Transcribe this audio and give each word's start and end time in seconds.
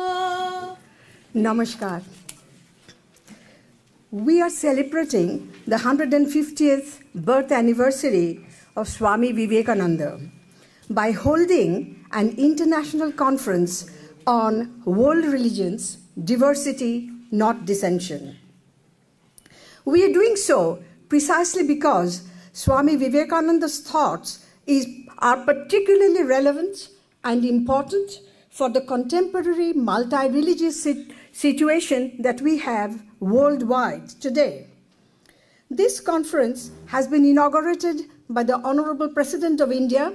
Namaskar. 1.33 2.01
We 4.11 4.41
are 4.41 4.49
celebrating 4.49 5.49
the 5.65 5.77
150th 5.77 6.99
birth 7.15 7.49
anniversary 7.51 8.45
of 8.75 8.89
Swami 8.89 9.31
Vivekananda 9.31 10.19
by 10.89 11.11
holding 11.11 11.95
an 12.11 12.35
international 12.37 13.13
conference 13.13 13.89
on 14.27 14.71
world 14.83 15.23
religions, 15.25 15.97
diversity, 16.21 17.09
not 17.31 17.65
dissension. 17.65 18.35
We 19.85 20.03
are 20.03 20.11
doing 20.11 20.35
so 20.35 20.79
precisely 21.11 21.63
because 21.75 22.25
Swami 22.61 22.95
Vivekananda's 22.99 23.77
thoughts 23.91 24.29
are 25.29 25.45
particularly 25.49 26.23
relevant 26.23 26.83
and 27.29 27.45
important 27.53 28.11
for 28.57 28.69
the 28.75 28.83
contemporary 28.91 29.71
multi-religious 29.89 30.77
situation 31.45 32.01
that 32.25 32.39
we 32.47 32.53
have 32.69 33.01
worldwide 33.19 34.07
today. 34.25 34.67
This 35.81 35.99
conference 36.11 36.61
has 36.95 37.07
been 37.07 37.25
inaugurated 37.33 38.01
by 38.29 38.43
the 38.43 38.59
Honorable 38.71 39.09
President 39.17 39.59
of 39.59 39.77
India, 39.81 40.13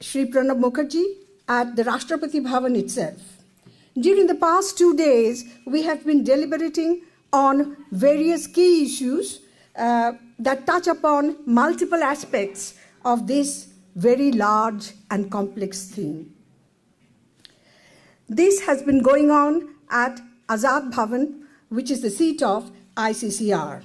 Shri 0.00 0.30
Pranab 0.30 0.60
Mukherjee, 0.64 1.08
at 1.48 1.74
the 1.74 1.84
Rashtrapati 1.84 2.42
Bhavan 2.50 2.78
itself. 2.84 3.32
During 3.98 4.26
the 4.26 4.40
past 4.48 4.76
2 4.76 4.94
days, 4.94 5.44
we 5.66 5.84
have 5.88 6.04
been 6.04 6.22
deliberating 6.22 6.90
on 7.32 7.76
various 8.06 8.46
key 8.46 8.72
issues 8.84 9.34
uh, 9.76 10.14
that 10.38 10.66
touch 10.66 10.86
upon 10.86 11.36
multiple 11.44 12.02
aspects 12.02 12.74
of 13.04 13.26
this 13.26 13.68
very 13.94 14.32
large 14.32 14.92
and 15.10 15.30
complex 15.30 15.88
theme. 15.88 16.32
This 18.26 18.60
has 18.60 18.82
been 18.82 19.02
going 19.02 19.30
on 19.30 19.74
at 19.90 20.20
Azad 20.48 20.94
Bhavan, 20.94 21.42
which 21.68 21.90
is 21.90 22.00
the 22.00 22.08
seat 22.08 22.42
of 22.42 22.72
ICCR. 22.96 23.82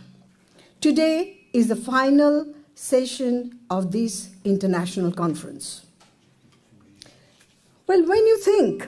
Today 0.80 1.42
is 1.52 1.68
the 1.68 1.76
final 1.76 2.54
session 2.74 3.60
of 3.70 3.92
this 3.92 4.30
international 4.46 5.12
conference. 5.12 5.86
Well, 7.88 8.08
when 8.08 8.28
you 8.28 8.38
think 8.38 8.88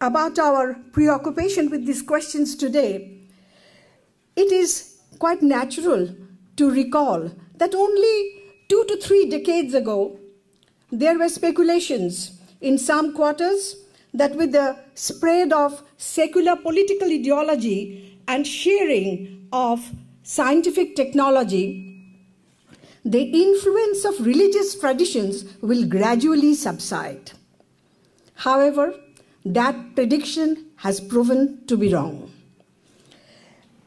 about 0.00 0.38
our 0.38 0.74
preoccupation 0.92 1.68
with 1.68 1.84
these 1.84 2.00
questions 2.00 2.54
today, 2.54 3.18
it 4.36 4.52
is 4.52 5.00
quite 5.18 5.42
natural 5.42 6.14
to 6.58 6.70
recall 6.78 7.30
that 7.62 7.74
only 7.74 8.16
2 8.74 8.82
to 8.88 8.96
3 9.08 9.26
decades 9.36 9.74
ago, 9.82 9.98
there 11.02 11.18
were 11.18 11.36
speculations 11.38 12.20
in 12.60 12.78
some 12.90 13.10
quarters 13.18 13.64
that 14.20 14.36
with 14.40 14.52
the 14.58 14.68
spread 15.06 15.52
of 15.52 15.82
secular 16.04 16.54
political 16.68 17.10
ideology 17.18 17.80
and 18.28 18.46
sharing 18.46 19.10
of 19.52 19.90
scientific 20.22 20.96
technology, 21.00 21.66
the 23.04 23.24
influence 23.42 24.04
of 24.10 24.24
religious 24.30 24.72
traditions 24.78 25.44
will 25.60 25.84
gradually 25.96 26.54
subside. 26.54 27.32
However, 28.48 28.86
that 29.44 29.76
prediction 29.94 30.66
has 30.86 31.00
proven 31.00 31.44
to 31.66 31.76
be 31.76 31.92
wrong. 31.94 32.30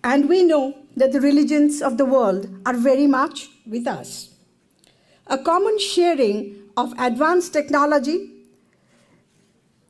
And 0.03 0.29
we 0.33 0.43
know 0.51 0.65
that 0.95 1.11
the 1.11 1.21
religions 1.21 1.81
of 1.81 1.97
the 1.97 2.05
world 2.05 2.49
are 2.65 2.73
very 2.73 3.07
much 3.07 3.49
with 3.65 3.87
us. 3.87 4.31
A 5.27 5.37
common 5.37 5.79
sharing 5.79 6.55
of 6.75 6.93
advanced 6.99 7.53
technology 7.53 8.29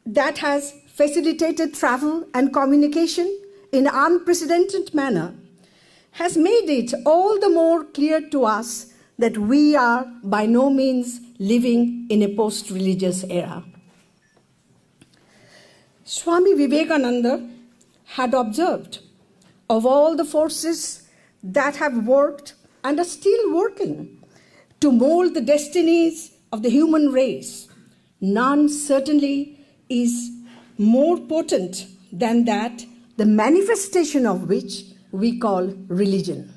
that 0.06 0.38
has 0.40 0.74
facilitated 0.88 1.74
travel 1.74 2.28
and 2.34 2.54
communication 2.54 3.28
in 3.72 3.88
an 3.88 3.94
unprecedented 3.96 4.94
manner 4.94 5.34
has 6.12 6.36
made 6.38 6.70
it 6.70 6.94
all 7.06 7.40
the 7.40 7.50
more 7.50 7.86
clear 7.86 8.22
to 8.30 8.46
us 8.46 8.94
that 9.18 9.38
we 9.38 9.76
are 9.76 10.06
by 10.24 10.46
no 10.46 10.70
means 10.70 11.22
living 11.40 12.08
in 12.10 12.22
a 12.22 12.36
post-religious 12.36 13.24
era. 13.30 13.64
Swami 16.04 16.54
Vivekananda 16.54 17.50
had 18.04 18.34
observed 18.34 19.00
of 19.76 19.86
all 19.92 20.16
the 20.16 20.30
forces 20.36 20.82
that 21.58 21.78
have 21.84 21.96
worked 22.16 22.54
and 22.84 23.00
are 23.02 23.12
still 23.18 23.44
working 23.60 23.96
to 24.82 24.92
mold 24.92 25.34
the 25.34 25.48
destinies 25.54 26.16
of 26.52 26.64
the 26.64 26.74
human 26.78 27.08
race, 27.22 27.52
none 28.20 28.68
certainly 28.68 29.38
is 29.90 30.14
more 30.78 31.18
potent 31.20 31.86
than 32.12 32.46
that, 32.46 32.86
the 33.18 33.30
manifestation 33.44 34.26
of 34.26 34.48
which 34.50 34.74
we 35.12 35.30
call 35.40 35.64
religion. 35.88 36.54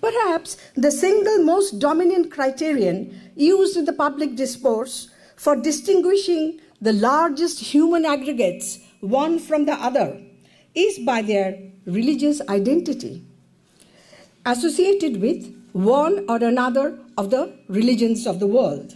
Perhaps 0.00 0.56
the 0.74 0.90
single 0.90 1.38
most 1.44 1.78
dominant 1.78 2.32
criterion 2.32 2.98
used 3.36 3.76
in 3.76 3.84
the 3.84 3.98
public 4.04 4.34
discourse 4.36 5.10
for 5.36 5.54
distinguishing 5.56 6.60
the 6.80 6.92
largest 6.92 7.60
human 7.72 8.04
aggregates, 8.04 8.78
one 9.00 9.38
from 9.38 9.66
the 9.66 9.80
other, 9.90 10.08
is 10.86 10.98
by 10.98 11.22
their 11.22 11.48
religious 11.98 12.40
identity, 12.48 13.24
associated 14.46 15.20
with 15.20 15.54
one 15.72 16.24
or 16.28 16.36
another 16.36 16.86
of 17.16 17.30
the 17.30 17.42
religions 17.68 18.26
of 18.26 18.38
the 18.40 18.46
world. 18.46 18.94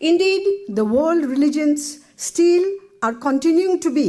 Indeed, 0.00 0.44
the 0.68 0.84
world 0.84 1.24
religions 1.24 2.00
still 2.16 2.64
are 3.02 3.14
continuing 3.14 3.80
to 3.80 3.94
be 4.00 4.08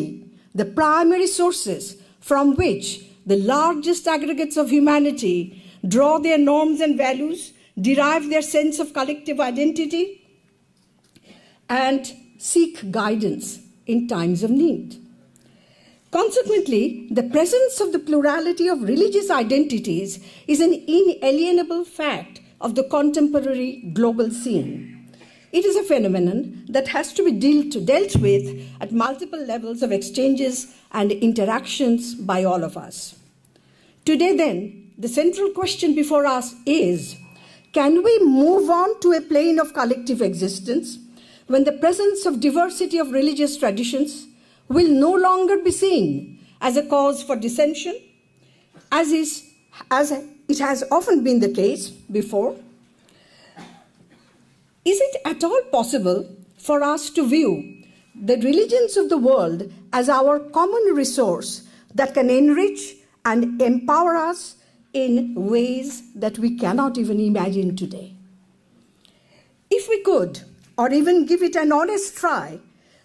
the 0.54 0.66
primary 0.66 1.28
sources 1.28 1.98
from 2.20 2.56
which 2.56 2.88
the 3.26 3.40
largest 3.52 4.08
aggregates 4.08 4.58
of 4.58 4.70
humanity 4.70 5.64
draw 5.88 6.18
their 6.18 6.38
norms 6.38 6.82
and 6.82 6.98
values, 6.98 7.54
derive 7.80 8.30
their 8.30 8.42
sense 8.42 8.80
of 8.80 8.94
collective 8.94 9.40
identity, 9.40 10.06
and 11.70 12.14
seek 12.38 12.90
guidance 12.92 13.60
in 13.86 14.08
times 14.08 14.44
of 14.44 14.52
need. 14.52 14.96
Consequently, 16.10 17.08
the 17.12 17.24
presence 17.24 17.82
of 17.82 17.92
the 17.92 18.00
plurality 18.00 18.70
of 18.70 18.82
religious 18.82 19.30
identities 19.30 20.24
is 20.48 20.62
an 20.62 20.74
inalienable 20.74 21.84
fact 21.84 22.40
of 22.62 22.76
the 22.76 22.84
contemporary 22.84 23.92
global 23.94 24.32
scene. 24.32 24.94
It 25.52 25.66
is 25.66 25.76
a 25.76 25.84
phenomenon 25.84 26.66
that 26.70 26.88
has 26.90 27.12
to 27.14 27.26
be 27.26 27.34
dealt 27.92 28.16
with 28.16 28.46
at 28.80 28.92
multiple 28.92 29.44
levels 29.54 29.84
of 29.84 29.92
exchanges 29.92 30.74
and 30.94 31.12
interactions 31.12 32.16
by 32.16 32.44
all 32.44 32.64
of 32.64 32.78
us. 32.78 33.20
Today, 34.06 34.36
then, 34.36 34.92
the 34.98 35.10
central 35.10 35.50
question 35.50 35.94
before 35.94 36.26
us 36.26 36.56
is, 36.66 37.18
can 37.74 38.02
we 38.02 38.18
move 38.20 38.70
on 38.70 38.98
to 39.02 39.12
a 39.12 39.22
plane 39.22 39.60
of 39.60 39.74
collective 39.74 40.22
existence 40.22 41.00
when 41.48 41.66
the 41.66 41.78
presence 41.84 42.26
of 42.26 42.40
diversity 42.40 42.98
of 42.98 43.12
religious 43.12 43.58
traditions, 43.58 44.16
will 44.68 44.90
no 44.90 45.12
longer 45.14 45.58
be 45.58 45.72
seen 45.72 46.40
as 46.62 46.76
a 46.78 46.86
cause 46.86 47.24
for 47.24 47.36
dissension, 47.36 47.96
as 48.92 49.12
it 49.12 50.60
has 50.60 50.84
often 50.92 51.24
been 51.24 51.40
the 51.40 51.52
case 51.52 51.90
before. 51.90 52.56
Is 54.86 55.00
it 55.00 55.18
at 55.26 55.44
all 55.44 55.62
possible 55.72 56.30
for 56.58 56.82
us 56.82 57.10
to 57.12 57.28
view 57.28 57.84
the 58.16 58.38
religions 58.38 58.98
of 58.98 59.10
the 59.10 59.18
world 59.18 59.72
as 59.94 60.10
our 60.10 60.40
common 60.40 60.94
resource 60.94 61.68
that 61.94 62.14
can 62.14 62.30
enrich 62.30 62.96
and 63.26 63.62
empower 63.62 64.16
us 64.16 64.56
in 64.94 65.36
ways 65.36 66.02
that 66.16 66.40
we 66.40 66.58
cannot 66.58 66.98
even 66.98 67.20
imagine 67.20 67.76
today? 67.76 68.14
If 69.70 69.90
we 69.90 70.02
could, 70.02 70.42
or 70.78 70.92
even 70.94 71.26
give 71.26 71.44
it 71.44 71.56
an 71.56 71.72
honest 71.72 72.16
try, 72.16 72.60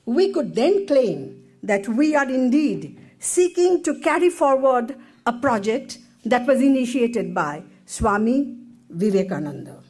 we 0.04 0.32
could 0.32 0.54
then 0.54 0.86
claim 0.86 1.30
that 1.62 1.88
we 1.88 2.14
are 2.14 2.28
indeed 2.28 2.98
seeking 3.18 3.82
to 3.84 3.98
carry 4.00 4.28
forward 4.28 4.98
a 5.24 5.32
project 5.32 5.98
that 6.24 6.46
was 6.46 6.60
initiated 6.60 7.34
by 7.34 7.62
Swami 7.86 8.56
Vivekananda. 8.90 9.82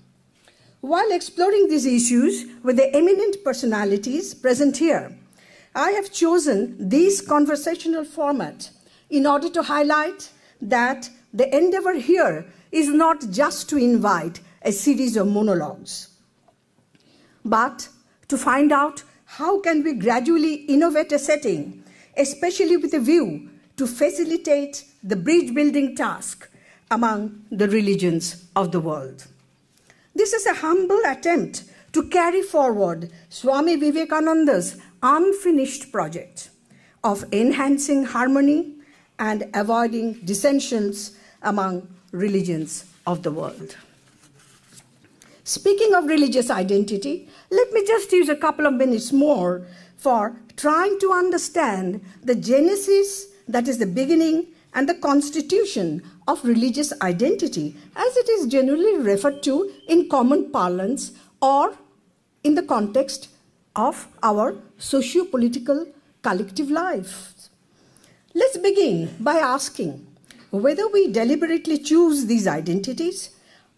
While 0.81 1.13
exploring 1.13 1.69
these 1.69 1.87
issues 1.87 2.45
with 2.63 2.77
the 2.77 2.95
eminent 2.95 3.37
personalities 3.45 4.35
present 4.35 4.77
here, 4.77 5.17
I 5.75 5.93
have 5.93 6.13
chosen 6.13 6.77
this 6.79 7.21
conversational 7.21 8.05
format 8.05 8.71
in 9.09 9.27
order 9.27 9.49
to 9.51 9.63
highlight 9.63 10.31
that 10.61 11.09
the 11.33 11.55
endeavor 11.57 11.95
here 11.95 12.47
is 12.71 12.89
not 12.89 13.25
just 13.31 13.69
to 13.71 13.77
invite 13.77 14.41
a 14.61 14.73
series 14.73 15.17
of 15.17 15.29
monologues, 15.29 16.09
but 17.49 17.89
to 18.29 18.37
find 18.37 18.73
out 18.73 19.01
how 19.39 19.61
can 19.63 19.83
we 19.83 19.95
gradually 19.95 20.55
innovate 20.75 21.11
a 21.11 21.19
setting, 21.19 21.85
especially 22.19 22.77
with 22.77 22.93
a 22.93 23.01
view 23.01 23.49
to 23.79 23.87
facilitate 23.87 24.85
the 25.03 25.17
bridge-building 25.17 25.97
task 25.97 26.51
among 26.91 27.43
the 27.51 27.67
religions 27.67 28.45
of 28.55 28.73
the 28.73 28.81
world? 28.81 29.27
This 30.15 30.35
is 30.35 30.45
a 30.45 30.57
humble 30.57 31.01
attempt 31.07 31.65
to 31.95 32.03
carry 32.11 32.43
forward 32.43 33.11
Swami 33.31 33.77
Vivekananda's 33.77 34.77
unfinished 35.03 35.91
project 35.91 36.51
of 37.03 37.25
enhancing 37.33 38.05
harmony 38.05 38.75
and 39.19 39.49
avoiding 39.55 40.13
dissensions 40.25 41.17
among 41.41 41.89
religions 42.13 42.85
of 43.07 43.23
the 43.23 43.33
world. 43.33 43.77
Speaking 45.43 45.95
of 45.95 46.05
religious 46.05 46.51
identity, 46.51 47.19
let 47.53 47.71
me 47.71 47.85
just 47.85 48.11
use 48.13 48.31
a 48.31 48.35
couple 48.35 48.67
of 48.67 48.73
minutes 48.73 49.13
more 49.13 49.67
for 49.99 50.35
trying 50.57 50.99
to 51.01 51.13
understand 51.13 52.03
the 52.23 52.35
genesis, 52.35 53.27
that 53.47 53.69
is 53.69 53.77
the 53.77 53.85
beginning, 53.85 54.47
and 54.73 54.89
the 54.89 54.95
constitution 54.95 56.03
of 56.27 56.43
religious 56.47 56.95
identity 57.03 57.77
as 57.95 58.17
it 58.17 58.31
is 58.31 58.47
generally 58.47 58.97
referred 58.97 59.43
to 59.43 59.71
in 59.87 60.09
common 60.09 60.51
parlance 60.51 61.13
or 61.43 61.77
in 62.43 62.55
the 62.55 62.63
context 62.63 63.29
of 63.77 64.09
our 64.23 64.55
socio-political 64.79 65.89
collective 66.23 66.71
life. 66.71 67.35
Let's 68.35 68.57
begin 68.57 69.15
by 69.21 69.35
asking 69.35 70.07
whether 70.51 70.89
we 70.89 71.13
deliberately 71.13 71.77
choose 71.77 72.25
these 72.25 72.47
identities, 72.47 73.29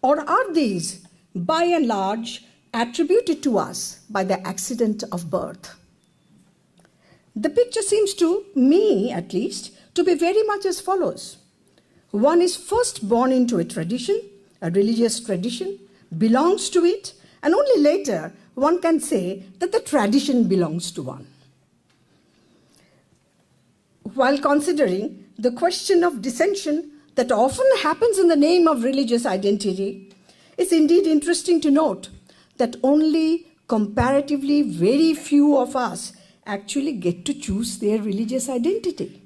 or 0.01 0.21
are 0.21 0.53
these, 0.53 1.03
by 1.35 1.65
and 1.65 1.87
large, 1.87 2.41
attributed 2.75 3.41
to 3.41 3.57
us 3.57 4.01
by 4.09 4.25
the 4.25 4.45
accident 4.45 5.03
of 5.11 5.29
birth. 5.29 5.75
The 7.33 7.49
picture 7.49 7.81
seems 7.81 8.13
to 8.15 8.45
me, 8.53 9.11
at 9.11 9.33
least, 9.33 9.71
to 9.95 10.03
be 10.03 10.13
very 10.13 10.43
much 10.43 10.65
as 10.65 10.81
follows. 10.81 11.37
One 12.11 12.41
is 12.41 12.57
first 12.57 13.07
born 13.07 13.31
into 13.31 13.59
a 13.59 13.63
tradition, 13.63 14.21
a 14.61 14.71
religious 14.71 15.21
tradition, 15.21 15.79
belongs 16.17 16.69
to 16.71 16.83
it, 16.83 17.13
and 17.41 17.53
only 17.53 17.81
later 17.81 18.33
one 18.55 18.81
can 18.81 18.99
say 18.99 19.45
that 19.59 19.71
the 19.71 19.79
tradition 19.79 20.47
belongs 20.47 20.91
to 20.91 21.03
one. 21.03 21.27
While 24.03 24.37
considering 24.37 25.27
the 25.37 25.51
question 25.51 26.03
of 26.03 26.21
dissension 26.21 26.91
that 27.15 27.31
often 27.31 27.69
happens 27.81 28.17
in 28.17 28.27
the 28.27 28.35
name 28.35 28.67
of 28.67 28.83
religious 28.83 29.25
identity, 29.25 30.13
it's 30.57 30.71
indeed 30.71 31.07
interesting 31.07 31.61
to 31.61 31.71
note 31.71 32.03
that 32.57 32.75
only 32.83 33.47
comparatively 33.67 34.61
very 34.61 35.13
few 35.13 35.57
of 35.57 35.75
us 35.75 36.13
actually 36.45 36.91
get 36.93 37.25
to 37.25 37.33
choose 37.33 37.79
their 37.79 38.01
religious 38.01 38.47
identity. 38.49 39.23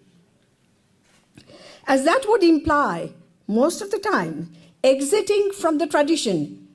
As 1.88 2.04
that 2.06 2.26
would 2.28 2.44
imply, 2.44 3.12
most 3.48 3.82
of 3.82 3.92
the 3.92 4.00
time, 4.00 4.52
exiting 4.84 5.52
from 5.52 5.80
the 5.80 5.88
tradition 5.88 6.68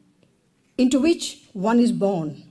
into 0.77 1.01
which 1.01 1.45
one 1.53 1.79
is 1.79 1.93
born. 1.93 2.43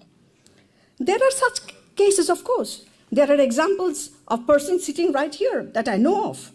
There 0.97 1.17
are 1.17 1.31
such 1.31 1.75
cases, 1.95 2.29
of 2.29 2.43
course. 2.43 2.85
There 3.11 3.29
are 3.29 3.39
examples 3.39 4.09
of 4.27 4.47
persons 4.47 4.85
sitting 4.85 5.11
right 5.11 5.35
here 5.35 5.63
that 5.63 5.87
I 5.87 5.97
know 5.97 6.29
of, 6.29 6.51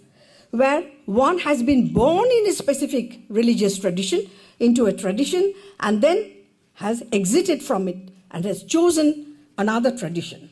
where 0.50 0.82
one 1.04 1.38
has 1.40 1.62
been 1.62 1.92
born 1.92 2.28
in 2.28 2.46
a 2.48 2.52
specific 2.52 3.20
religious 3.28 3.78
tradition, 3.78 4.28
into 4.58 4.86
a 4.86 4.92
tradition, 4.92 5.54
and 5.78 6.02
then 6.02 6.26
has 6.84 7.02
exited 7.18 7.62
from 7.68 7.88
it 7.92 8.02
and 8.30 8.44
has 8.44 8.62
chosen 8.62 9.08
another 9.58 9.90
tradition. 9.98 10.50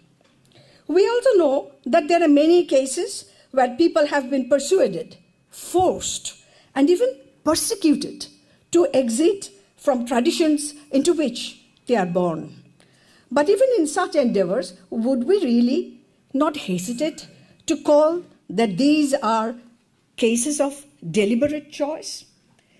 We 0.88 1.08
also 1.08 1.32
know 1.42 1.70
that 1.84 2.08
there 2.08 2.22
are 2.22 2.40
many 2.42 2.66
cases 2.66 3.30
where 3.52 3.76
people 3.76 4.08
have 4.08 4.28
been 4.28 4.48
persuaded, 4.48 5.16
forced, 5.50 6.34
and 6.74 6.90
even 6.90 7.10
persecuted 7.44 8.26
to 8.72 8.88
exit 8.92 9.50
from 9.76 10.04
traditions 10.06 10.74
into 10.90 11.12
which 11.12 11.40
they 11.86 11.94
are 11.94 12.12
born. 12.20 12.62
But 13.30 13.48
even 13.48 13.68
in 13.78 13.86
such 13.86 14.16
endeavors, 14.16 14.74
would 14.90 15.24
we 15.24 15.36
really 15.44 16.00
not 16.34 16.56
hesitate 16.56 17.28
to 17.66 17.80
call 17.90 18.22
that 18.50 18.76
these 18.78 19.14
are 19.14 19.54
cases 20.16 20.60
of 20.60 20.84
deliberate 21.20 21.70
choice? 21.70 22.24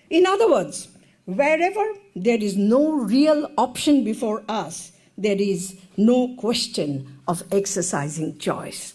In 0.09 0.25
other 0.25 0.51
words, 0.51 0.85
Wherever 1.27 1.85
there 2.15 2.37
is 2.37 2.55
no 2.55 2.93
real 2.99 3.51
option 3.57 4.05
before 4.05 4.45
us, 4.47 4.93
there 5.17 5.35
is 5.37 5.77
no 5.97 6.33
question 6.37 7.19
of 7.27 7.43
exercising 7.51 8.37
choice. 8.37 8.93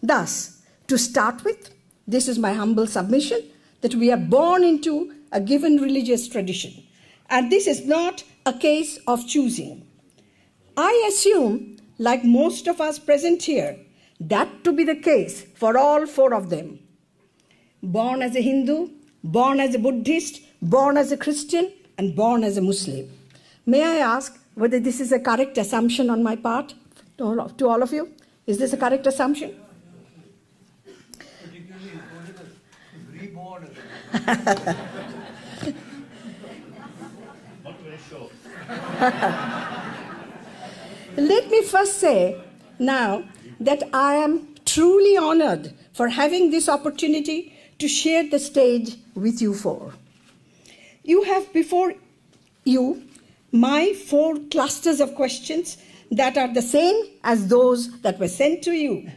Thus, 0.00 0.62
to 0.86 0.96
start 0.96 1.42
with, 1.42 1.74
this 2.06 2.28
is 2.28 2.38
my 2.38 2.52
humble 2.52 2.86
submission 2.86 3.42
that 3.80 3.96
we 3.96 4.12
are 4.12 4.28
born 4.36 4.62
into 4.62 5.12
a 5.32 5.40
given 5.40 5.78
religious 5.78 6.28
tradition, 6.28 6.72
and 7.28 7.50
this 7.50 7.66
is 7.66 7.84
not 7.84 8.22
a 8.46 8.52
case 8.52 9.00
of 9.08 9.26
choosing. 9.26 9.84
I 10.76 10.92
assume, 11.10 11.78
like 11.98 12.22
most 12.22 12.68
of 12.68 12.80
us 12.80 13.00
present 13.00 13.42
here, 13.42 13.76
that 14.20 14.62
to 14.62 14.72
be 14.72 14.84
the 14.84 14.94
case 14.94 15.42
for 15.42 15.76
all 15.76 16.06
four 16.06 16.32
of 16.32 16.48
them. 16.48 16.78
Born 17.82 18.22
as 18.22 18.36
a 18.36 18.40
Hindu, 18.40 18.90
born 19.24 19.58
as 19.58 19.74
a 19.74 19.80
Buddhist, 19.80 20.42
born 20.64 20.96
as 20.96 21.12
a 21.12 21.16
Christian 21.16 21.72
and 21.98 22.16
born 22.16 22.42
as 22.42 22.56
a 22.56 22.62
Muslim. 22.62 23.10
May 23.66 23.82
I 23.82 23.98
ask 23.98 24.38
whether 24.54 24.80
this 24.80 25.00
is 25.00 25.12
a 25.12 25.18
correct 25.18 25.58
assumption 25.58 26.10
on 26.10 26.22
my 26.22 26.36
part 26.36 26.74
to 27.18 27.68
all 27.68 27.82
of 27.82 27.92
you? 27.92 28.10
Is 28.46 28.58
this 28.58 28.72
a 28.72 28.76
correct 28.76 29.06
assumption? 29.06 29.54
Reborn. 33.10 33.68
Not 37.64 37.80
very 37.80 37.98
sure. 38.08 38.30
Let 41.16 41.48
me 41.48 41.62
first 41.62 41.98
say 41.98 42.40
now 42.78 43.24
that 43.60 43.82
I 43.92 44.14
am 44.14 44.54
truly 44.64 45.16
honored 45.16 45.72
for 45.92 46.08
having 46.08 46.50
this 46.50 46.68
opportunity 46.68 47.52
to 47.78 47.86
share 47.86 48.28
the 48.28 48.38
stage 48.38 48.96
with 49.14 49.40
you 49.40 49.54
four. 49.54 49.92
You 51.06 51.22
have 51.24 51.52
before 51.52 51.92
you 52.64 53.06
my 53.52 53.92
4 53.92 54.36
clusters 54.50 55.00
of 55.00 55.14
questions 55.14 55.76
that 56.10 56.38
are 56.38 56.52
the 56.52 56.62
same 56.62 56.96
as 57.22 57.48
those 57.48 58.00
that 58.00 58.18
were 58.18 58.28
sent 58.28 58.62
to 58.64 58.72
you. 58.72 59.10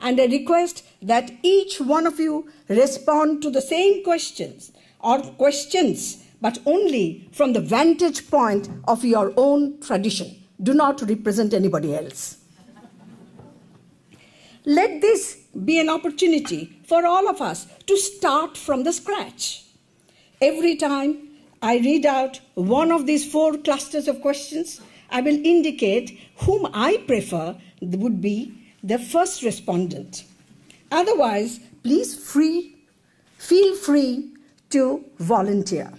And 0.00 0.20
I 0.20 0.26
request 0.26 0.84
that 1.02 1.30
each 1.44 1.80
one 1.80 2.08
of 2.08 2.18
you 2.18 2.48
respond 2.68 3.42
to 3.42 3.50
the 3.50 3.62
same 3.62 4.02
questions 4.02 4.72
or 4.98 5.20
questions, 5.42 6.24
but 6.40 6.58
only 6.66 7.28
from 7.30 7.52
the 7.52 7.60
vantage 7.60 8.28
point 8.28 8.68
of 8.88 9.04
your 9.04 9.32
own 9.36 9.80
tradition. 9.80 10.36
Do 10.60 10.74
not 10.74 11.00
represent 11.00 11.54
anybody 11.54 11.94
else. 11.94 12.38
Let 14.64 15.00
this 15.00 15.38
be 15.64 15.78
an 15.78 15.88
opportunity 15.88 16.76
for 16.84 17.06
all 17.06 17.28
of 17.28 17.40
us 17.40 17.68
to 17.86 17.96
start 17.96 18.56
from 18.56 18.82
the 18.82 18.92
scratch. 18.92 19.58
Every 20.42 20.74
time 20.74 21.10
I 21.60 21.76
read 21.78 22.06
out 22.06 22.40
one 22.54 22.92
of 22.92 23.04
these 23.04 23.30
four 23.30 23.58
clusters 23.58 24.08
of 24.08 24.22
questions, 24.22 24.80
I 25.10 25.20
will 25.20 25.38
indicate 25.54 26.18
whom 26.36 26.66
I 26.72 27.04
prefer 27.06 27.58
would 27.82 28.22
be 28.22 28.54
the 28.82 28.98
first 28.98 29.42
respondent. 29.42 30.24
Otherwise, 30.90 31.60
please 31.82 32.10
feel 33.50 33.74
free 33.76 34.34
to 34.70 35.04
volunteer. 35.18 35.92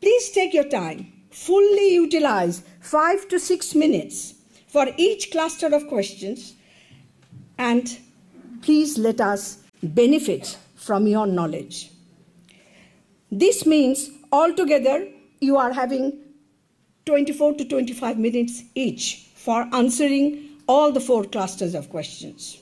Please 0.00 0.30
take 0.30 0.54
your 0.54 0.70
time. 0.82 1.12
Fully 1.32 1.88
utilize 1.94 2.62
5 2.82 3.28
to 3.30 3.40
6 3.40 3.74
minutes 3.74 4.34
for 4.68 4.86
each 4.96 5.32
cluster 5.32 5.74
of 5.78 5.88
questions, 5.88 6.54
and 7.58 7.98
please 8.62 8.96
let 8.96 9.20
us 9.20 9.64
benefit 9.82 10.56
from 10.76 11.08
your 11.08 11.26
knowledge. 11.26 11.78
This 13.30 13.64
means 13.64 14.10
altogether 14.32 15.08
you 15.40 15.56
are 15.56 15.72
having 15.72 16.18
24 17.06 17.54
to 17.54 17.64
25 17.64 18.18
minutes 18.18 18.62
each 18.74 19.28
for 19.34 19.68
answering 19.72 20.58
all 20.66 20.92
the 20.92 21.00
four 21.00 21.24
clusters 21.24 21.74
of 21.74 21.88
questions. 21.90 22.60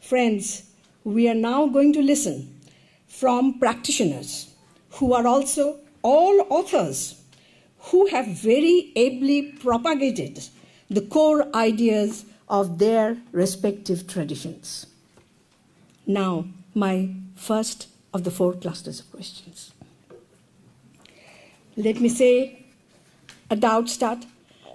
Friends, 0.00 0.70
we 1.04 1.28
are 1.28 1.34
now 1.34 1.66
going 1.66 1.92
to 1.92 2.02
listen 2.02 2.60
from 3.06 3.58
practitioners 3.58 4.54
who 4.90 5.12
are 5.12 5.26
also 5.26 5.78
all 6.02 6.46
authors 6.48 7.22
who 7.78 8.06
have 8.06 8.26
very 8.26 8.92
ably 8.96 9.52
propagated 9.60 10.40
the 10.88 11.02
core 11.02 11.46
ideas 11.54 12.24
of 12.48 12.78
their 12.78 13.16
respective 13.32 14.06
traditions. 14.08 14.86
Now, 16.06 16.46
my 16.74 17.10
first 17.36 17.76
of 18.12 18.24
the 18.24 18.30
four 18.30 18.54
clusters 18.54 19.00
of 19.00 19.10
questions. 19.10 19.72
Let 21.76 22.00
me 22.00 22.08
say 22.08 22.66
at 23.50 23.60
the 23.60 23.66
outset 23.66 24.26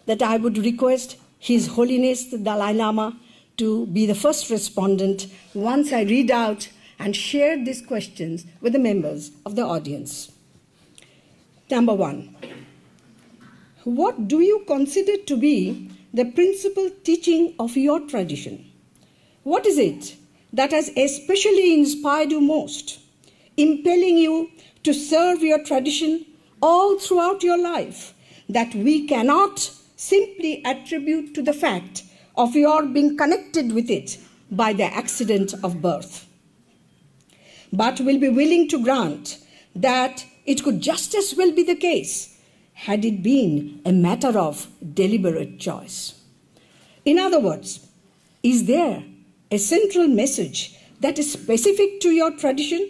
that 0.05 0.22
I 0.22 0.38
would 0.38 0.57
request 0.57 1.17
His 1.39 1.67
Holiness 1.67 2.25
the 2.25 2.38
Dalai 2.38 2.74
Lama 2.74 3.17
to 3.57 3.86
be 3.88 4.05
the 4.05 4.15
first 4.15 4.50
respondent 4.50 5.27
once 5.53 5.91
I 5.91 6.03
read 6.03 6.31
out 6.31 6.69
and 7.00 7.15
share 7.15 7.63
these 7.63 7.81
questions 7.81 8.45
with 8.62 8.74
the 8.74 8.79
members 8.79 9.31
of 9.45 9.55
the 9.55 9.63
audience. 9.63 10.31
Number 11.69 11.93
one, 11.93 12.36
what 13.83 14.27
do 14.27 14.39
you 14.39 14.63
consider 14.65 15.17
to 15.17 15.38
be 15.38 15.89
the 16.13 16.25
principal 16.25 16.89
teaching 17.03 17.53
of 17.60 17.75
your 17.75 18.00
tradition? 18.01 18.72
What 19.43 19.65
is 19.65 19.77
it 19.77 20.15
that 20.53 20.72
has 20.72 20.89
especially 20.89 21.74
inspired 21.74 22.31
you 22.31 22.39
most? 22.39 22.91
impelling 23.57 24.17
you 24.17 24.50
to 24.83 24.93
serve 24.93 25.41
your 25.41 25.63
tradition 25.63 26.25
all 26.62 26.98
throughout 26.98 27.43
your 27.43 27.57
life, 27.57 28.13
that 28.50 28.74
we 28.74 29.07
cannot 29.07 29.60
simply 29.95 30.63
attribute 30.65 31.33
to 31.36 31.41
the 31.41 31.53
fact 31.53 32.03
of 32.36 32.55
your 32.55 32.83
being 32.83 33.15
connected 33.15 33.72
with 33.72 33.89
it 33.89 34.17
by 34.50 34.74
the 34.74 34.83
accident 34.83 35.53
of 35.63 35.81
birth, 35.81 36.27
but 37.72 38.00
will 38.00 38.19
be 38.19 38.29
willing 38.29 38.67
to 38.67 38.83
grant 38.83 39.38
that 39.75 40.25
it 40.45 40.63
could 40.63 40.81
just 40.81 41.15
as 41.15 41.36
well 41.36 41.51
be 41.51 41.63
the 41.63 41.75
case 41.75 42.38
had 42.74 43.05
it 43.05 43.22
been 43.24 43.81
a 43.86 43.91
matter 43.91 44.38
of 44.38 44.67
deliberate 44.93 45.60
choice. 45.60 46.19
In 47.05 47.19
other 47.19 47.39
words, 47.39 47.88
is 48.41 48.65
there 48.65 49.03
a 49.51 49.57
central 49.57 50.07
message 50.07 50.77
that 51.00 51.19
is 51.19 51.31
specific 51.31 52.00
to 52.01 52.10
your 52.10 52.36
tradition 52.36 52.89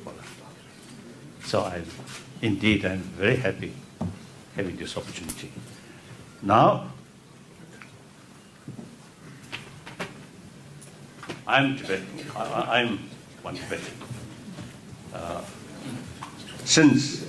So 1.51 1.65
I'm 1.65 1.83
very 2.41 3.35
happy 3.35 3.73
having 4.55 4.77
this 4.77 4.95
opportunity. 4.95 5.51
Now, 6.41 6.87
I'm 11.45 12.99
one 13.41 13.55
Tibetan. 13.57 13.95
Uh, 15.13 15.41
since 16.63 17.27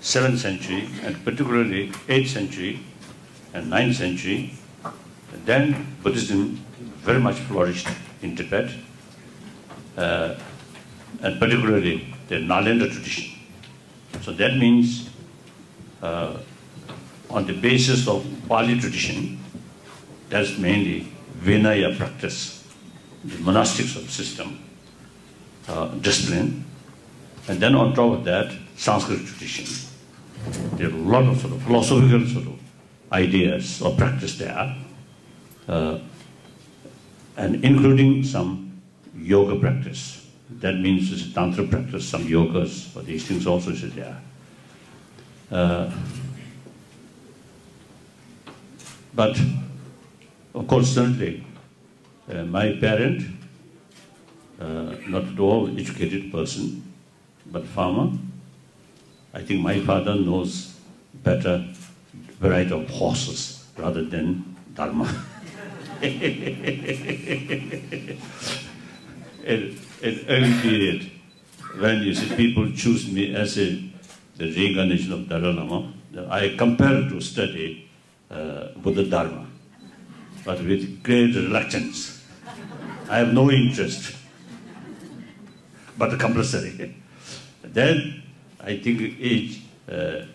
7th 0.00 0.38
century, 0.38 0.88
and 1.02 1.24
particularly 1.24 1.88
8th 2.06 2.28
century 2.28 2.78
and 3.52 3.72
9th 3.72 3.94
century, 3.94 4.54
then 5.44 5.96
Buddhism 6.04 6.60
very 7.08 7.18
much 7.18 7.38
flourished 7.50 7.88
in 8.22 8.36
Tibet, 8.36 8.70
uh, 9.96 10.36
and 11.20 11.40
particularly 11.40 12.14
the 12.28 12.36
Nalanda 12.36 12.92
tradition. 12.92 13.24
So 14.26 14.32
that 14.32 14.58
means 14.58 15.08
uh, 16.02 16.38
on 17.30 17.46
the 17.46 17.52
basis 17.52 18.08
of 18.08 18.26
Pali 18.48 18.76
tradition, 18.76 19.38
that's 20.28 20.58
mainly 20.58 21.06
Vinaya 21.34 21.96
practice, 21.96 22.66
the 23.24 23.38
monastic 23.38 23.86
sort 23.86 24.06
of 24.06 24.10
system, 24.10 24.58
uh, 25.68 25.94
discipline, 26.00 26.64
and 27.46 27.60
then 27.60 27.76
on 27.76 27.94
top 27.94 28.18
of 28.18 28.24
that, 28.24 28.52
Sanskrit 28.74 29.24
tradition. 29.24 29.66
There 30.72 30.88
are 30.88 30.90
a 30.90 30.96
lot 30.96 31.22
of 31.26 31.40
sort 31.40 31.52
of 31.52 31.62
philosophical 31.62 32.26
sort 32.26 32.46
of 32.46 32.58
ideas 33.12 33.80
or 33.80 33.94
practice 33.94 34.38
there, 34.38 34.76
uh, 35.68 36.00
and 37.36 37.64
including 37.64 38.24
some 38.24 38.80
yoga 39.14 39.56
practice. 39.56 40.14
That 40.48 40.76
means 40.76 41.12
it's 41.12 41.30
a 41.30 41.34
tantra 41.34 41.66
practice, 41.66 42.08
some 42.08 42.24
yogas, 42.24 42.94
but 42.94 43.06
these 43.06 43.26
things 43.26 43.46
also 43.46 43.74
sit 43.74 43.94
there. 43.96 44.20
Uh, 45.50 45.90
but 49.14 49.40
constantly, 50.68 51.44
uh, 52.30 52.44
my 52.44 52.76
parent, 52.80 53.26
uh, 54.60 54.94
not 55.06 55.24
at 55.24 55.38
all 55.38 55.68
educated 55.78 56.30
person, 56.30 56.94
but 57.46 57.66
farmer, 57.66 58.16
I 59.34 59.42
think 59.42 59.62
my 59.62 59.80
father 59.80 60.14
knows 60.14 60.76
better 61.14 61.64
variety 62.40 62.72
of 62.72 62.88
horses 62.88 63.68
rather 63.76 64.04
than 64.04 64.56
dharma. 64.74 65.06
At 70.02 70.28
any 70.28 70.60
period, 70.60 71.10
when 71.78 72.02
you 72.02 72.12
see 72.12 72.34
people 72.36 72.70
choose 72.72 73.10
me 73.10 73.34
as 73.34 73.56
in 73.56 73.94
the 74.36 74.44
reincarnation 74.54 75.12
of 75.12 75.26
Dalai 75.26 75.54
Lama, 75.54 75.90
I 76.30 76.54
compare 76.56 77.08
to 77.08 77.20
study 77.22 77.88
uh, 78.30 78.68
Buddha 78.76 79.08
Dharma, 79.08 79.46
but 80.44 80.62
with 80.62 81.02
great 81.02 81.34
reluctance. 81.34 82.24
I 83.08 83.18
have 83.18 83.32
no 83.32 83.50
interest, 83.50 84.16
but 85.96 86.20
compulsory. 86.20 86.94
Then 87.62 88.22
I 88.60 88.78
think 88.78 89.00
age, 89.00 89.62
uh, 89.90 90.26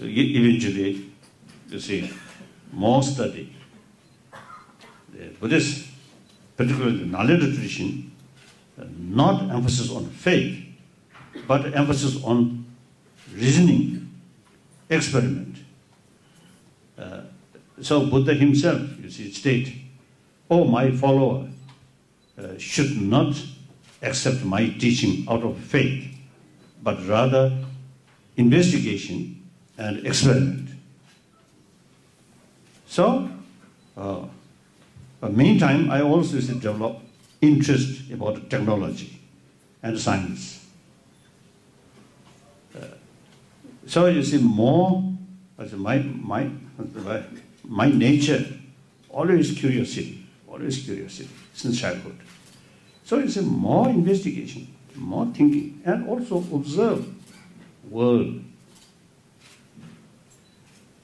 eventually, 0.00 1.10
you 1.68 1.80
see, 1.80 2.12
more 2.70 3.02
study. 3.02 3.56
The 5.12 5.30
Buddhist, 5.40 5.88
particularly 6.56 6.98
the 6.98 7.06
Nalanda 7.06 7.52
tradition, 7.52 7.96
not 8.98 9.42
emphasis 9.50 9.90
on 9.90 10.06
faith, 10.06 10.64
but 11.46 11.74
emphasis 11.74 12.22
on 12.24 12.64
reasoning, 13.34 14.12
experiment. 14.88 15.56
Uh, 16.98 17.22
so 17.80 18.06
Buddha 18.06 18.34
himself, 18.34 18.82
you 19.02 19.10
see, 19.10 19.30
stated, 19.30 19.74
"Oh, 20.50 20.64
my 20.64 20.90
follower 20.90 21.48
uh, 22.36 22.58
should 22.58 23.00
not 23.00 23.40
accept 24.02 24.44
my 24.44 24.68
teaching 24.68 25.26
out 25.28 25.42
of 25.42 25.58
faith, 25.58 26.08
but 26.82 27.06
rather 27.06 27.64
investigation 28.36 29.42
and 29.76 30.06
experiment." 30.06 30.70
So, 32.86 33.28
uh, 33.96 34.24
meantime, 35.26 35.90
I 35.90 36.02
also 36.02 36.40
develop 36.40 36.96
interest 37.40 38.10
about 38.10 38.50
technology 38.50 39.20
and 39.82 39.98
science. 39.98 40.66
Uh, 42.76 42.84
so 43.86 44.06
you 44.06 44.22
see, 44.22 44.40
more 44.42 45.04
as 45.58 45.72
my 45.72 46.48
nature, 47.88 48.44
always 49.08 49.52
curiosity 49.58 50.26
since 51.52 51.80
childhood. 51.80 52.18
So 53.04 53.18
you 53.18 53.28
see, 53.28 53.40
more 53.40 53.88
investigation, 53.88 54.74
more 54.94 55.26
thinking, 55.26 55.80
and 55.84 56.08
also 56.08 56.38
observe 56.38 57.06
world. 57.90 58.42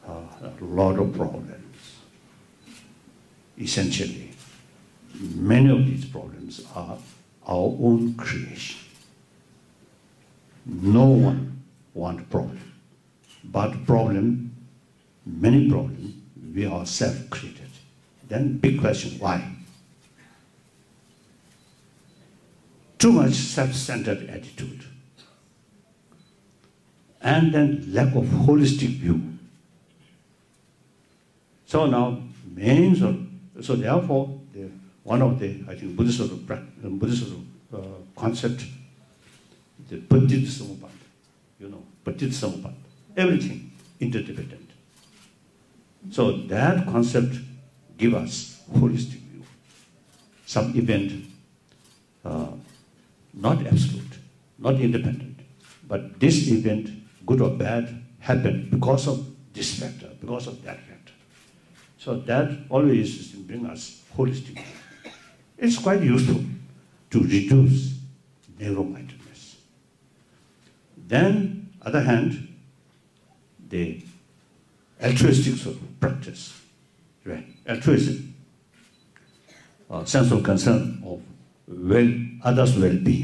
Uh, 0.07 0.21
a 0.43 0.53
lot 0.61 0.99
of 0.99 1.15
problems, 1.15 1.97
essentially. 3.59 4.13
Many 5.21 5.71
of 5.71 5.87
these 5.87 6.05
problems 6.05 6.65
are 6.75 6.99
our 7.47 7.77
own 7.81 8.15
creation. 8.15 8.81
No 10.67 11.05
one 11.05 11.63
wants 11.93 12.29
problem, 12.31 12.73
but 13.45 13.87
problem, 13.87 14.55
many 15.25 15.69
problems, 15.69 16.17
we 16.55 16.67
ourselves 16.67 17.23
created. 17.31 17.71
Then 18.29 18.59
big 18.59 18.81
question, 18.81 19.19
why? 19.21 19.53
Too 22.99 23.13
much 23.13 23.35
self-centered 23.35 24.29
attitude. 24.31 24.85
And 27.21 27.55
then 27.55 27.87
lack 27.89 28.15
of 28.15 28.25
holistic 28.25 28.99
view. 28.99 29.21
So 31.67 31.87
now, 31.87 32.23
so 33.61 33.77
therefore, 33.77 34.31
one 35.05 35.21
of 35.21 35.39
the, 35.39 35.63
I 35.69 35.75
think, 35.75 35.97
Buddhist 35.97 36.21
uh, 36.21 36.29
uh, 36.53 37.77
uh, 37.77 37.83
concept, 38.17 38.65
the 39.89 39.99
Patit 39.99 40.47
Samuppada, 40.47 40.99
you 41.61 41.69
know, 41.69 41.83
Patit 42.05 42.31
Samuppada, 42.31 42.75
everything 43.17 43.71
interdependent. 44.01 44.71
So 46.11 46.39
that 46.49 46.87
concept 46.87 47.37
gives 47.99 48.15
us 48.15 48.63
holistic 48.75 49.21
view, 49.29 49.43
some 50.47 50.77
event, 50.77 51.25
not 53.35 53.67
absolute, 53.67 54.19
not 54.59 54.75
independent, 54.77 55.39
but 55.87 56.19
this 56.19 56.49
event, 56.49 56.89
good 57.27 57.43
or 57.43 57.51
bad, 57.51 58.03
happened 58.21 58.71
because 58.71 59.07
of 59.07 59.31
this 59.53 59.79
factor, 59.79 60.09
because 60.21 60.47
of 60.47 60.63
that 60.65 60.79
factor. 60.79 61.13
So 61.99 62.21
that 62.21 62.57
always 62.71 63.17
brings 63.29 63.69
us 63.69 64.03
holistic 64.15 64.55
view. 64.55 64.65
It's 65.59 65.77
conduces 65.83 66.29
narrow 68.61 68.83
mindedness 68.85 69.41
then 71.11 71.39
at 71.81 71.93
the 71.95 72.01
hand 72.11 72.35
دوسٹکس 73.73 75.69
پریکٹسٹ 76.01 77.29
sense 80.11 80.33
of 80.33 80.39
کنس 80.47 80.69
will 81.89 82.15
others 82.49 82.77
will 82.77 82.99
be 83.05 83.21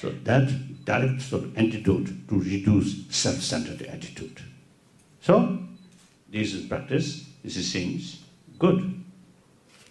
so 0.00 0.10
دور 0.26 1.46
attitude 1.54 2.08
to 2.28 2.42
reduce 2.44 2.94
self 3.22 3.42
centre 3.44 3.82
attitude 3.88 4.40
so 5.26 5.38
these 6.32 6.54
practice 6.68 7.12
this 7.46 7.58
sense 7.72 8.14
good 8.62 8.80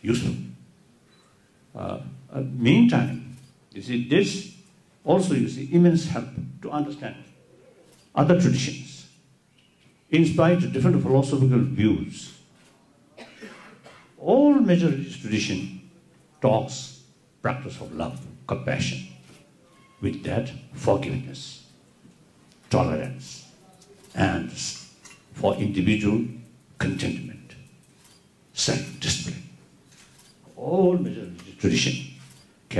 useful 0.23 0.33
Uh, 1.75 2.01
uh, 2.31 2.41
meantime, 2.41 3.37
you 3.71 3.81
see, 3.81 4.07
this 4.07 4.55
also, 5.03 5.33
you 5.33 5.47
see, 5.47 5.69
immense 5.71 6.07
help 6.07 6.25
to 6.61 6.69
understand 6.69 7.15
other 8.13 8.39
traditions, 8.39 9.09
in 10.09 10.25
spite 10.25 10.63
of 10.63 10.73
different 10.73 11.01
philosophical 11.01 11.59
views. 11.59 12.37
All 14.19 14.53
major 14.55 14.91
tradition 14.91 15.89
talks 16.41 17.03
practice 17.41 17.79
of 17.79 17.93
love, 17.93 18.23
compassion, 18.45 19.07
with 20.01 20.21
that 20.23 20.51
forgiveness, 20.73 21.65
tolerance, 22.69 23.47
and 24.13 24.51
for 25.31 25.55
individual 25.55 26.19
contentment, 26.83 27.55
self-discipline. 28.53 29.41
All 30.55 30.97
major 30.97 31.27
T 31.61 32.09
they 32.69 32.75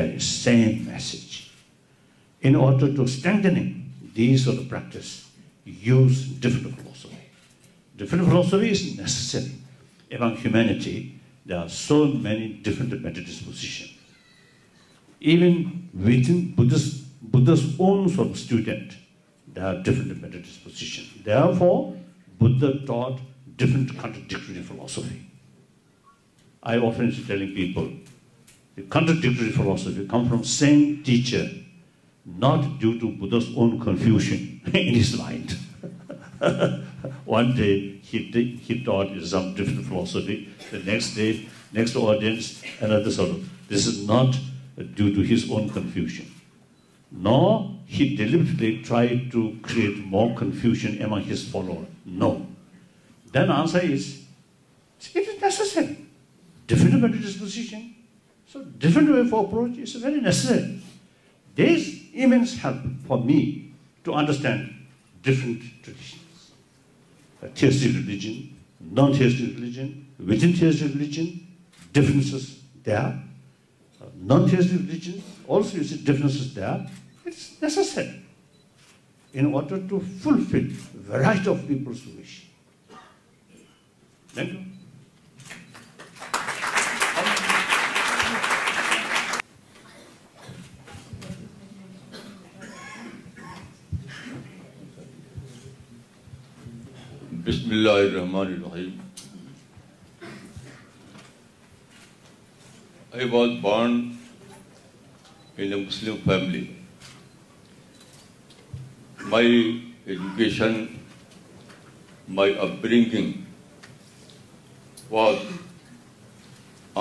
are 11.56 11.68
so 11.76 11.96
many 12.24 12.48
differentiating 12.62 13.30
for 13.46 13.46
the 17.46 17.52
student 17.52 18.94
they 19.56 19.62
are 19.62 19.82
different 19.84 20.12
philosophy 24.36 25.02
I 26.64 27.52
people 27.56 27.88
the 28.82 28.88
contradictory 28.90 29.50
philosophy 29.50 30.08
come 30.08 30.28
from 30.28 30.44
same 30.44 31.04
teacher, 31.04 31.50
not 32.26 32.80
due 32.80 33.00
to 33.00 33.10
Buddha's 33.12 33.50
own 33.56 33.80
confusion 33.80 34.62
in 34.74 34.96
his 34.96 35.18
mind. 35.18 35.56
One 37.26 37.56
day 37.56 37.98
he, 38.02 38.30
did, 38.30 38.60
he 38.60 38.84
taught 38.84 39.10
some 39.24 39.54
different 39.56 39.86
philosophy, 39.86 40.50
the 40.72 40.80
next 40.80 41.16
day, 41.16 41.46
next 41.74 41.96
audience, 41.96 42.62
another 42.80 43.12
sort 43.12 43.30
of. 43.32 43.50
This 43.68 43.88
is 43.88 44.08
not 44.08 44.38
due 44.96 45.14
to 45.14 45.22
his 45.22 45.50
own 45.52 45.70
confusion. 45.70 46.30
Nor 47.12 47.76
he 47.86 48.16
deliberately 48.16 48.82
tried 48.84 49.32
to 49.32 49.58
create 49.62 49.98
more 50.04 50.36
confusion 50.36 51.02
among 51.02 51.24
his 51.24 51.48
followers. 51.48 51.88
No. 52.06 52.48
Then 53.32 53.52
answer 53.52 53.80
is, 53.80 54.24
it 55.14 55.28
is 55.28 55.42
necessary. 55.42 55.98
Different 56.68 57.02
mental 57.02 57.20
disposition. 57.20 57.96
So 58.52 58.60
different 58.80 59.10
way 59.10 59.22
of 59.32 59.38
approach 59.40 59.78
is 59.80 59.96
very 60.04 60.20
necessary 60.22 60.74
these 61.58 61.88
E 62.14 62.26
means 62.32 62.54
helped 62.64 62.86
for 63.08 63.18
me 63.26 63.38
to 64.04 64.16
understand 64.18 64.68
different 65.26 65.88
theistic 67.58 67.92
religion 67.98 68.40
non 69.00 69.14
theistic 69.18 69.46
religion 69.56 69.88
with 70.30 70.44
ancestral 70.44 70.92
religions 70.98 72.50
they 72.86 72.96
are 72.96 73.12
non 74.34 74.48
theist 74.50 74.72
they 74.90 75.12
آرسری 75.48 76.50
enter 79.40 79.80
to 79.90 80.00
fulfil 80.24 80.68
variety 81.08 81.50
of 81.50 81.68
people 81.68 81.94
بسم 97.46 97.70
اللہ 97.76 97.92
الرحمن 98.00 98.48
رحمٰن 98.54 98.90
راہی 103.14 103.28
was 103.32 103.50
born 103.62 103.94
in 105.64 105.72
Muslim 105.86 106.16
family 106.26 106.64
my 109.32 109.56
education 110.06 110.74
my 112.40 112.54
upbringing 112.68 113.32
was 115.12 115.26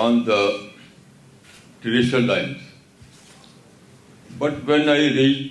on 0.05 0.25
the 0.27 0.39
traditional 1.81 2.25
line 2.27 2.53
but 4.37 4.67
when 4.69 4.89
I 4.89 5.49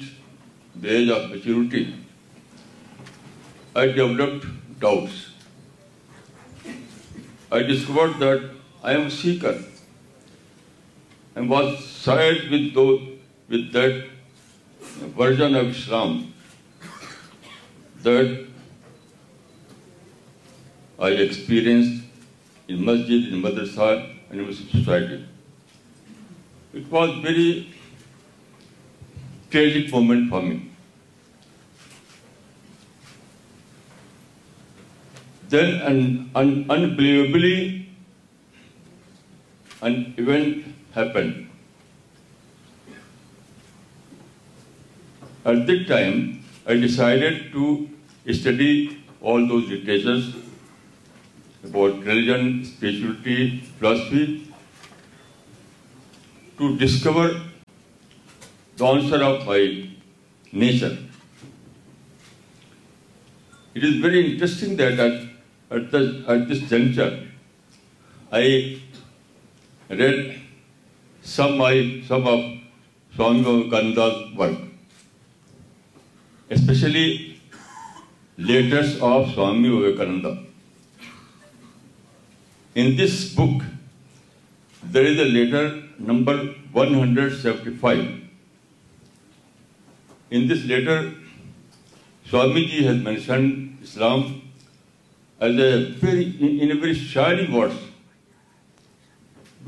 age 0.94 1.10
of 1.16 1.26
maturity, 1.30 1.80
I 3.82 3.92
developed 3.98 4.46
doubts 4.80 6.68
I 7.52 7.62
discover 7.72 8.08
that 8.20 8.42
I 8.82 9.08
see 9.22 9.36
version 15.16 15.56
of 15.56 15.64
Islam 15.64 16.20
that 18.04 18.40
experience 21.10 21.86
Masjid 22.86 23.46
society 23.74 25.20
was 26.90 27.10
very 27.24 27.52
tragic 29.50 29.94
women 29.94 30.28
for 30.30 30.42
me 30.42 30.56
Then 35.52 35.70
an 35.90 36.00
unbelievably 36.36 37.54
an 39.82 39.94
event 40.24 40.74
happened. 40.96 41.38
At 45.52 45.62
that 45.70 45.86
time, 45.88 46.18
I 46.66 46.76
decided 46.84 47.40
to 47.54 47.70
study 48.38 48.68
all 49.20 49.46
those 49.52 49.64
literatures 49.72 50.28
about 51.64 51.96
religion, 52.10 52.44
spirituality, 52.64 53.48
philosophy, 53.78 54.26
to 56.58 56.64
discover 56.84 57.26
the 58.76 58.84
answer 58.86 59.20
of 59.30 59.36
my 59.46 59.62
nature. 60.52 60.96
It 63.74 63.82
is 63.82 63.94
very 64.06 64.18
interesting 64.30 64.70
that 64.84 65.16
and 65.70 65.92
especially 76.50 77.04
letters 78.46 78.94
of 79.00 79.26
Swami 79.34 79.68
Vivekananda 79.68 80.24
in 82.74 82.90
this 82.98 83.20
book 83.36 83.62
there 84.94 85.04
is 85.06 85.18
a 85.18 85.24
letter 85.24 85.68
number twenty 86.12 87.70
five 87.80 88.02
this 90.52 90.64
letter 90.66 91.06
Jason 92.32 93.48
Islam 93.82 94.22
شائڈ 95.42 96.00
to 97.48 97.60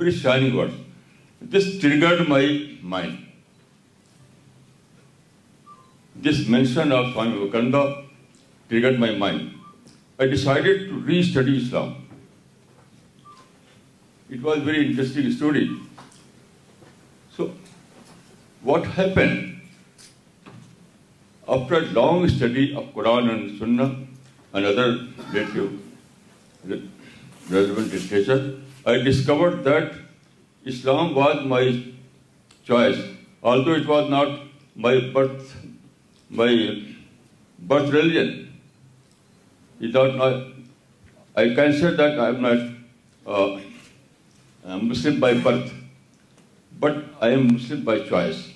restudy 0.00 2.02
Islam 11.56 11.88
very 14.64 14.82
interesting 14.86 15.22
story 15.26 15.62
so 17.36 17.46
what 18.64 18.86
happened 18.98 19.30
after 21.46 21.86
long 21.94 22.24
study 22.24 22.64
of 22.76 22.84
Quran 22.94 23.24
another 24.52 24.98
relevant 26.68 27.90
discussion, 27.90 28.64
I 28.86 28.98
discovered 28.98 29.64
that 29.64 29.94
Islam 30.64 31.16
was 31.16 31.44
my 31.52 31.82
choice, 32.64 32.96
although 33.42 33.74
it 33.82 33.86
was 33.86 34.08
not 34.10 34.28
my 34.74 34.94
birth 35.14 35.54
religion. 37.98 38.48
I 39.80 41.50
can 41.56 41.72
say 41.72 41.96
that 42.02 42.18
I 42.20 42.28
am 42.28 42.40
not 42.42 42.58
uh, 43.26 43.58
Muslim 44.76 45.18
by 45.18 45.34
birth, 45.34 45.72
but 46.78 47.04
I 47.20 47.30
am 47.30 47.54
Muslim 47.54 47.84
by 47.84 47.98
choice. 48.00 48.48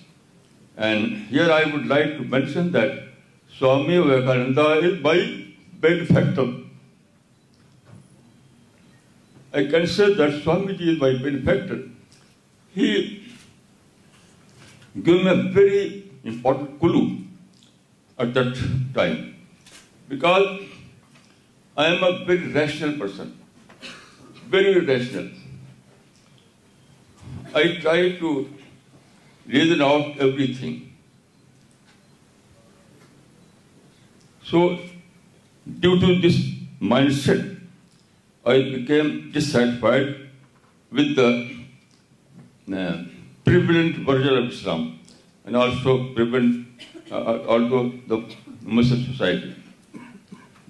And 0.77 1.17
here 1.35 1.51
I 1.51 1.65
would 1.65 1.87
like 1.87 2.17
to 2.19 2.23
mention 2.23 2.71
that 2.73 2.99
Swami 3.59 3.99
Vivekananda 3.99 4.81
is 4.91 4.99
by 5.01 5.35
very 5.83 6.05
important 16.25 16.81
kilo 16.81 17.01
at 18.25 18.35
that 20.11 20.25
I'm 21.77 22.05
a 22.25 22.35
rational 22.55 22.99
person 23.01 23.29
very 24.51 24.75
rational 24.87 25.27
I 27.57 27.69
try 27.83 28.09
to 28.19 28.43
reason 29.53 29.83
out 29.83 30.21
everything 30.61 30.75
so 34.51 34.69
due 35.67 35.95
to 36.01 36.13
this 36.27 36.35
mindset 37.13 37.39
I'm 38.49 39.17
ڈسٹائڈ 39.33 39.85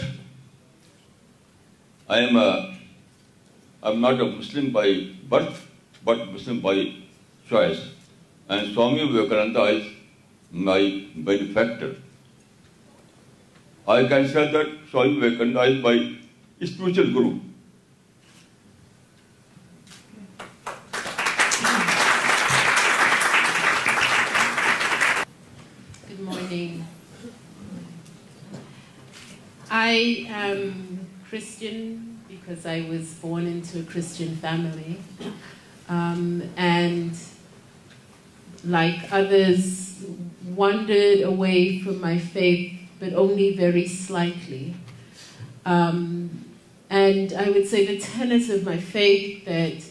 a 2.13 2.19
not 2.31 4.19
a 4.19 4.23
Muslim 4.37 4.65
by 4.71 4.95
birth 5.29 5.59
but 6.05 6.17
Muslim 6.31 6.57
by 6.61 6.83
choice 7.49 7.77
and 8.49 8.73
Swami 8.73 9.03
Vivekananda 9.11 9.57
my 10.65 10.89
by 11.25 11.37
the 11.37 11.53
factor 11.53 11.91
I 13.95 14.07
can 14.09 14.27
say 14.33 14.55
Swami 14.91 15.17
Vivekananda 15.17 15.81
by 15.83 15.99
spiritual 16.63 17.13
guru 17.17 17.31
I 29.93 30.25
am 30.29 31.05
Christian 31.27 32.21
because 32.29 32.65
I 32.65 32.85
was 32.89 33.13
born 33.15 33.45
into 33.45 33.81
a 33.81 33.83
Christian 33.83 34.37
family, 34.37 34.97
um, 35.89 36.43
and 36.55 37.11
like 38.63 39.11
others, 39.11 40.01
wandered 40.55 41.23
away 41.23 41.79
from 41.79 41.99
my 41.99 42.17
faith, 42.17 42.73
but 43.01 43.11
only 43.11 43.53
very 43.53 43.85
slightly. 43.85 44.75
Um, 45.65 46.45
and 46.89 47.33
I 47.33 47.49
would 47.49 47.67
say 47.67 47.85
the 47.85 47.99
tenets 47.99 48.47
of 48.47 48.63
my 48.63 48.77
faith 48.77 49.43
that 49.43 49.83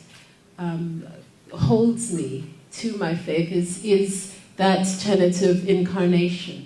um, 0.57 1.07
holds 1.53 2.11
me 2.11 2.47
to 2.81 2.97
my 2.97 3.15
faith 3.15 3.85
is 3.85 4.35
that 4.57 4.85
tenet 4.99 5.43
of 5.43 5.69
incarnation. 5.69 6.59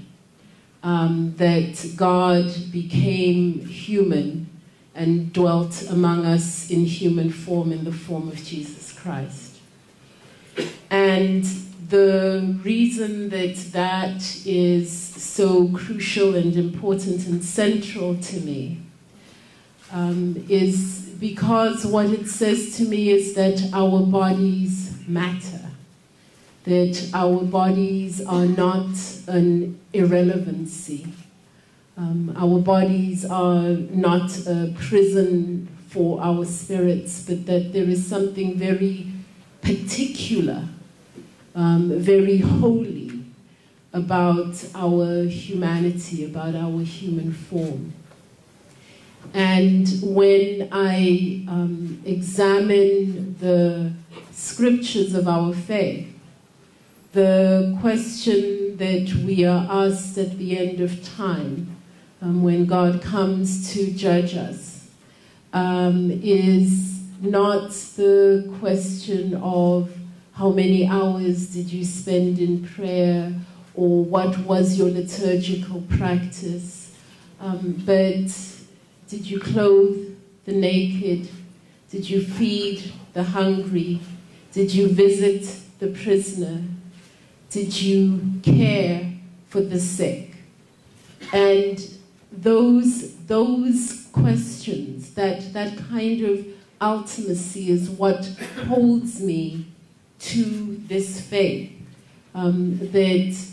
Um, 0.84 1.32
that 1.38 1.92
God 1.96 2.70
became 2.70 3.60
human 3.60 4.50
and 4.94 5.32
dwelt 5.32 5.82
among 5.88 6.26
us 6.26 6.70
in 6.70 6.84
human 6.84 7.30
form, 7.30 7.72
in 7.72 7.86
the 7.86 7.92
form 7.92 8.28
of 8.28 8.36
Jesus 8.44 8.92
Christ. 8.92 9.56
And 10.90 11.42
the 11.88 12.54
reason 12.62 13.30
that 13.30 13.56
that 13.72 14.46
is 14.46 14.92
so 14.92 15.68
crucial 15.68 16.34
and 16.34 16.54
important 16.54 17.26
and 17.28 17.42
central 17.42 18.16
to 18.16 18.40
me 18.40 18.82
um, 19.90 20.44
is 20.50 21.14
because 21.18 21.86
what 21.86 22.10
it 22.10 22.26
says 22.28 22.76
to 22.76 22.84
me 22.84 23.08
is 23.08 23.34
that 23.36 23.70
our 23.72 24.00
bodies 24.00 24.94
matter 25.08 25.40
that 26.64 27.10
our 27.12 27.42
bodies 27.42 28.24
are 28.24 28.46
not 28.46 28.88
an 29.26 29.78
irrelevancy. 29.92 31.06
Um, 31.96 32.34
our 32.36 32.58
bodies 32.58 33.24
are 33.24 33.68
not 33.68 34.36
a 34.46 34.74
prison 34.76 35.68
for 35.90 36.20
our 36.20 36.44
spirits, 36.46 37.24
but 37.28 37.44
that 37.46 37.72
there 37.72 37.84
is 37.84 38.04
something 38.04 38.58
very 38.58 39.12
particular, 39.60 40.64
um, 41.54 41.90
very 42.00 42.38
holy 42.38 43.22
about 43.92 44.64
our 44.74 45.24
humanity, 45.24 46.24
about 46.24 46.54
our 46.54 46.80
human 46.80 47.32
form. 47.32 47.92
And 49.34 49.88
when 50.02 50.68
I 50.72 51.44
um, 51.46 52.02
examine 52.04 53.36
the 53.38 53.92
scriptures 54.32 55.14
of 55.14 55.28
our 55.28 55.52
faith, 55.52 56.00
the 57.14 57.76
question 57.80 58.76
that 58.76 59.08
we 59.24 59.44
are 59.44 59.68
asked 59.70 60.18
at 60.18 60.36
the 60.36 60.58
end 60.58 60.80
of 60.80 60.92
time, 61.16 61.76
um, 62.20 62.42
when 62.42 62.66
God 62.66 63.02
comes 63.02 63.72
to 63.72 63.92
judge 63.92 64.34
us, 64.34 64.88
um, 65.52 66.10
is 66.10 67.02
not 67.20 67.70
the 67.96 68.52
question 68.58 69.34
of 69.36 69.92
how 70.32 70.50
many 70.50 70.88
hours 70.88 71.54
did 71.54 71.70
you 71.70 71.84
spend 71.84 72.40
in 72.40 72.66
prayer 72.66 73.32
or 73.74 74.04
what 74.04 74.36
was 74.38 74.76
your 74.76 74.90
liturgical 74.90 75.82
practice, 75.96 76.96
um, 77.38 77.80
but 77.86 78.26
did 79.08 79.24
you 79.30 79.38
clothe 79.38 80.16
the 80.46 80.52
naked? 80.52 81.28
Did 81.90 82.10
you 82.10 82.24
feed 82.24 82.92
the 83.12 83.22
hungry? 83.22 84.00
Did 84.50 84.74
you 84.74 84.88
visit 84.88 85.60
the 85.78 85.88
prisoner? 85.88 86.62
did 87.54 87.80
you 87.80 88.20
care 88.42 89.12
for 89.46 89.60
the 89.60 89.78
sick? 89.78 90.34
And 91.32 91.80
those 92.32 93.14
questions, 94.10 95.14
that 95.14 95.80
kind 95.88 96.22
of 96.22 96.46
ultimacy 96.80 97.68
is 97.68 97.88
what 97.88 98.26
holds 98.66 99.20
me 99.20 99.66
to 100.18 100.78
this 100.88 101.20
faith. 101.20 101.70
Um, 102.34 102.76
that 102.90 103.46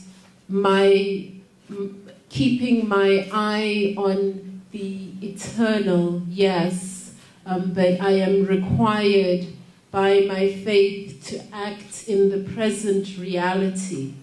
keeping 2.30 2.88
my 2.90 3.30
eye 3.32 3.94
on 3.96 4.64
the 4.72 5.12
eternal, 5.22 6.24
yes, 6.28 7.14
um, 7.46 7.72
but 7.74 8.02
I 8.02 8.14
am 8.14 8.48
required 8.48 9.46
by 9.92 10.22
my 10.22 10.52
faith 10.54 11.22
to 11.28 11.56
act 11.56 12.08
in 12.08 12.30
the 12.30 12.50
present 12.54 13.18
reality 13.18 14.14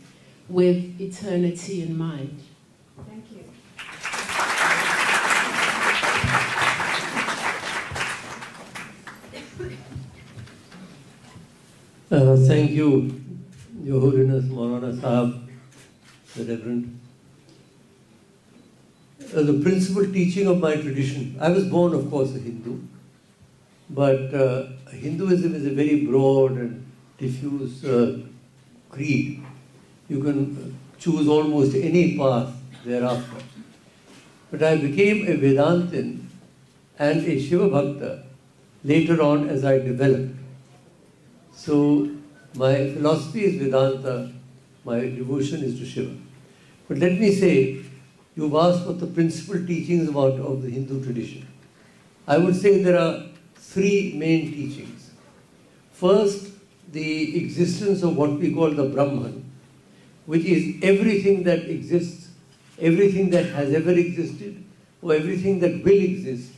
with 0.48 0.98
eternity 0.98 1.82
in 1.82 1.96
mind. 1.96 2.40
Uh, 12.10 12.34
thank 12.36 12.70
you, 12.70 13.22
Your 13.84 14.00
Holiness 14.00 14.46
Maulana 14.46 14.98
Sahab, 14.98 15.46
the 16.34 16.44
Reverend. 16.46 16.98
Uh, 19.22 19.42
the 19.42 19.60
principal 19.62 20.10
teaching 20.10 20.46
of 20.46 20.58
my 20.58 20.74
tradition, 20.76 21.36
I 21.38 21.50
was 21.50 21.66
born, 21.66 21.92
of 21.92 22.08
course, 22.08 22.30
a 22.34 22.38
Hindu, 22.38 22.78
but 23.90 24.32
Hinduism 24.90 25.54
is 25.54 25.66
a 25.66 25.70
very 25.70 26.04
broad 26.06 26.52
and 26.52 26.84
diffuse 27.18 27.84
uh, 27.84 28.20
creed. 28.90 29.42
You 30.08 30.20
can 30.20 30.56
uh, 30.56 30.98
choose 30.98 31.28
almost 31.28 31.74
any 31.74 32.16
path 32.16 32.52
thereafter. 32.84 33.44
But 34.50 34.62
I 34.62 34.76
became 34.76 35.26
a 35.26 35.36
Vedantin 35.36 36.24
and 36.98 37.24
a 37.24 37.40
Shiva 37.40 37.68
Bhakta 37.68 38.24
later 38.84 39.20
on 39.20 39.48
as 39.48 39.64
I 39.64 39.78
developed. 39.78 40.34
So 41.54 42.08
my 42.54 42.90
philosophy 42.92 43.44
is 43.44 43.62
Vedanta, 43.62 44.32
my 44.84 45.00
devotion 45.00 45.62
is 45.62 45.78
to 45.78 45.84
Shiva. 45.84 46.16
But 46.86 46.98
let 46.98 47.20
me 47.20 47.34
say, 47.34 47.78
you've 48.36 48.54
asked 48.54 48.86
what 48.86 48.98
the 49.00 49.06
principal 49.06 49.64
teachings 49.66 50.08
of 50.08 50.62
the 50.62 50.70
Hindu 50.70 51.04
tradition. 51.04 51.46
I 52.26 52.38
would 52.38 52.56
say 52.56 52.82
there 52.82 52.98
are 52.98 53.24
three 53.72 54.14
main 54.22 54.52
teachings. 54.52 55.10
First, 55.92 56.48
the 57.00 57.36
existence 57.40 58.02
of 58.02 58.16
what 58.16 58.38
we 58.38 58.52
call 58.52 58.70
the 58.70 58.84
Brahman, 58.84 59.44
which 60.26 60.44
is 60.44 60.76
everything 60.82 61.42
that 61.44 61.68
exists, 61.68 62.28
everything 62.78 63.30
that 63.30 63.46
has 63.56 63.74
ever 63.74 63.90
existed, 63.90 64.64
or 65.02 65.14
everything 65.14 65.58
that 65.60 65.84
will 65.84 66.02
exist, 66.10 66.52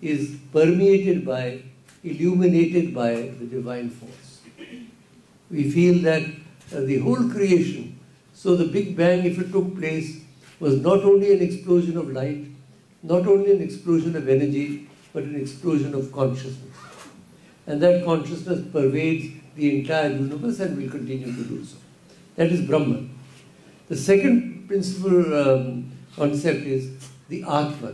is 0.00 0.36
permeated 0.52 1.24
by, 1.24 1.62
illuminated 2.04 2.94
by 2.94 3.12
the 3.40 3.46
divine 3.46 3.90
force. 3.90 4.38
We 5.50 5.70
feel 5.70 6.02
that 6.10 6.22
uh, 6.22 6.80
the 6.80 6.98
whole 6.98 7.28
creation, 7.28 7.98
so 8.32 8.56
the 8.56 8.66
Big 8.66 8.96
Bang, 8.96 9.24
if 9.24 9.38
it 9.38 9.52
took 9.52 9.76
place, 9.78 10.20
was 10.60 10.80
not 10.80 11.02
only 11.02 11.34
an 11.34 11.42
explosion 11.42 11.96
of 11.96 12.10
light, 12.10 12.46
not 13.02 13.26
only 13.26 13.50
an 13.50 13.62
explosion 13.62 14.14
of 14.14 14.28
energy, 14.28 14.82
but explosion 15.14 15.94
of 15.94 16.04
consciousness 16.12 16.78
and 17.68 17.80
that 17.82 18.04
consciousness 18.04 18.58
پرویزائر 18.72 19.32
Brahman 22.68 23.06
second 24.06 24.42
principal 24.68 25.22
concept 26.16 26.66
is 26.74 26.88
the 27.30 27.40
art 27.46 27.84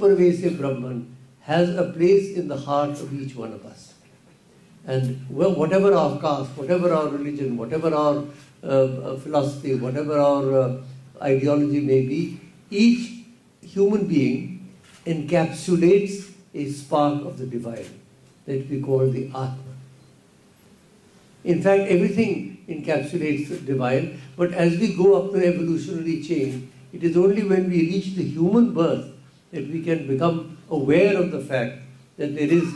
Pervez 0.00 0.42
a 0.44 0.48
Brahman 0.58 1.00
has 1.48 1.76
a 1.78 1.84
place 1.94 2.36
heart 2.66 2.90
of 2.90 3.14
each 3.18 3.36
wind 3.36 5.12
whatever 5.72 5.92
our 5.92 6.16
caste 6.22 6.58
whatever 6.70 6.90
our 6.96 7.12
religion 7.18 7.58
whatever 7.72 7.92
our 8.04 9.14
philosophy 9.24 9.74
whatever 9.98 10.18
our 10.18 10.70
ideology 11.20 11.80
میں 11.80 12.00
بھی 12.06 12.22
each 12.70 13.66
human 13.76 14.04
being 14.08 14.56
encapsulates 15.12 16.14
a 16.62 16.70
spark 16.78 17.24
of 17.28 17.38
the 17.38 17.46
divine 17.54 17.92
that 18.46 18.70
we 18.70 18.80
call 18.88 19.06
the 19.16 19.24
Atma. 19.26 19.74
In 21.44 21.62
fact, 21.62 21.84
everything 21.96 22.34
encapsulates 22.68 23.48
the 23.48 23.58
divine, 23.72 24.20
but 24.36 24.52
as 24.52 24.78
we 24.78 24.94
go 24.96 25.12
up 25.18 25.32
the 25.32 25.44
evolutionary 25.46 26.22
chain, 26.22 26.70
it 26.92 27.04
is 27.04 27.16
only 27.16 27.44
when 27.52 27.70
we 27.70 27.82
reach 27.92 28.10
the 28.14 28.24
human 28.24 28.74
birth 28.74 29.06
that 29.50 29.68
we 29.74 29.82
can 29.82 30.06
become 30.06 30.58
aware 30.68 31.16
of 31.16 31.30
the 31.30 31.40
fact 31.40 31.78
that 32.16 32.34
there 32.34 32.52
is 32.58 32.66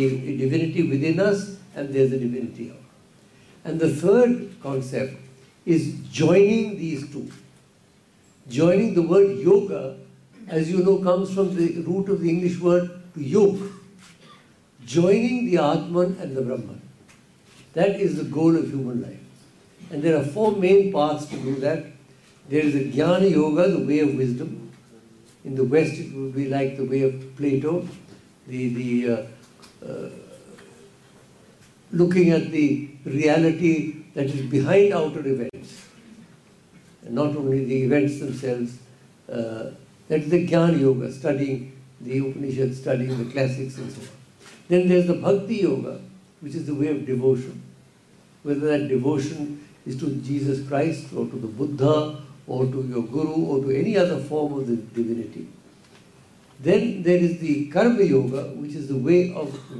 a 0.00 0.36
divinity 0.42 0.88
within 0.88 1.20
us 1.20 1.56
and 1.74 1.92
there 1.94 2.02
is 2.02 2.12
a 2.12 2.18
divinity 2.18 2.70
out. 2.70 2.78
And 3.64 3.80
the 3.80 3.94
third 3.94 4.48
concept 4.62 5.14
is 5.66 5.94
joining 6.10 6.76
these 6.76 7.10
two. 7.10 7.30
Joining 8.48 8.94
the 8.94 9.02
word 9.02 9.38
yoga 9.48 9.82
is 10.50 10.70
you 10.70 10.78
know 10.84 10.96
comes 11.04 11.30
from 11.34 11.48
the 11.58 11.66
root 11.86 12.10
of 12.10 12.20
the 12.22 12.28
English 12.28 12.62
word 12.62 12.88
yoke 13.30 13.58
جو 14.92 15.06
Atman 15.64 16.12
and 16.20 16.34
the 16.36 16.40
Brahman 16.40 16.78
this 17.74 18.16
the 18.18 18.26
goal 18.34 18.56
of 18.58 18.74
human 18.74 19.02
there 20.02 20.14
are 20.16 20.22
four 20.34 20.56
main 20.60 20.90
part 20.92 21.30
to 21.30 21.36
go 21.44 21.54
there 22.50 22.64
a 22.74 22.84
Gyan 22.96 23.24
yoga 23.32 23.66
the 23.66 23.80
way 23.86 24.00
آفڈم 24.00 24.54
in 25.44 25.56
the 25.56 25.62
West 25.70 26.00
back 26.34 26.76
the 26.78 26.82
way 26.90 27.04
of 27.04 27.22
Plato 27.36 27.80
looking 31.98 32.32
at 32.32 32.52
the 32.52 32.68
reality 33.12 33.74
behind 34.16 34.92
outer 34.94 35.26
not 37.10 37.36
only 37.36 37.86
this 37.88 38.44
the 40.12 40.14
is 40.16 40.24
the 40.30 40.34
گانز 40.52 40.76
the 40.88 41.30
yoga 45.66 45.94
which 46.42 46.54
is 46.58 46.66
the 46.70 46.74
way 46.80 46.88
of 46.92 46.98
devotion 47.12 48.76
devotion 48.94 50.10
Jesus 50.28 50.58
Christ 50.68 51.14
or 51.16 51.24
to 51.32 51.38
the 51.44 51.48
Buddha 51.56 51.82
or 51.82 52.64
to 52.72 52.82
your 52.90 53.06
guru 53.14 53.38
or 53.54 54.18
form 54.28 54.54
of 54.58 54.68
dainty 54.94 55.42
then 56.64 57.02
there 57.04 57.22
is 57.30 57.40
dharma 57.74 57.96
yoga 58.10 58.46
which 58.60 58.76
is 58.76 58.88
the 58.88 58.96
way 59.08 59.22
of 59.42 59.72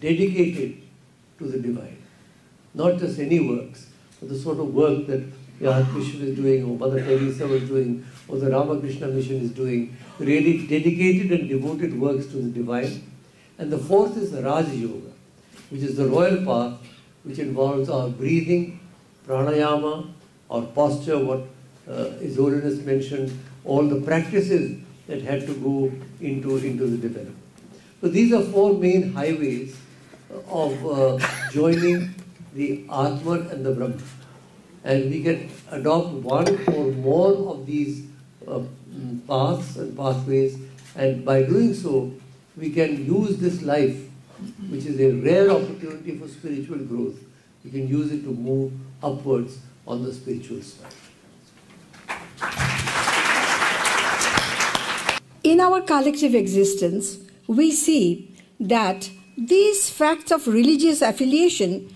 dedicate 0.00 0.60
to 1.38 1.46
divine 1.50 1.94
not 2.80 3.00
جسٹنی 3.02 3.38
Ram 5.62 5.82
کشنگ 5.94 6.38
ریئلیڈ 10.26 10.72
which 11.98 12.72
is 15.82 15.96
the 15.96 16.06
rich 17.26 17.40
انگایام 19.32 19.84
or 32.82 34.02
and 34.84 35.10
we 35.10 35.22
can 35.22 35.48
adopt 35.70 36.08
one 36.08 36.48
or 36.74 36.90
more 36.92 37.52
of 37.54 37.66
these 37.66 38.06
uh, 38.48 38.60
paths 39.28 39.76
and 39.76 39.96
pathways 39.96 40.58
and 40.96 41.24
by 41.24 41.42
doing 41.42 41.74
so 41.74 42.12
we 42.56 42.70
can 42.70 43.04
use 43.04 43.36
this 43.38 43.62
life 43.62 43.96
which 44.70 44.86
is 44.86 44.98
a 44.98 45.10
rare 45.20 45.50
opportunity 45.50 46.16
for 46.18 46.26
spiritual 46.28 46.78
growth 46.78 47.16
we 47.64 47.70
can 47.70 47.86
use 47.86 48.10
it 48.10 48.22
to 48.22 48.28
move 48.30 48.72
upwards 49.02 49.58
on 49.86 50.02
the 50.02 50.12
spiritual 50.12 50.60
side 50.62 50.90
in 55.44 55.60
our 55.60 55.82
collective 55.82 56.34
existence 56.34 57.18
we 57.46 57.70
see 57.70 58.34
that 58.58 59.10
these 59.36 59.90
facts 59.90 60.30
of 60.32 60.46
religious 60.46 61.02
affiliation 61.02 61.88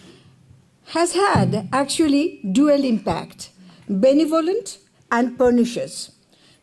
has 0.88 1.14
had 1.14 1.68
actually 1.72 2.40
dual 2.52 2.84
impact, 2.84 3.50
benevolent 3.88 4.78
and 5.10 5.36
pernicious, 5.38 6.12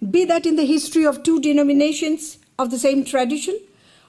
be 0.10 0.26
that 0.26 0.46
in 0.46 0.56
the 0.56 0.66
history 0.66 1.06
of 1.06 1.24
two 1.24 1.40
denominations 1.40 2.38
of 2.58 2.72
the 2.72 2.80
same 2.80 3.04
tradition 3.04 3.60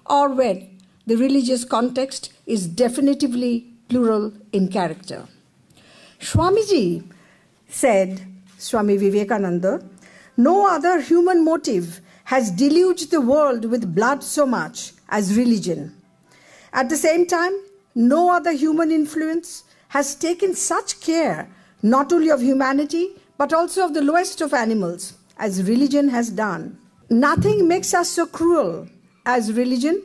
or 0.07 0.29
when 0.29 0.69
the 1.07 1.17
religious 1.17 1.65
context 1.65 2.33
is 2.47 2.67
definitively 2.67 3.67
plural 3.89 4.33
in 4.53 4.69
character. 4.69 5.27
Swamiji 6.21 7.05
said, 7.69 8.23
Swami 8.59 8.97
Vivekananda, 8.97 9.85
no 10.37 10.69
other 10.69 11.01
human 11.01 11.45
motive 11.45 12.01
has 12.25 12.51
deluged 12.51 13.11
the 13.11 13.21
world 13.21 13.65
with 13.65 13.95
blood 13.95 14.23
so 14.23 14.47
much 14.47 14.93
as 15.09 15.37
religion. 15.37 15.95
At 16.73 16.89
the 16.89 16.97
same 16.97 17.27
time, 17.27 17.53
no 17.97 18.31
other 18.35 18.53
human 18.53 18.91
influence 18.91 19.61
has 19.93 20.15
taken 20.15 20.55
such 20.55 21.01
care 21.01 21.49
not 21.83 22.13
only 22.13 22.31
of 22.31 22.41
humanity 22.41 23.09
but 23.37 23.53
also 23.53 23.85
of 23.85 23.93
the 23.93 24.01
lowest 24.01 24.41
of 24.41 24.55
animals, 24.55 25.13
as 25.37 25.65
religion 25.65 26.09
has 26.09 26.31
done. 26.31 26.79
Nothing 27.11 27.69
makes 27.69 27.93
us 27.93 28.09
so 28.09 28.25
cruel 28.25 28.87
as 29.27 29.53
religion. 29.53 30.03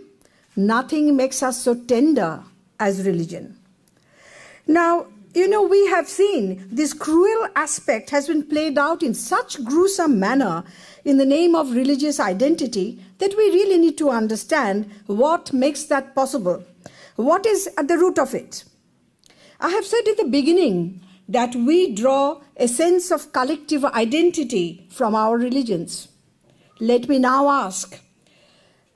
Nothing 0.57 1.15
makes 1.15 1.41
us 1.41 1.61
so 1.61 1.73
tender 1.73 2.43
as 2.81 3.05
religion. 3.05 3.57
Now, 4.67 5.05
we 5.33 5.87
have 5.87 6.09
seen 6.09 6.67
this 6.69 6.93
cruel 6.93 7.47
aspect 7.55 8.09
has 8.09 8.27
been 8.27 8.43
played 8.43 8.77
out 8.77 9.01
in 9.01 9.13
such 9.13 9.63
gruesome 9.63 10.19
manner 10.19 10.65
in 11.05 11.17
the 11.17 11.25
name 11.25 11.55
of 11.55 11.71
religious 11.71 12.19
identity 12.19 12.99
that 13.19 13.37
we 13.37 13.51
really 13.51 13.77
need 13.77 13.97
to 13.99 14.09
understand 14.09 14.91
what 15.05 15.53
makes 15.53 15.83
that 15.85 16.13
possible. 16.13 16.61
What 17.15 17.45
is 17.45 17.69
at 17.77 17.87
the 17.87 17.97
root 17.97 18.19
of 18.19 18.33
it? 18.33 18.65
I 19.59 19.69
have 19.69 19.85
said 19.85 20.07
at 20.07 20.17
the 20.17 20.25
beginning 20.25 21.01
that 21.27 21.55
we 21.55 21.93
draw 21.93 22.41
a 22.57 22.67
sense 22.67 23.09
of 23.11 23.33
collective 23.33 23.83
identity 23.85 24.87
from 24.91 25.15
our 25.15 25.37
religions. 25.37 26.09
Let 26.79 27.09
me 27.09 27.17
now 27.17 27.49
ask, 27.49 27.99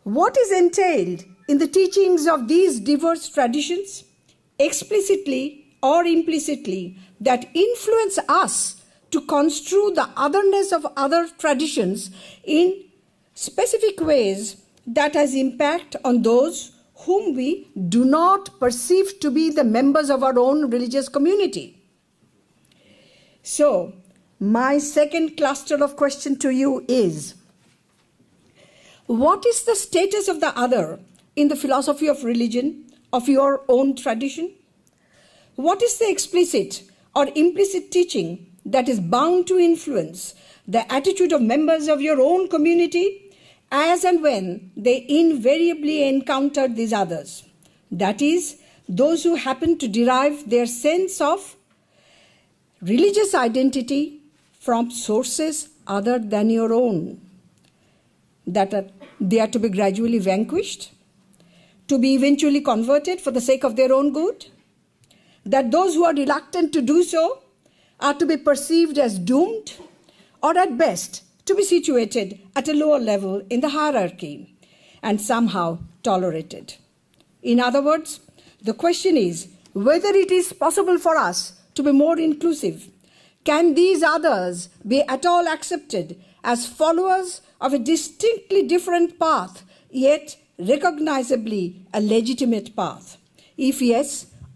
what 0.03 0.37
is 0.37 0.51
entailed 0.51 1.25
in 1.47 1.57
the 1.57 1.67
teachings 1.67 2.27
of 2.27 2.47
these 2.47 2.79
diverse 2.79 3.27
traditions, 3.27 4.03
explicitly 4.59 5.75
or 5.81 6.05
implicitly, 6.05 6.99
that 7.19 7.49
influence 7.55 8.19
us 8.29 8.83
to 9.09 9.21
construe 9.21 9.93
the 9.95 10.09
otherness 10.15 10.71
of 10.71 10.85
other 10.95 11.27
traditions 11.39 12.11
in 12.43 12.83
specific 13.33 13.99
ways 13.99 14.63
that 14.85 15.15
has 15.15 15.33
impact 15.33 15.95
on 16.05 16.21
those 16.21 16.59
whom 17.05 17.35
we 17.35 17.71
do 17.89 18.05
not 18.05 18.49
perceive 18.59 19.19
to 19.21 19.31
be 19.31 19.49
the 19.49 19.63
members 19.63 20.09
of 20.09 20.23
our 20.23 20.37
own 20.37 20.69
religious 20.69 21.09
community. 21.09 21.77
So, 23.43 23.93
my 24.39 24.77
second 24.79 25.37
cluster 25.37 25.83
of 25.83 25.95
question 25.95 26.37
to 26.39 26.49
you 26.49 26.85
is, 26.87 27.35
what 29.07 29.45
is 29.45 29.63
the 29.63 29.75
status 29.75 30.27
of 30.27 30.39
the 30.39 30.55
other 30.57 30.99
in 31.35 31.47
the 31.47 31.55
philosophy 31.55 32.07
of 32.07 32.23
religion, 32.23 32.85
of 33.11 33.27
your 33.29 33.61
own 33.67 33.95
tradition? 33.95 34.51
What 35.55 35.81
is 35.81 35.97
the 35.97 36.09
explicit 36.09 36.83
or 37.15 37.27
implicit 37.35 37.91
teaching 37.91 38.47
that 38.65 38.87
is 38.87 38.99
bound 38.99 39.47
to 39.47 39.57
influence 39.57 40.33
the 40.67 40.91
attitude 40.93 41.33
of 41.33 41.41
members 41.41 41.87
of 41.87 42.01
your 42.01 42.21
own 42.21 42.47
community 42.47 43.09
as 43.71 44.03
and 44.03 44.21
when 44.21 44.71
they 44.75 45.05
invariably 45.07 46.07
encounter 46.07 46.67
these 46.67 46.91
others, 46.91 47.43
that 47.89 48.21
is, 48.21 48.57
those 48.87 49.23
who 49.23 49.35
happen 49.35 49.77
to 49.77 49.87
derive 49.87 50.49
their 50.49 50.65
sense 50.65 51.21
of 51.21 51.55
religious 52.81 53.33
identity 53.33 54.19
from 54.59 54.91
sources 54.91 55.69
other 55.87 56.19
than 56.19 56.49
your 56.49 56.73
own, 56.73 57.21
they 58.45 59.39
are 59.39 59.47
to 59.47 59.59
be 59.59 59.69
gradually 59.69 60.19
vanquished, 60.19 60.91
to 61.87 61.97
be 61.97 62.15
eventually 62.15 62.61
converted 62.61 63.21
for 63.21 63.31
the 63.31 63.41
sake 63.41 63.63
of 63.63 63.75
their 63.75 63.93
own 63.93 64.11
good, 64.11 64.47
that 65.45 65.71
those 65.71 65.95
who 65.95 66.03
are 66.03 66.13
reluctant 66.13 66.71
to 66.73 66.81
do 66.81 67.03
so 67.03 67.41
are 67.99 68.13
to 68.13 68.25
be 68.25 68.37
perceived 68.37 68.97
as 68.97 69.17
doomed, 69.17 69.75
or 70.41 70.57
at 70.57 70.77
best 70.77 71.19
لیجیٹ 71.49 72.45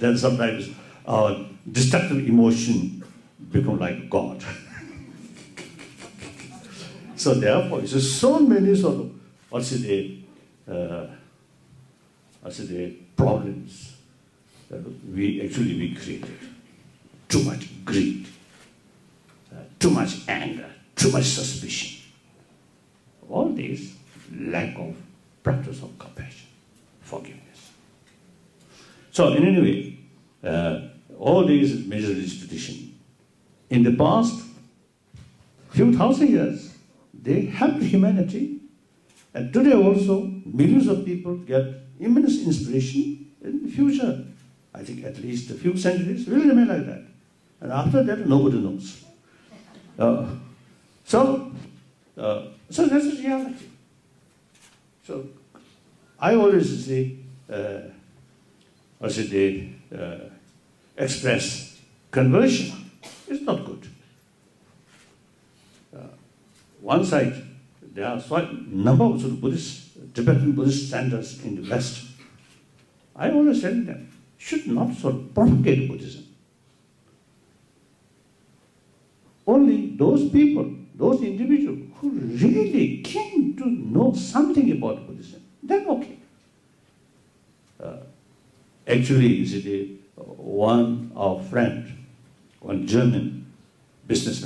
then 0.00 0.16
sometime 0.38 1.42
destructive 1.78 2.12
emotion 2.30 2.86
become 3.52 3.78
like 3.84 4.12
God 4.14 4.42
so 7.20 7.34
there 7.40 7.88
so 8.12 8.38
many 8.48 8.74
so 8.80 8.94
they 9.82 10.00
us 12.48 12.58
they 12.68 12.88
per 13.16 13.46
ویچولی 15.16 15.74
we 15.80 15.88
created 15.98 16.32
too 17.32 17.38
much 17.44 17.62
created 17.88 18.32
too 19.82 19.90
much 19.90 20.10
anger 20.26 20.62
for 27.08 27.22
so 29.16 29.24
انے 29.26 29.50
major 31.88 32.10
inspiration 32.10 32.72
in 33.74 33.94
past 33.98 34.40
few 35.76 35.90
thousand 35.96 36.28
years 36.28 36.66
they 37.26 37.40
he 37.60 38.02
also 39.72 40.20
مل 40.54 41.02
people 41.04 41.36
get 41.48 42.00
inspiration 42.00 43.58
future 43.76 44.20
I 44.76 44.84
think 44.84 45.02
at 45.04 45.18
least 45.20 45.50
centuries 45.64 46.28
ویلک 46.28 46.68
دینڈ 46.68 47.68
after 47.72 48.02
that 48.04 48.26
no 48.28 48.38
بد 48.48 48.54
no 48.62 48.78
so 51.10 51.18
so 52.72 52.82
I 56.26 56.36
is 59.00 59.16
the 59.30 59.46
express 60.96 61.44
کنوریشن 62.12 62.68
is 63.32 63.42
not 63.48 63.60
good 63.68 63.86
one 66.82 67.04
side 67.10 67.34
there 67.96 68.16
number 68.86 69.06
پولیسرس 69.40 70.94
in 70.94 71.06
west 71.70 71.94
I 73.14 73.30
د 73.62 73.64
ش 74.46 74.54
not 74.76 74.88
so 75.00 75.10
per 75.34 75.46
individual 75.72 76.20
German 92.88 93.28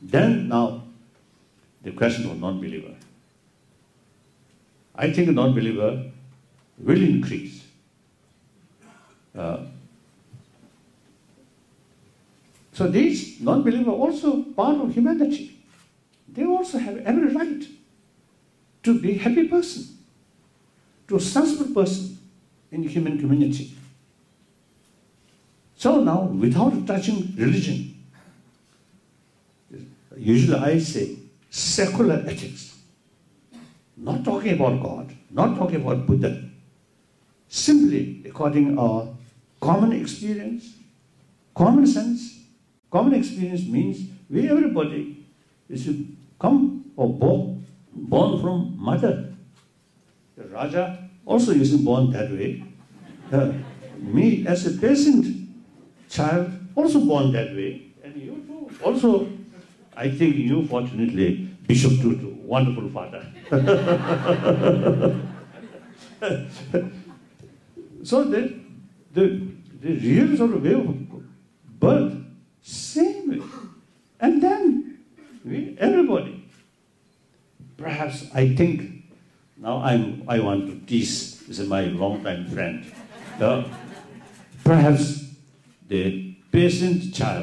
Then 0.00 0.48
now, 0.48 0.84
the 1.82 1.92
question 1.92 2.30
of 2.30 2.40
non-believer. 2.40 2.94
I 4.94 5.10
think 5.12 5.28
non-believer 5.30 6.10
will 6.78 7.02
increase. 7.02 7.64
Uh, 9.36 9.64
so 12.72 12.88
these 12.88 13.40
non-believers 13.40 13.88
are 13.88 13.92
also 13.92 14.42
part 14.42 14.76
of 14.78 14.94
humanity. 14.94 15.58
They 16.28 16.44
also 16.44 16.78
have 16.78 16.98
every 16.98 17.34
right 17.34 17.64
to 18.84 19.00
be 19.00 19.12
a 19.12 19.18
happy 19.18 19.48
person, 19.48 19.88
to 21.08 21.16
a 21.16 21.20
sensible 21.20 21.74
person 21.74 22.18
in 22.70 22.82
human 22.84 23.18
community. 23.18 23.74
So 25.76 26.02
now, 26.02 26.22
without 26.22 26.86
touching 26.86 27.34
religion, 27.36 27.76
I 30.60 30.78
secular 30.80 32.22
ethics 32.28 32.64
not 34.04 34.24
talk 34.26 34.46
about 34.52 34.74
God 34.84 35.06
not 35.38 35.50
talk 35.58 35.70
about 35.74 35.96
بیکارڈنگ 36.20 38.66
are 38.78 39.00
commons 39.66 40.14
common 41.60 41.84
sense 41.92 42.18
common experience 42.92 43.62
means 43.68 43.96
we 44.30 44.40
every 44.40 44.70
body 44.74 45.02
come 46.40 46.56
اوک 47.02 47.22
بن 48.10 48.36
from 48.40 48.60
mother 48.86 49.14
was 51.24 51.74
born 51.84 52.12
they 52.12 52.54
me 54.14 54.22
is 54.48 54.66
a 54.66 54.72
peasant 54.80 56.92
they 57.54 57.66
so 59.00 59.10
fortunately 60.70 61.86
my 81.68 81.86
long 81.98 82.24
time 82.24 82.44
friend 82.50 82.84
peasant 86.50 87.12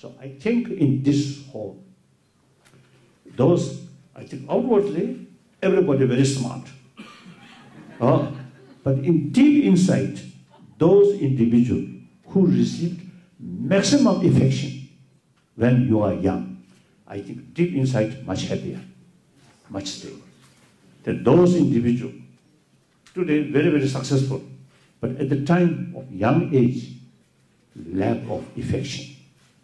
so 0.02 0.10
I 0.20 0.32
think 0.42 0.72
انس 0.80 1.26
ہوئی 1.54 1.76
every 5.62 5.86
بڑی 5.88 6.06
very 6.06 6.22
smart 6.22 6.70
but 8.86 9.04
انائٹ 9.10 10.20
those 10.80 11.08
individual 11.20 11.84
who 12.36 12.46
receive 12.56 12.90
maximum 13.68 14.08
affection 14.08 14.82
when 15.56 15.88
you 15.88 16.02
are 16.02 16.14
young. 16.14 16.64
I 17.08 17.22
think 17.22 17.54
deep 17.54 17.76
inside, 17.76 18.26
much 18.26 18.44
happier, 18.44 18.80
much 19.70 19.88
stable. 19.88 20.22
That 21.04 21.24
those 21.24 21.56
individuals, 21.56 22.16
today 23.14 23.44
very, 23.44 23.70
very 23.70 23.88
successful, 23.88 24.44
but 25.00 25.12
at 25.18 25.30
the 25.30 25.44
time 25.46 25.94
of 25.98 26.12
young 26.12 26.54
age, 26.54 26.94
lack 27.88 28.18
of 28.30 28.46
affection 28.58 29.16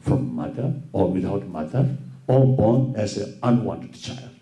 from 0.02 0.36
mother 0.36 0.74
or 0.92 1.12
without 1.12 1.48
mother, 1.48 1.96
or 2.28 2.46
born 2.56 2.96
as 2.96 3.18
an 3.18 3.40
unwanted 3.42 3.94
child, 3.94 4.36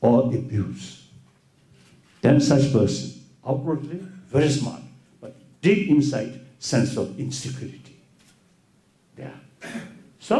or 0.00 0.26
abuse. 0.34 1.08
Then 2.20 2.40
such 2.40 2.72
person, 2.72 3.20
outwardly 3.46 3.98
very 4.26 4.50
smart, 4.50 4.82
but 5.20 5.34
deep 5.62 5.88
inside, 5.88 6.38
sense 6.58 6.96
of 6.96 7.18
insecurity. 7.18 7.98
There. 9.16 9.40
So 10.28 10.36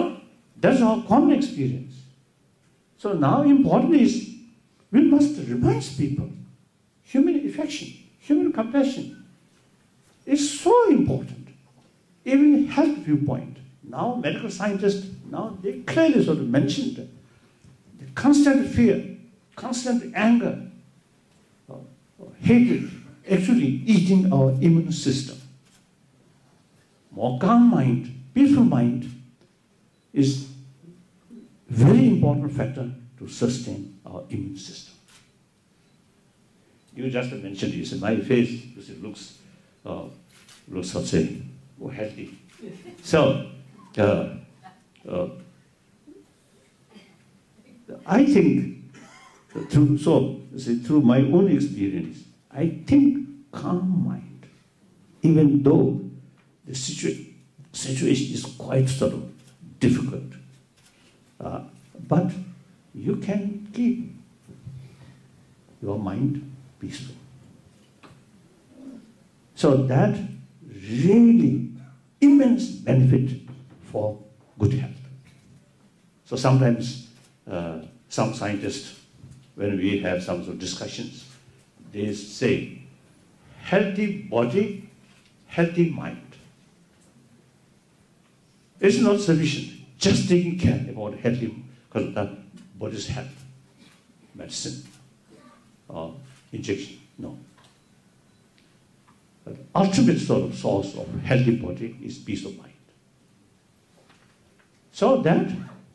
دیٹر 0.62 1.32
experience 1.34 1.94
so 3.02 3.12
now 3.20 3.42
important 3.50 3.94
what 4.92 5.12
must 5.12 5.38
ریوس 5.48 5.96
people 5.96 6.28
ہیومنشن 7.14 7.86
human 8.30 8.50
compassion 8.52 9.02
so 10.46 10.70
important 10.96 11.50
even 12.26 12.64
health 12.76 13.08
view 13.08 13.16
point 13.26 13.58
now 13.90 14.14
medical 14.20 14.50
scientist 14.50 15.04
ناؤشن 15.32 16.88
constant 18.22 18.74
fear 18.74 18.98
constant 19.56 20.04
anger 20.14 20.54
system 25.00 25.42
موکام 27.16 27.68
mind 27.74 28.06
peaceful 28.34 28.68
mind 28.68 29.04
is 30.14 30.46
very 31.68 32.08
important 32.08 32.52
factor 32.52 32.94
to 33.18 33.28
sustain 33.28 34.00
our 34.06 34.24
immune 34.30 34.56
system. 34.56 34.94
You 36.94 37.10
just 37.10 37.32
mentioned, 37.32 37.74
you 37.74 37.84
said, 37.84 38.00
my 38.00 38.16
face, 38.20 38.48
you 38.50 38.80
said, 38.80 39.02
looks, 39.02 39.38
I'd 39.84 39.90
uh, 39.90 41.02
say, 41.02 41.42
healthy. 41.80 42.38
So, 43.02 43.50
uh, 43.98 44.28
uh, 45.06 45.26
I 48.06 48.24
think, 48.24 48.84
through 49.68 51.00
my 51.02 51.18
own 51.18 51.54
experience, 51.54 52.24
I 52.50 52.68
think 52.86 53.50
calm 53.50 54.06
mind, 54.08 54.46
even 55.22 55.62
though 55.62 56.00
the 56.66 56.74
situation 56.74 57.36
is 57.74 58.44
quite 58.44 58.88
sort 58.88 59.14
of 59.14 59.22
difficult. 59.88 60.32
Uh, 61.40 61.60
but 62.08 62.32
you 62.94 63.16
can 63.16 63.68
keep 63.72 64.12
your 65.82 65.98
mind 65.98 66.40
peaceful. 66.80 67.14
So 69.54 69.76
that 69.88 70.18
really 70.90 71.70
immense 72.20 72.66
benefit 72.66 73.40
for 73.92 74.18
good 74.58 74.74
health. 74.74 75.02
So 76.24 76.36
sometimes 76.36 77.08
uh, 77.50 77.78
some 78.08 78.34
scientists, 78.34 79.00
when 79.56 79.76
we 79.76 79.98
have 80.00 80.22
some 80.22 80.42
sort 80.42 80.54
of 80.54 80.58
discussions, 80.58 81.26
they 81.92 82.12
say, 82.14 82.82
healthy 83.60 84.22
body, 84.22 84.90
healthy 85.46 85.90
mind. 85.90 86.20
It's 88.80 88.98
not 88.98 89.20
sufficient. 89.20 89.62
جسٹین 90.02 90.56
about 90.88 91.12
healthy 91.24 91.46
body 92.78 92.98
medicine 94.36 94.80
injection 95.96 97.22
no 97.22 97.34
الٹی 99.80 100.16
source 100.24 100.64
of 100.96 101.14
health 101.30 101.48
بٹین 101.64 102.04
is 102.06 102.24
peace 102.24 102.44
of 102.46 102.52
mind 102.56 102.72
so 104.98 105.16
that 105.24 105.54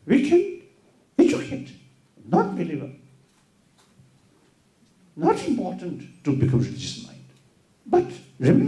we 0.10 0.24
can't 0.30 1.70
not 2.34 2.54
valuable 2.58 2.88
not 5.26 5.48
important 5.50 6.04
to 6.26 6.32
become 6.42 6.62
rich 6.64 6.98
mind 7.06 7.92
but 7.94 8.42
RAM 8.48 8.66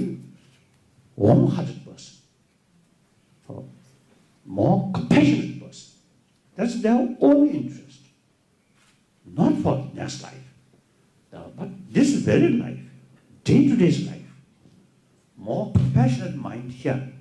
وم 1.26 1.46
ہٹ 1.60 1.70
more 4.52 4.92
compassionate 4.94 5.66
person. 5.66 5.94
That's 6.56 6.82
their 6.82 7.16
own 7.22 7.48
interest. 7.48 8.00
Not 9.26 9.56
for 9.60 9.78
the 9.78 10.02
next 10.02 10.24
life, 10.24 10.54
uh, 11.34 11.44
but 11.58 11.70
this 11.90 12.12
very 12.12 12.50
life, 12.50 12.80
day-to-day's 13.46 14.08
life. 14.08 14.20
More 15.38 15.72
compassionate 15.72 16.36
mind 16.36 16.70
here. 16.72 17.12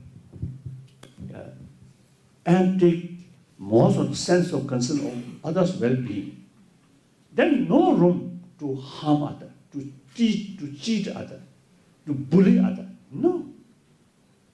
Uh, 1.33 1.53
and 2.45 2.81
take 2.81 3.13
more 3.57 3.93
sort 3.93 4.09
of 4.09 4.19
sense 4.19 4.53
of 4.53 4.67
concern 4.67 5.07
of 5.07 5.57
others' 5.57 5.77
well-being. 5.77 6.45
Then 7.33 7.69
no 7.69 7.93
room 7.93 8.43
to 8.59 8.75
harm 8.75 9.23
other, 9.23 9.51
to 9.73 9.87
cheat 10.17 11.09
other, 11.09 11.41
to 12.07 12.13
bully 12.13 12.59
other. 12.59 12.89
No. 13.13 13.47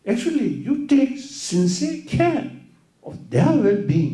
Actually, 0.06 0.48
you 0.54 0.86
take 0.86 1.18
sincere 1.18 2.04
care 2.06 2.42
will 3.14 3.84
bag 3.86 4.12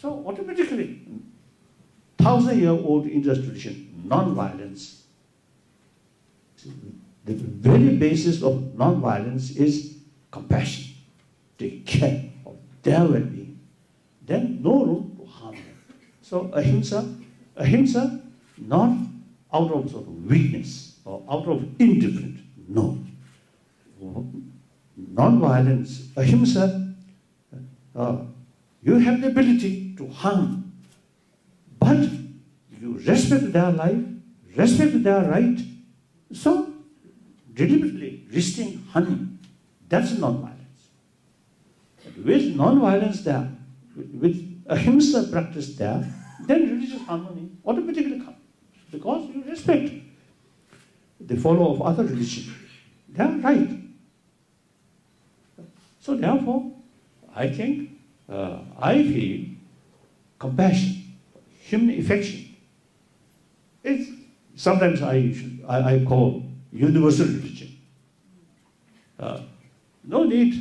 so 0.00 0.08
automatically 0.30 0.86
thousands 2.18 3.76
non 4.08 4.30
violence 4.36 4.86
non 7.26 8.94
violence 9.00 9.52
there 12.86 13.06
will 13.10 13.54
then 14.28 14.50
no 14.62 14.72
row 14.84 14.98
harm 15.40 16.80
سوساؤٹ 16.82 17.04
weakness 20.30 20.80
out 21.06 21.48
of 21.48 21.62
int 21.80 22.04
no 22.68 22.90
non 24.98 25.36
violence 25.42 26.00
ahimsa 26.16 26.56
you 28.86 28.96
have 29.04 29.12
ability 29.26 29.68
to 29.98 30.06
honey 30.24 30.56
but 31.78 32.04
you 32.82 32.96
respect 33.06 33.52
دیا 33.54 33.68
life 33.76 34.58
respect 34.58 34.94
دیا 35.04 35.16
right 35.28 35.60
سولی 36.42 38.12
dance 39.90 40.12
ویت 42.24 42.42
non 42.56 42.78
violence 42.78 43.24
دیا 43.24 43.42
then 46.48 46.64
really 46.68 47.80
back 48.92 49.46
respect 49.50 49.92
they 51.30 51.36
follow 51.42 51.72
of 51.74 51.82
other 51.92 52.08
religion 52.10 52.50
they 53.16 53.22
are 53.22 53.38
right 53.42 53.72
so 56.06 56.14
they 56.16 56.26
unity 57.44 57.86
no 70.10 70.22
net 70.24 70.54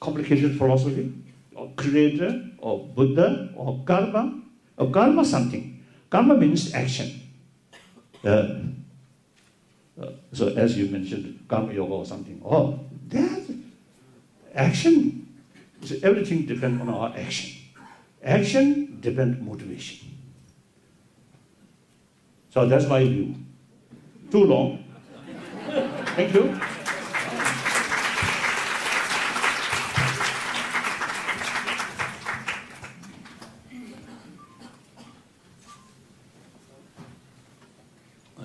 فلفیٹ 0.00 0.58
برماگز 0.58 1.56
So 15.84 15.94
everything 16.02 16.46
depends 16.46 16.80
on 16.80 16.88
our 16.88 17.14
action. 17.16 17.62
Action 18.22 18.98
depends 19.00 19.38
on 19.38 19.48
motivation. 19.48 20.08
So 22.50 22.66
that's 22.66 22.86
my 22.86 23.04
view. 23.04 23.34
Too 24.30 24.44
long. 24.44 24.84
Thank 26.16 26.34
you. 26.34 26.60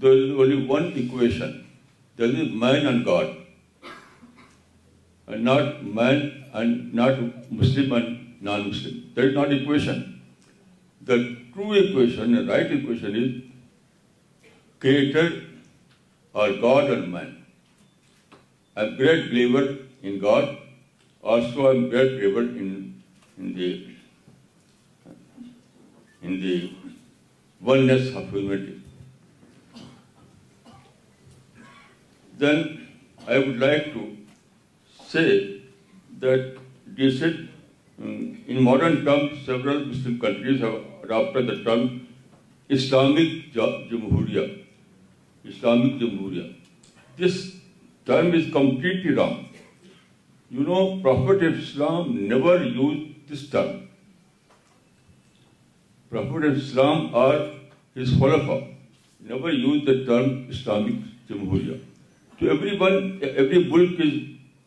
دس 0.00 0.02
دلی 0.02 0.56
ونویشن 0.68 1.52
this 2.18 2.30
man 2.60 2.86
and 2.86 3.06
good 3.06 3.37
not 5.36 5.84
man 5.84 6.44
and 6.54 6.92
not 6.94 7.18
Muslim 7.52 7.92
and 7.92 8.38
non-Muslim. 8.40 9.12
That 9.14 9.24
is 9.24 9.34
not 9.34 9.52
equation. 9.52 10.22
The 11.02 11.38
true 11.52 11.74
equation, 11.74 12.34
the 12.34 12.44
right 12.50 12.70
equation 12.72 13.16
is 13.16 13.42
creator 14.78 15.42
or 16.32 16.52
God 16.54 16.90
or 16.90 17.06
man. 17.06 17.44
I 18.76 18.84
am 18.84 18.94
a 18.94 18.96
great 18.96 19.30
believer 19.30 19.76
in 20.02 20.20
God. 20.20 20.56
Also 21.22 21.68
I 21.68 21.70
am 21.72 21.84
a 21.86 21.88
great 21.88 22.18
believer 22.18 22.42
in 22.42 23.54
the 26.22 26.72
oneness 27.60 28.14
of 28.14 28.30
humanity. 28.30 28.80
Then 32.36 32.88
I 33.26 33.38
would 33.38 33.58
like 33.58 33.92
to 33.94 34.06
the 35.14 36.34
ڈیسٹ 36.96 37.40
in 38.02 38.62
modern 38.64 38.96
Islamic 42.68 43.46
you 43.80 43.98
know 50.62 50.84
پرلام 51.02 51.36
use 52.28 52.96
this 53.30 53.48
term 53.50 53.74
پرلامک 56.08 56.34
جمہوریہ 61.28 61.74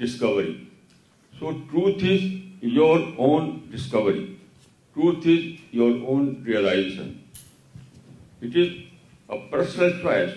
discovery 0.00 0.52
so 1.38 1.50
truth 1.98 2.16
your 2.74 2.96
own 3.26 3.46
discovery. 3.70 4.24
Truth 4.94 5.26
is 5.34 5.44
your 5.70 5.90
own 6.14 6.42
realization. 6.44 7.14
It 8.40 8.56
is 8.62 8.72
a 9.28 9.38
personal 9.50 9.98
choice. 10.00 10.34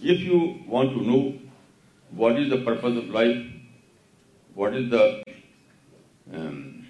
If 0.00 0.20
you 0.32 0.40
want 0.66 0.92
to 0.98 1.02
know 1.10 1.34
what 2.10 2.38
is 2.38 2.50
the 2.50 2.58
purpose 2.58 2.98
of 3.02 3.08
life, 3.18 3.38
what 4.54 4.74
is 4.74 4.92
um, 4.98 6.86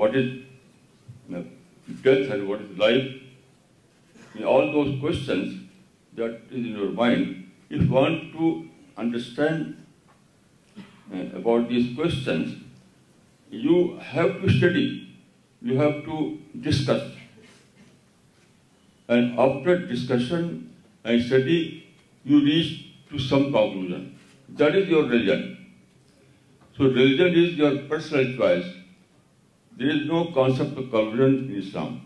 uh, 0.00 0.12
death 2.02 2.30
and 2.36 2.48
what 2.48 2.60
is 2.60 2.78
life, 2.78 3.10
all 4.46 4.72
those 4.72 4.98
questions 5.00 5.68
that 6.14 6.40
is 6.50 6.66
in 6.66 6.76
your 6.82 6.90
mind, 6.90 7.50
if 7.68 7.82
you 7.82 7.92
want 7.92 8.32
to 8.32 8.68
understand 8.96 9.70
uh, 11.10 11.20
about 11.40 11.68
these 11.68 11.94
questions, 11.96 12.60
you 13.50 13.98
have 13.98 14.40
to 14.42 14.50
study, 14.58 14.86
you 15.60 15.78
have 15.78 16.04
to 16.04 16.18
discuss. 16.60 17.02
And 19.08 19.38
after 19.38 19.78
discussion 19.86 20.72
and 21.04 21.22
study, 21.22 21.60
you 22.24 22.40
reach 22.40 22.92
to 23.10 23.18
some 23.18 23.52
conclusion. 23.52 24.18
That 24.48 24.74
is 24.76 24.88
your 24.88 25.02
religion. 25.04 25.58
So 26.76 26.84
religion 26.84 27.34
is 27.34 27.54
your 27.54 27.76
personal 27.88 28.36
choice. 28.36 28.64
There 29.76 29.90
is 29.90 30.06
no 30.06 30.26
concept 30.32 30.78
of 30.78 30.90
conversion 30.90 31.50
in 31.50 31.56
Islam. 31.58 32.00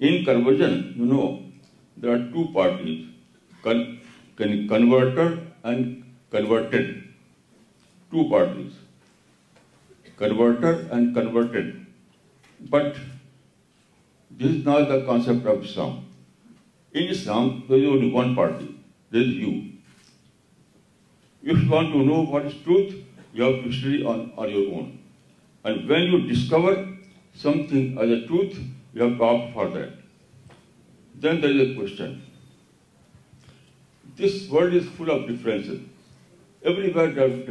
In 0.00 0.24
conversion, 0.24 0.94
you 0.96 1.06
know, 1.06 1.42
there 1.96 2.12
are 2.14 2.24
two 2.32 2.48
parties, 2.54 3.08
con 3.62 4.00
con 4.38 4.68
converter 4.68 5.38
and 5.64 6.04
converted. 6.30 7.05
two 8.10 8.24
bodies, 8.30 8.74
converter 10.16 10.72
and 10.92 11.14
converted. 11.14 11.86
But 12.60 12.94
this 14.30 14.52
is 14.52 14.64
not 14.64 14.88
the 14.88 15.00
concept 15.06 15.46
of 15.46 15.64
Islam. 15.64 15.96
In 16.92 17.08
Islam, 17.14 17.64
there 17.68 17.78
is 17.78 17.88
only 17.94 18.12
one 18.12 18.36
party. 18.36 18.68
There 19.10 19.22
is 19.22 19.34
you. 19.44 19.54
If 21.42 21.64
you 21.64 21.70
want 21.70 21.92
to 21.96 22.04
know 22.10 22.22
what 22.22 22.46
is 22.46 22.54
truth, 22.68 22.94
you 23.32 23.44
have 23.44 23.64
to 23.64 23.72
study 23.72 24.04
on 24.12 24.54
your 24.58 24.78
own. 24.78 24.98
And 25.64 25.88
when 25.88 26.06
you 26.12 26.20
discover 26.28 26.76
something 27.34 27.98
as 28.04 28.14
a 28.18 28.20
truth, 28.28 28.56
you 28.94 29.02
have 29.02 29.18
to 29.18 29.24
opt 29.24 29.52
for 29.52 29.68
that. 29.74 29.90
Then 31.26 31.40
there 31.40 31.50
is 31.50 31.70
a 31.70 31.74
question. 31.74 32.22
This 34.16 34.48
world 34.48 34.74
is 34.74 34.88
full 35.00 35.10
of 35.10 35.28
differences. 35.28 35.80
Society 36.64 37.46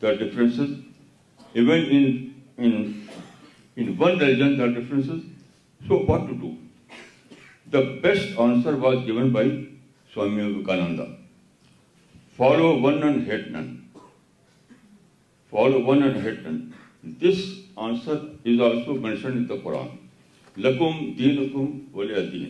differences 0.00 0.68
so 5.88 5.98
what 6.08 6.28
to 6.28 6.34
do 6.40 6.50
the 7.72 7.80
best 8.02 8.38
answer 8.40 8.74
was 8.82 8.96
given 9.06 9.30
by 9.30 9.64
Swami 10.14 10.42
Vivekananda 10.42 11.00
لکم 20.60 20.98
دین 21.18 21.36
دین 21.52 21.68
ولی 21.92 22.44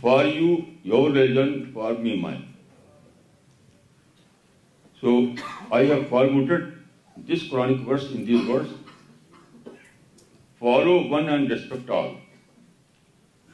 for 0.00 0.24
you 0.26 0.54
your 0.90 1.10
religion 1.16 1.62
for 1.72 1.92
me 2.02 2.14
mine 2.20 2.36
so 5.00 5.18
I 5.78 5.90
have 5.92 6.16
in 6.18 6.48
this 7.28 7.52
verse 7.52 8.68
follow 10.58 10.98
one 11.10 11.28
and 11.28 11.50
respect 11.52 11.90
all 11.96 12.08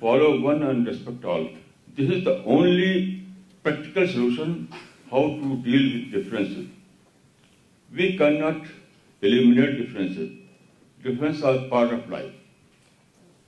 follow 0.00 0.30
one 0.42 0.62
and 0.66 0.88
respect 0.88 1.24
all 1.34 1.44
this 1.98 2.12
is 2.16 2.28
only 2.44 3.18
practical 3.62 4.06
solution 4.12 4.52
how 5.12 5.26
to 5.40 5.56
deal 5.64 5.90
with 5.96 6.16
difference 6.18 6.56
we 7.98 8.08
can 8.18 8.38
not 8.40 8.66
eliminate 9.24 9.76
difference 9.80 11.44
part 11.70 11.92
of 11.92 12.08
life 12.10 12.30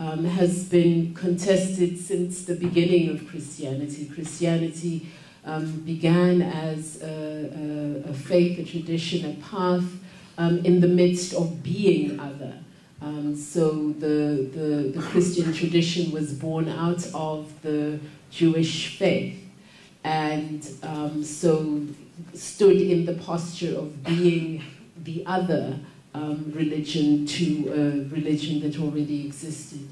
Um, 0.00 0.24
has 0.24 0.66
been 0.66 1.12
contested 1.12 1.98
since 1.98 2.46
the 2.46 2.54
beginning 2.54 3.10
of 3.10 3.28
Christianity. 3.28 4.06
Christianity 4.06 5.06
um, 5.44 5.72
began 5.80 6.40
as 6.40 7.02
a 7.02 8.14
faith, 8.24 8.58
a 8.58 8.64
tradition, 8.64 9.30
a 9.30 9.34
path 9.44 9.84
um, 10.38 10.60
in 10.64 10.80
the 10.80 10.88
midst 10.88 11.34
of 11.34 11.62
being 11.62 12.18
other. 12.18 12.54
So 13.36 13.92
the 13.92 15.06
Christian 15.10 15.52
tradition 15.52 16.12
was 16.12 16.32
born 16.32 16.70
out 16.70 17.06
of 17.12 17.52
the 17.60 18.00
Jewish 18.30 18.96
faith, 18.96 19.38
and 20.02 20.64
so 21.22 21.86
stood 22.32 22.80
in 22.80 23.04
the 23.04 23.16
posture 23.22 23.76
of 23.76 24.02
being 24.04 24.64
the 25.04 25.26
other 25.26 25.78
um, 26.12 26.50
religion 26.56 27.24
to 27.24 27.70
a 27.70 28.10
religion 28.12 28.58
that 28.62 28.80
already 28.80 29.26
existed. 29.26 29.88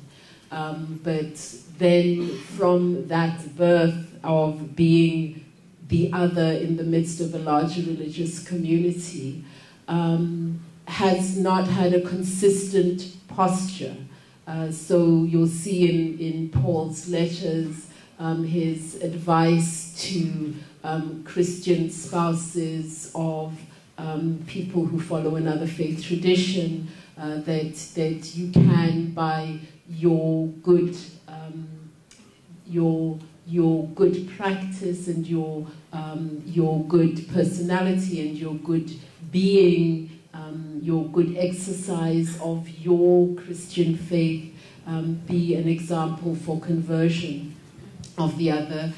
Um, 0.51 0.99
but 1.05 1.41
then 1.79 2.37
from 2.39 3.07
that 3.07 3.57
birth 3.57 4.19
of 4.25 4.75
being 4.75 5.45
the 5.87 6.11
other 6.13 6.55
in 6.55 6.77
the 6.77 6.83
midst 6.83 7.21
of 7.21 7.33
a 7.37 7.39
larger 7.39 7.83
religious 7.83 8.45
community 8.45 9.45
um, 9.87 10.59
has 10.87 11.39
not 11.39 11.69
had 11.69 11.95
a 11.95 12.01
consistent 12.01 13.15
posture. 13.29 13.95
Uh, 14.49 14.73
so 14.73 15.23
you'll 15.23 15.47
see 15.47 16.31
in 16.31 16.49
Paul's 16.49 17.09
letters 17.09 17.87
his 18.45 18.97
advice 18.97 19.95
to 19.97 20.53
Christian 21.25 21.91
spouses 21.91 23.13
of 23.15 23.55
um, 24.01 24.45
people 24.47 24.85
who 24.85 25.01
follow 25.01 25.35
another 25.35 25.67
faith 25.67 26.05
tradition, 26.05 26.87
uh, 27.19 27.39
that 27.39 28.33
you 28.37 28.53
can, 28.53 29.11
by 29.11 29.59
um, 30.05 31.69
your 32.69 33.87
good 33.89 34.29
practice 34.37 35.09
and 35.09 35.67
um, 35.93 36.41
your 36.47 36.85
good 36.85 37.29
personality 37.35 38.21
and 38.21 38.39
your 38.39 38.55
good 38.55 38.89
being, 39.33 40.11
your 40.81 41.05
good 41.07 41.37
exercise 41.37 42.41
of 42.41 42.69
your 42.69 43.35
Christian 43.35 43.97
faith, 43.97 44.55
be 45.27 45.57
an 45.57 45.67
example 45.67 46.37
for 46.37 46.61
conversion 46.61 47.57
of 48.17 48.39
the 48.39 48.53
other. 48.53 48.95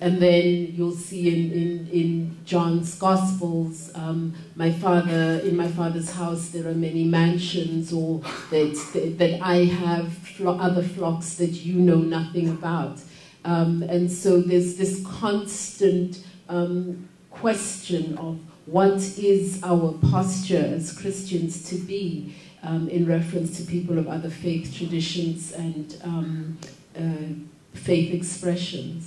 And 0.00 0.18
then 0.20 0.68
you'll 0.72 0.92
see 0.92 1.84
in 1.92 2.36
John's 2.46 2.94
Gospels, 2.94 3.90
um, 3.94 4.34
in 4.58 5.56
my 5.56 5.68
father's 5.68 6.12
house 6.12 6.48
there 6.48 6.68
are 6.68 6.74
many 6.74 7.04
mansions, 7.04 7.92
or 7.92 8.20
that 8.50 9.38
I 9.42 9.64
have 9.64 10.40
other 10.42 10.82
flocks 10.82 11.34
that 11.34 11.50
you 11.66 11.80
know 11.80 11.98
nothing 11.98 12.48
about. 12.48 13.00
Um, 13.44 13.82
and 13.82 14.10
so 14.10 14.40
there's 14.40 14.76
this 14.76 15.04
constant 15.06 16.24
um, 16.48 17.06
question 17.30 18.16
of 18.16 18.40
what 18.64 18.98
is 19.18 19.60
our 19.62 19.92
posture 20.10 20.72
as 20.74 20.96
Christians 20.96 21.68
to 21.68 21.74
be 21.74 22.34
in 22.62 23.04
reference 23.04 23.58
to 23.58 23.64
people 23.64 23.98
of 23.98 24.08
other 24.08 24.30
faith 24.30 24.74
traditions 24.74 25.52
and 25.52 26.58
uh, 26.96 27.34
faith 27.74 28.14
expressions. 28.14 29.02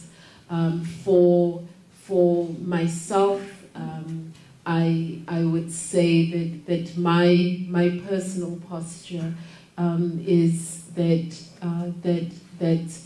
Um, 0.49 0.84
for 0.84 2.47
myself, 2.63 3.41
um, 3.76 4.34
I 4.65 5.22
would 5.30 5.72
say 5.72 6.59
that 6.65 6.97
my 6.97 8.01
personal 8.07 8.57
posture 8.70 9.34
um, 9.78 10.24
is 10.26 10.84
uh, 10.97 11.91
that 12.01 12.99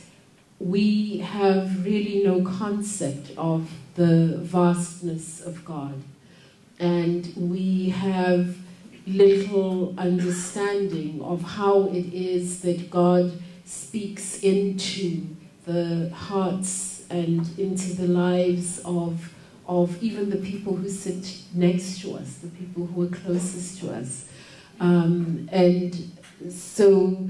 we 0.59 1.18
have 1.18 1.84
really 1.84 2.24
no 2.24 2.43
concept 2.43 3.32
of 3.38 3.70
the 3.95 4.38
vastness 4.38 5.41
of 5.41 5.66
God, 5.66 5.95
and 6.80 7.34
we 7.36 7.89
have 7.89 8.57
little 9.07 9.99
understanding 9.99 11.22
of 11.22 11.41
how 11.41 11.88
it 11.88 12.14
is 12.14 12.62
that 12.62 12.91
God 12.91 13.34
speaks 13.64 14.43
into 14.43 15.26
the 15.66 16.12
hearts 16.14 16.80
and 17.12 17.47
into 17.59 17.93
the 17.93 18.07
lives 18.07 18.82
of 18.86 19.30
even 20.01 20.30
the 20.30 20.38
people 20.38 20.74
who 20.76 20.88
sit 20.89 21.39
next 21.53 21.99
to 22.01 22.14
us, 22.14 22.36
the 22.36 22.47
people 22.47 22.86
who 22.88 23.03
are 23.03 23.09
closest 23.09 23.82
to 23.82 23.91
us. 23.93 24.30
Um, 24.80 25.49
and 25.51 26.09
so 26.49 27.28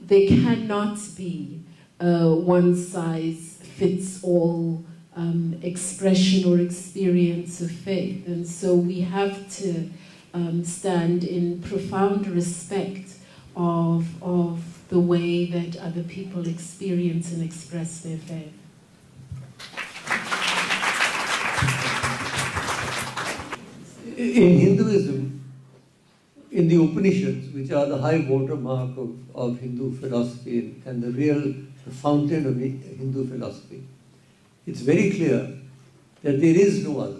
there 0.00 0.28
cannot 0.28 1.00
be 1.16 1.62
a 2.00 2.32
one-size-fits-all 2.34 4.84
um, 5.16 5.58
expression 5.62 6.50
or 6.50 6.58
experience 6.60 7.60
of 7.60 7.70
faith. 7.72 8.26
And 8.26 8.46
so 8.46 8.74
we 8.74 9.02
have 9.02 9.54
to 9.58 9.90
um, 10.32 10.64
stand 10.64 11.24
in 11.24 11.60
profound 11.62 12.26
respect 12.28 13.16
of 13.56 14.62
the 14.88 15.00
way 15.00 15.44
that 15.44 15.76
other 15.80 16.04
people 16.04 16.46
experience 16.46 17.32
and 17.32 17.42
express 17.42 18.02
their 18.02 18.18
faith. 18.18 18.46
Hindus 24.18 25.08
are 26.50 26.86
Hindi 30.86 32.70
ہندو 33.00 33.22
فیلفی 33.30 33.78
very 34.86 35.08
colours 35.10 37.18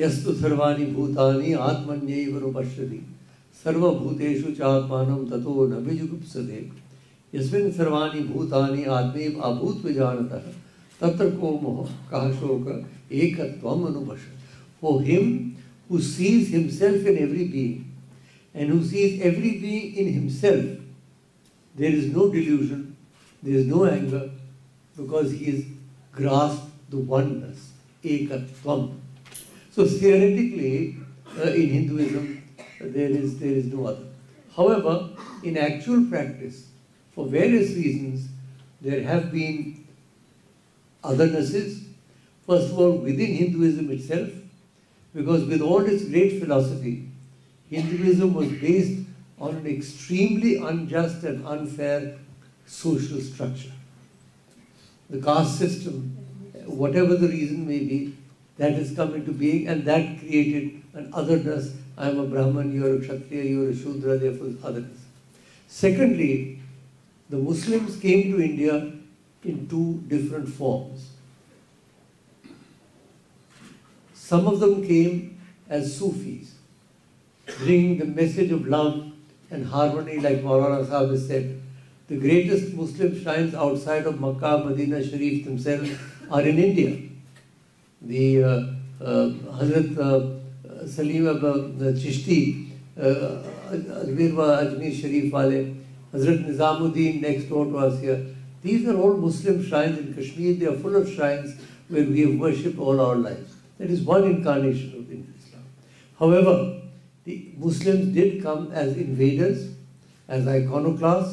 یس 0.00 0.20
sir 3.62 3.72
آپتےشو 3.82 4.54
چاپ 4.58 4.92
نہ 5.08 5.88
سروس 6.32 7.62
بوتا 8.32 9.04
تک 11.00 11.42
موک 11.44 12.68
ایک 13.10 13.40
او 14.80 14.96
ہیم 15.02 15.36
who 15.88 16.00
sees 16.00 16.50
himself 16.50 16.96
in 17.06 17.18
every 17.18 17.48
being 17.48 17.96
and 18.54 18.70
who 18.70 18.84
sees 18.84 19.20
every 19.22 19.58
being 19.58 19.94
in 19.96 20.12
himself, 20.12 20.64
there 21.74 21.90
is 21.90 22.06
no 22.06 22.28
delusion, 22.28 22.96
there 23.42 23.54
is 23.54 23.66
no 23.66 23.84
anger, 23.84 24.30
because 24.96 25.30
he 25.32 25.44
has 25.46 25.64
grasped 26.10 26.66
the 26.90 26.98
oneness, 26.98 27.72
Ekatvam. 28.02 28.98
So 29.70 29.84
theoretically, 29.84 30.96
uh, 31.38 31.50
in 31.50 31.68
Hinduism, 31.68 32.42
there 32.80 33.10
is 33.10 33.40
no 33.66 33.86
other. 33.86 34.04
However, 34.56 35.10
in 35.44 35.56
actual 35.56 36.04
practice, 36.06 36.66
for 37.12 37.28
various 37.28 37.70
reasons, 37.76 38.28
there 38.80 39.02
have 39.04 39.30
been 39.30 39.86
othernesses. 41.04 41.84
First 42.44 42.72
of 42.72 42.78
all, 42.78 42.98
within 42.98 43.34
Hinduism 43.34 43.88
itself, 43.90 44.30
because 45.18 45.42
great 45.50 46.32
philosophy 46.40 46.94
Hinduism 47.70 48.34
was 48.36 48.48
based 48.60 48.98
on 49.46 49.56
extremely 49.66 50.54
unjust 50.68 51.24
and 51.26 51.46
unfair 51.54 52.02
social 52.80 53.16
structure 53.20 55.18
caste 55.24 55.62
system 55.64 56.70
whatever 56.96 57.18
bit 58.58 58.72
is 58.80 58.92
coming 58.96 59.22
to 59.26 59.32
bag 59.38 59.68
and 59.68 59.86
that 59.86 60.92
کردر 61.14 62.24
Brahmin 62.30 62.78
show 63.06 63.92
secondly 65.80 66.34
the 67.32 67.38
Muslim 67.48 67.86
came 68.00 68.30
to 68.32 68.42
India 68.42 68.72
in 68.76 69.64
two 69.70 69.84
different 70.08 70.48
forms 70.56 71.00
greatest 74.32 76.02
Mecca 84.20 84.54
Medina 84.64 84.96
حضرت 89.58 90.00
سلیم 90.94 91.28
چشتی 92.02 92.52
اجمیر 93.94 94.90
شریف 95.00 95.34
والے 95.34 95.62
حضرت 96.12 96.48
نظام 96.48 96.82
الدین 96.82 97.24
that 103.78 103.90
is 103.90 104.00
one 104.08 104.22
انکار 104.34 104.58
Muslim 107.58 108.00
invaders 108.80 109.60
ایزانوکس 110.28 111.28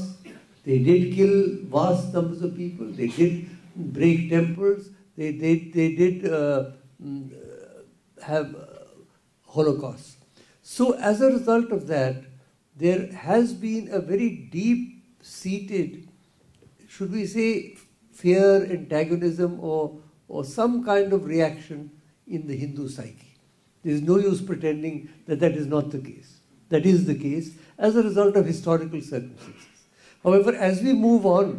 so 10.69 10.85
as 11.07 11.17
a 11.23 11.29
result 11.29 11.69
of 11.73 11.81
that 11.89 12.15
there 12.79 12.99
has 13.27 13.45
be 13.59 13.73
very 14.07 14.27
deep 14.51 14.79
seated 15.25 15.95
should 16.97 17.09
be 17.11 17.25
see 17.27 17.51
fear 18.21 18.61
and 18.69 18.89
ڈائگنیزم 18.89 19.55
some 20.55 20.81
kind 20.85 21.13
of 21.13 21.19
reaction 21.27 21.81
in 22.33 22.47
the 22.47 22.53
Hindu 22.63 22.87
psyche 22.95 23.33
the 23.85 23.93
is 23.93 24.01
no 24.03 24.19
use 24.21 24.41
pretending 24.47 24.99
that 25.27 25.39
that 25.41 25.57
is 25.57 25.67
not 25.67 25.91
thus 25.93 26.03
that 26.71 26.85
is 26.93 27.05
thus 27.07 27.23
as 27.77 27.95
a 27.97 28.39
of 28.39 28.49
historical 28.49 30.55
as 30.59 30.81
we 30.83 30.93
move 30.99 31.33
on 31.37 31.51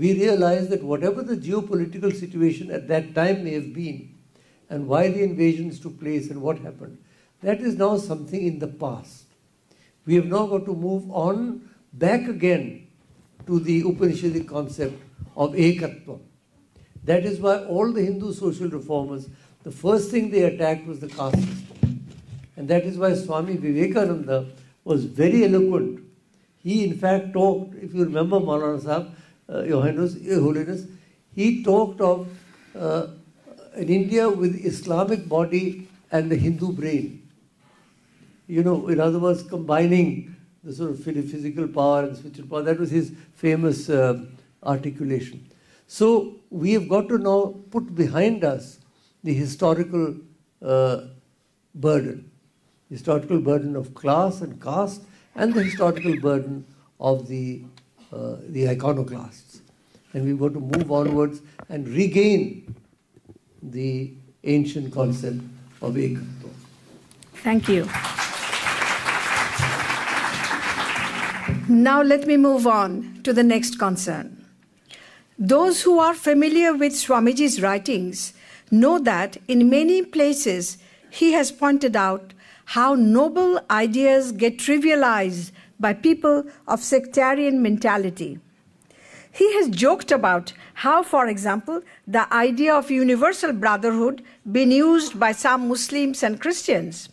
we 0.00 0.14
realise 0.14 0.68
that 0.70 0.82
whatever 1.04 1.34
geopolitical 1.68 2.10
situation 2.18 2.68
that 7.42 7.62
is 7.66 7.74
نا 7.78 7.96
something 8.28 8.50
in 8.62 8.68
past 8.78 9.26
we 10.06 10.14
have 10.14 10.22
not 10.28 10.64
to 10.66 10.74
move 10.74 11.12
on 11.22 11.46
back 11.98 12.28
again 12.28 12.68
to 13.46 13.58
the 13.66 13.80
open 13.80 14.40
concept 14.46 15.28
of 15.40 15.50
ایک 15.62 15.80
that 17.06 17.26
is 17.26 17.38
my 17.40 17.58
all 17.68 17.96
Hindu 17.98 18.32
social 18.32 18.68
reforms 18.72 19.26
The 19.68 19.76
first 19.76 20.10
thing 20.10 20.30
they 20.30 20.44
attacked 20.44 20.86
was 20.86 20.98
the 20.98 21.08
caste 21.08 21.36
system. 21.36 22.02
And 22.56 22.66
that 22.68 22.84
is 22.84 22.96
why 22.96 23.14
Swami 23.14 23.58
Vivekananda 23.58 24.46
was 24.82 25.04
very 25.04 25.44
eloquent. 25.44 26.00
He 26.62 26.84
in 26.84 26.96
fact 26.96 27.34
talked, 27.34 27.74
if 27.74 27.92
you 27.92 28.04
remember 28.04 28.40
Maulana 28.40 28.80
Sahib, 28.82 29.10
uh, 29.50 29.64
Your 29.64 29.82
Holiness, 29.82 30.86
he 31.34 31.62
talked 31.62 32.00
of 32.00 32.30
uh, 32.74 33.08
an 33.74 33.88
India 33.88 34.30
with 34.30 34.64
Islamic 34.64 35.28
body 35.28 35.86
and 36.12 36.30
the 36.30 36.36
Hindu 36.36 36.72
brain. 36.72 37.28
You 38.46 38.62
know, 38.62 38.88
in 38.88 38.98
other 38.98 39.18
words, 39.18 39.42
combining 39.42 40.34
the 40.64 40.72
sort 40.72 40.92
of 40.92 41.04
physical 41.04 41.68
power 41.68 42.04
and 42.04 42.16
spiritual 42.16 42.46
power. 42.46 42.62
That 42.62 42.80
was 42.80 42.90
his 42.90 43.12
famous 43.34 43.90
uh, 43.90 44.24
articulation. 44.62 45.46
So 45.86 46.36
we 46.48 46.72
have 46.72 46.88
got 46.88 47.10
to 47.10 47.18
now 47.18 47.56
put 47.70 47.94
behind 47.94 48.44
us 48.44 48.76
historical 49.26 50.04
burden 51.84 52.18
historical 52.94 53.38
burdens 53.38 53.92
historical 55.66 56.16
Know 78.70 78.98
that 78.98 79.38
in 79.48 79.70
many 79.70 80.02
places 80.02 80.76
he 81.10 81.32
has 81.32 81.50
pointed 81.50 81.96
out 81.96 82.34
how 82.66 82.94
noble 82.94 83.58
ideas 83.70 84.30
get 84.32 84.58
trivialized 84.58 85.52
by 85.80 85.94
people 85.94 86.44
of 86.66 86.82
sectarian 86.82 87.62
mentality. 87.62 88.38
He 89.32 89.54
has 89.54 89.70
joked 89.70 90.12
about 90.12 90.52
how, 90.74 91.02
for 91.02 91.28
example, 91.28 91.80
the 92.06 92.32
idea 92.34 92.74
of 92.74 92.90
universal 92.90 93.54
brotherhood 93.54 94.22
been 94.52 94.70
used 94.70 95.18
by 95.18 95.32
some 95.32 95.68
Muslims 95.68 96.22
and 96.22 96.38
Christians. 96.38 97.08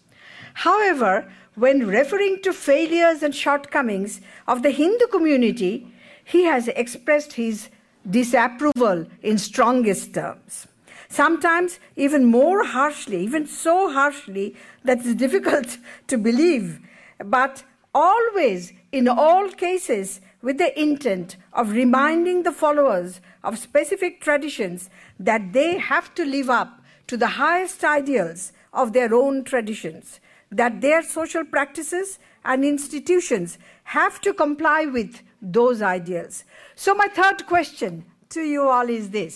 However, 0.55 1.31
when 1.55 1.87
referring 1.87 2.41
to 2.41 2.51
failures 2.51 3.23
and 3.23 3.33
shortcomings 3.33 4.19
of 4.45 4.61
the 4.61 4.71
Hindu 4.71 5.07
community, 5.07 5.87
he 6.25 6.43
has 6.43 6.67
expressed 6.69 7.33
his 7.33 7.69
disapproval 8.09 9.05
in 9.23 9.37
strongest 9.37 10.13
terms. 10.13 10.63
Sometimes 11.09 11.79
even 11.95 12.25
more 12.25 12.63
harshly, 12.63 13.23
even 13.23 13.47
so 13.47 13.91
harshly 13.91 14.55
that 14.83 14.99
it's 14.99 15.13
difficult 15.25 15.77
to 16.07 16.17
believe, 16.17 16.79
but 17.23 17.63
always 17.93 18.73
in 18.91 19.07
all 19.07 19.49
cases 19.49 20.21
with 20.41 20.57
the 20.57 20.79
intent 20.79 21.37
of 21.53 21.71
reminding 21.71 22.43
the 22.43 22.51
followers 22.51 23.19
of 23.43 23.57
specific 23.57 24.21
traditions 24.21 24.89
that 25.19 25.53
they 25.53 25.77
have 25.77 26.13
to 26.15 26.25
live 26.25 26.49
up 26.49 26.81
to 27.07 27.17
the 27.17 27.33
highest 27.41 27.83
ideals 27.83 28.51
of 28.73 28.93
their 28.93 29.13
own 29.13 29.43
traditions, 29.43 30.19
that 30.51 30.81
their 30.81 31.01
social 31.01 31.45
practices 31.45 32.19
and 32.43 32.65
institutions 32.65 33.57
have 33.83 34.19
to 34.21 34.33
comply 34.33 34.85
with 34.85 35.21
those 35.41 35.81
ideals. 35.81 36.43
So 36.75 36.93
my 36.93 37.07
third 37.07 37.45
question 37.47 38.05
to 38.29 38.41
you 38.41 38.69
all 38.69 38.89
is 38.89 39.09
this. 39.09 39.35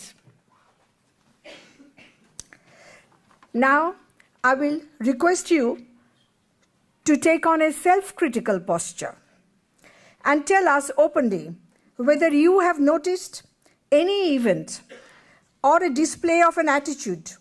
Now, 3.54 3.96
I 4.44 4.54
will 4.54 4.82
request 5.00 5.50
you 5.50 5.84
to 7.06 7.18
take 7.18 7.46
on 7.46 7.62
a 7.62 7.72
self-critical 7.72 8.60
posture 8.60 9.16
and 10.24 10.46
tell 10.46 10.68
us 10.68 10.92
openly 10.98 11.56
whether 11.98 12.30
you 12.30 12.60
have 12.60 12.80
noticed 12.80 13.44
any 13.92 14.36
event 14.36 14.82
or 15.64 15.84
a 15.84 15.90
display 15.90 16.42
of 16.42 16.58
an 16.58 16.70
attitude 16.70 17.32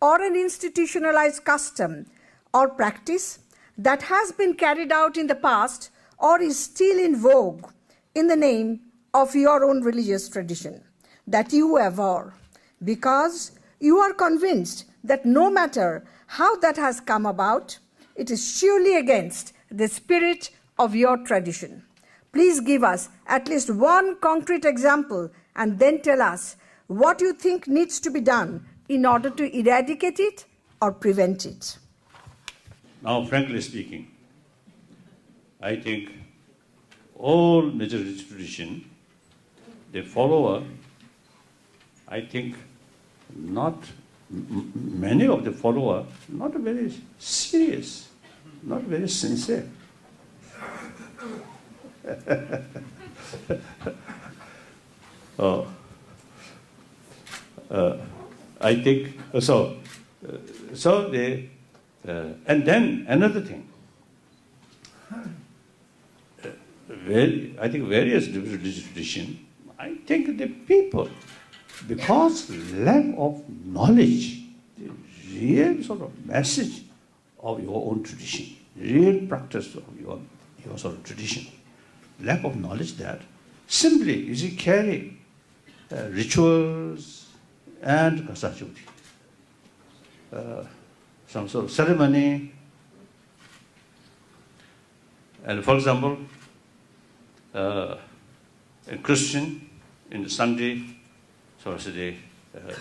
or 0.00 0.22
an 0.22 0.34
institutionalized 0.34 1.44
custom 1.44 2.06
or 2.54 2.70
practice 2.70 3.40
that 3.76 4.02
has 4.02 4.32
been 4.32 4.54
carried 4.54 4.90
out 4.90 5.18
in 5.18 5.26
the 5.26 5.34
past 5.34 5.90
or 6.18 6.40
is 6.40 6.58
still 6.58 6.98
in 6.98 7.16
vogue 7.16 7.70
in 8.14 8.28
the 8.28 8.36
name 8.36 8.80
of 9.12 9.34
your 9.34 9.64
own 9.64 9.82
religious 9.82 10.28
tradition 10.28 10.82
that 11.26 11.52
you 11.52 11.78
abhor, 11.78 12.34
because 13.02 13.52
you 13.78 13.98
are 13.98 14.14
convinced 14.14 14.78
no 15.24 15.48
matter 15.50 15.96
how 16.38 16.54
that 16.62 16.78
has 16.78 17.00
come 17.06 17.26
about 17.26 17.72
it 18.18 18.30
is 18.32 18.40
surely 18.58 18.94
against 18.96 19.52
the 19.78 19.84
spirit 19.84 20.44
of 20.82 20.94
your 20.96 21.16
tradition 21.28 21.78
please 22.32 22.60
give 22.66 22.84
us 22.86 23.08
at 23.32 23.48
least 23.48 23.70
one 23.78 24.12
concrete 24.22 24.66
example 24.66 25.26
and 25.60 25.80
then 25.80 25.96
tells 26.04 26.54
what 27.02 27.22
you 27.22 27.32
think 27.42 27.68
needs 27.68 28.00
to 28.02 28.10
be 28.12 28.20
done 28.26 28.56
in 28.88 29.06
order 29.12 29.28
to 29.36 29.44
eradicate 29.52 30.40
or 30.78 30.92
many 44.30 45.26
of 45.26 45.42
the 45.44 45.52
followers 45.52 46.06
not 46.28 46.54
very 46.54 46.94
serious, 47.18 48.08
not 48.62 48.82
very 48.82 49.08
sincere. 49.08 49.68
Oh. 55.38 55.64
Uh, 57.70 57.96
I 58.60 58.82
think 58.82 59.16
uh, 59.32 59.38
so. 59.40 59.76
Uh, 60.26 60.98
and 62.04 62.64
then 62.66 63.06
another 63.08 63.40
thing. 63.40 63.68
I 65.10 65.28
think 67.00 67.88
various 67.88 68.26
religious 68.28 68.82
traditions. 68.82 69.38
I 69.78 69.94
think 70.06 70.36
the 70.36 70.48
people 70.48 71.10
because 71.88 72.34
lack 72.86 73.06
of 73.26 73.36
knowledge 73.74 74.20
real 75.34 75.76
message 76.28 76.70
of 77.48 77.56
your 77.66 77.78
own 77.88 77.98
tradition 78.08 78.44
real 78.82 79.16
practice 79.28 79.66
tradition 81.06 81.44
lack 82.26 82.40
of 82.46 82.54
knowledge 82.60 82.88
Delhi 82.98 84.18
ریچو 86.14 86.46
and 87.82 88.16
some 91.32 91.52
ceremony 91.76 92.28
for 95.64 95.74
example 95.74 96.12
Christian 99.06 99.44
in 100.12 100.20
Sunday 100.36 100.70
so 101.62 101.70
us 101.74 101.86
they 101.94 102.10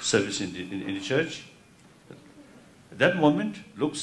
service 0.09 0.39
in 0.41 0.97
church 1.07 1.33
دومنٹ 2.99 3.57
looks 3.81 4.01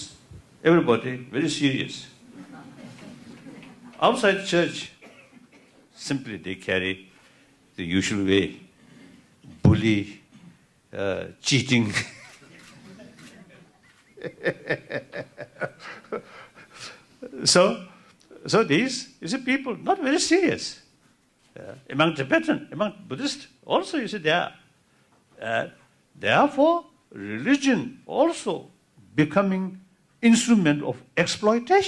everybody 0.86 1.14
very 1.32 1.48
serious 1.54 2.00
outside 4.20 4.44
church 4.48 4.82
simply 6.06 6.36
دیکھیے 6.44 6.92
you 7.84 8.00
should 8.08 8.18
وے 8.28 8.40
بولی 9.64 9.94
chatting 11.46 11.90
so 17.52 17.64
so 18.50 18.62
these 18.62 19.02
is 19.22 19.34
a 19.34 19.40
people 19.46 19.80
not 19.86 20.04
very 20.04 20.18
serious 20.28 20.72
among 21.88 22.14
the 22.18 22.28
pattern 22.30 22.64
among 22.70 23.02
Buddhist 23.08 23.46
also 23.66 23.98
as 23.98 24.14
a 24.14 24.20
the 24.30 24.38
در 26.20 26.44
فورجنسو 26.54 28.54
becoming 29.16 29.64
instrument 30.28 30.78
of 30.88 30.96
exploiting 31.14 31.82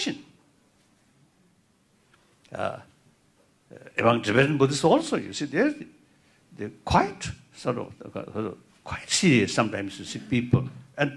C 9.09 9.47
sometimes 9.55 9.95
you 10.01 10.05
see 10.05 10.19
people 10.29 10.59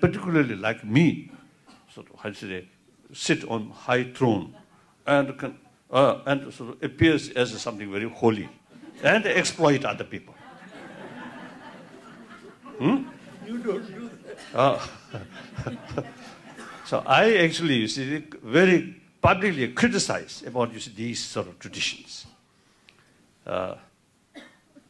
particularly 0.01 0.55
like 0.61 0.77
meet 0.97 1.17
sit 3.17 3.39
on 3.49 3.61
throne 4.17 4.41
a 5.89 6.01
peers 6.97 7.23
as 7.35 7.47
something 7.77 7.89
very 7.91 8.07
holy 8.21 8.43
and 9.01 9.25
exploit 9.27 9.85
are 9.85 9.93
the 9.99 10.03
people 10.09 10.33
so 16.89 16.97
I 17.15 17.37
actually 17.37 17.85
very 18.53 18.77
پارلی 19.21 19.67
guys 19.81 20.09
about 20.47 20.71
this 20.97 21.25
over 21.37 21.51
traditions 21.59 22.21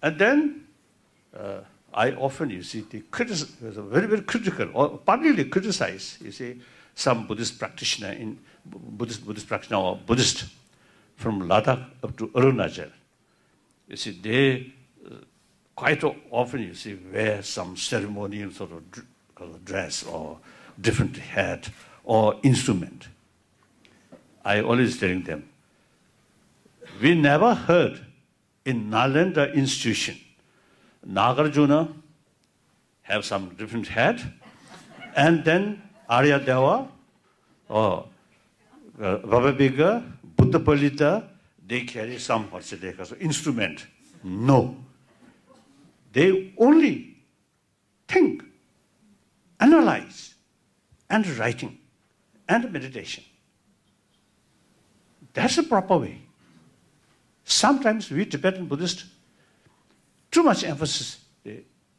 and 0.03 0.19
then 0.19 0.47
I 2.01 2.11
often 2.11 2.51
you 2.51 2.61
sit 2.69 2.95
very 3.13 4.05
ویریلکلی 4.05 5.49
cause 5.53 5.81
a 5.83 6.53
some 7.03 7.21
Buddhist 7.27 7.59
practice 7.59 7.99
Buddhist 8.67 9.47
practice 9.49 9.71
now 9.71 9.93
Buddhist 10.07 10.43
from 11.21 11.41
Ladakh 11.51 11.79
Arunachal 12.03 12.87
there 14.23 14.57
open 15.75 16.57
ways 17.11 17.45
some 17.47 17.73
ceremonies 17.77 18.61
or 18.61 18.79
dress 19.65 20.03
different 20.83 21.69
home 22.07 22.83
I 24.43 24.61
الیز 24.69 24.97
tearing 24.99 25.21
them 25.27 25.39
we 26.99 27.13
نور 27.21 27.53
heard 27.69 27.97
انلینڈ 28.69 29.35
the 29.35 29.49
institution 29.59 31.07
Nagarjun 31.13 31.71
ہم 33.09 33.47
different 33.57 33.87
hand 35.17 35.45
then 35.45 35.73
آریو 36.17 36.37
بدھ 40.37 40.55
پلتا 40.65 41.17
دیکھیں 41.69 42.17
سمر 42.19 42.61
سے 42.69 42.75
دیکھا 42.81 43.03
سو 43.05 43.15
instrument 43.19 43.79
no 44.25 44.61
they 46.15 46.27
only 46.65 46.91
think 48.13 48.31
age 49.63 49.73
and 51.11 51.23
writing 51.37 51.71
and 52.51 52.61
meditation 52.71 53.23
this 55.41 55.53
a 55.59 55.61
proper 55.69 55.97
way 56.01 56.13
sometimes 57.83 58.03
we 58.11 58.23
depend 58.37 58.53
بو 58.67 58.75
much 60.45 60.61
emphasis 60.63 61.03
say 61.03 61.53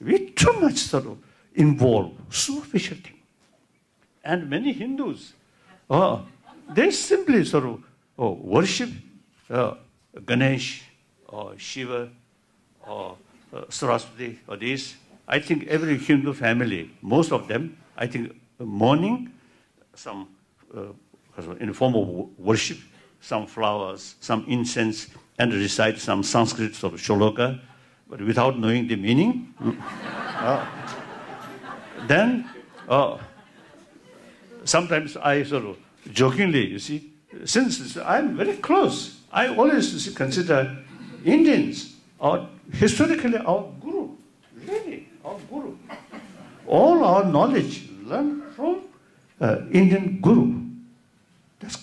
wait 0.00 0.40
so 0.40 0.52
much 0.60 0.78
serve 0.78 1.14
super 1.60 2.66
facial 2.70 2.96
Hindus 4.82 5.32
they 6.76 6.90
simply 7.06 7.44
serve 7.52 7.76
worship 8.52 8.80
Ganesh 10.30 10.72
Shiv 11.68 12.04
so 13.70 13.90
Ritesh 13.96 14.94
I 15.26 15.40
think 15.46 15.62
every 15.70 15.96
Hindu 16.08 16.32
family 16.38 16.84
most 17.12 17.32
of 17.32 17.48
them 17.48 17.66
I 17.96 18.08
think 18.10 18.62
many 18.82 19.10
some 20.02 20.22
a 20.70 21.72
form 21.76 21.96
of 21.96 22.40
worship 22.46 22.72
some 23.28 23.44
flowers 23.54 24.14
some 24.26 24.40
incense 24.72 25.06
and 25.38 25.52
recite 25.54 25.98
some 26.00 26.22
Sanskrit 26.32 26.74
سب 26.80 26.98
شو 27.02 27.14
لو 27.18 27.30
کا 27.34 27.48
Veda 28.18 28.38
knowing 28.58 28.88
the 28.88 28.98
می 29.02 29.14
then 32.08 32.40
some 34.68 34.86
times 34.88 35.16
I 35.20 35.44
سر 35.48 35.60
joking 36.16 36.52
lens 36.54 36.90
I 38.04 38.22
am 38.22 38.36
very 38.38 38.52
close 38.62 39.08
I 39.38 39.48
always 39.56 40.08
consider 40.18 40.72
Indians 41.24 41.92
our 42.28 42.38
history 42.82 43.14
کلیے 43.22 43.38
guru 43.82 44.02
guru 44.66 45.74
all 46.76 47.02
our 47.08 47.24
knowledge 47.32 47.78
learn 48.10 48.28
from 48.56 48.78
Indian 49.40 50.06
gurus 50.26 51.76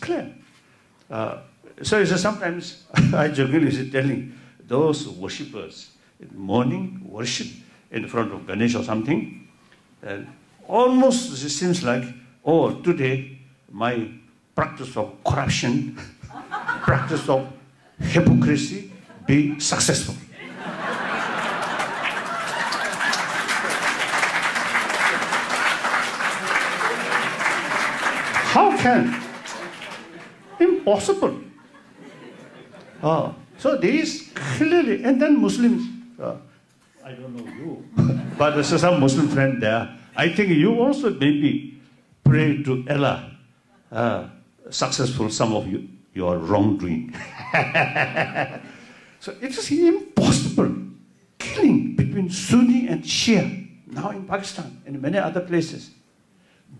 sometimes 2.39 2.71
eyes 3.21 3.85
ٹھیک 3.91 4.71
worshippers 5.21 5.83
morning 6.49 7.19
in 7.19 8.07
front 8.11 8.33
of 8.33 8.47
Ganesh 8.49 8.75
or 8.75 8.83
something 9.09 10.25
almost 10.79 11.37
sense 11.57 11.83
like 11.83 12.03
our 12.55 12.71
today 12.85 13.15
my 13.83 14.05
practice 14.55 14.97
of 14.97 15.13
corruption 15.35 15.79
practice 16.87 17.29
of 17.29 18.09
hypocrisy 18.15 18.79
be 19.27 19.39
successful 19.69 20.20
ہاؤنسیبل 28.55 28.99
then 35.21 35.37
Muslim 35.41 35.77
friend 39.33 39.61
they 39.61 39.69
I 40.15 40.29
think 40.35 40.49
you 40.57 40.83
also 40.85 41.09
me 41.21 41.51
pray 42.25 42.51
to 42.63 42.75
L 42.89 43.05
successful 44.73 45.29
some 45.39 45.55
of 45.55 45.63
you 45.71 45.79
you 46.15 46.27
are 46.29 46.37
wrong 46.49 46.75
doing 46.79 47.09
so 49.25 49.31
it's 49.41 49.57
is 49.59 49.71
impossible 49.87 50.69
Sony 52.35 52.79
and 52.87 53.05
share 53.15 53.43
now 53.93 54.09
in 54.09 54.21
Pakistan 54.27 54.69
in 54.87 55.01
many 55.01 55.17
other 55.17 55.39
places 55.49 55.89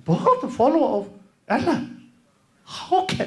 بہت 0.05 0.45
follow 0.55 0.83
اولا 0.85 1.79
how 2.77 3.05
کی 3.09 3.23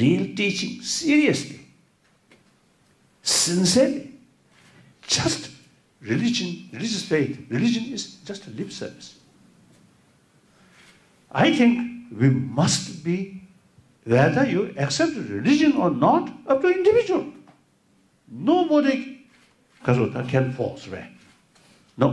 real 0.00 0.24
teaching 0.36 0.82
seriously 0.86 1.56
sincerely 3.36 4.00
just 5.16 5.48
religion 6.08 6.54
I 11.42 11.52
think 11.56 11.78
we 12.20 12.28
must 12.54 12.90
be 13.04 13.14
you 14.52 14.62
accept 14.74 15.18
religion 15.30 15.76
or 15.82 15.90
not 15.90 16.30
up 16.50 16.64
individual 16.66 17.20
no 18.48 18.54
مو 18.70 18.80
دیکھو 18.82 20.08
تھا 20.12 20.22
can 20.30 20.50
force 20.56 20.88
we 20.92 20.98
no 21.98 22.08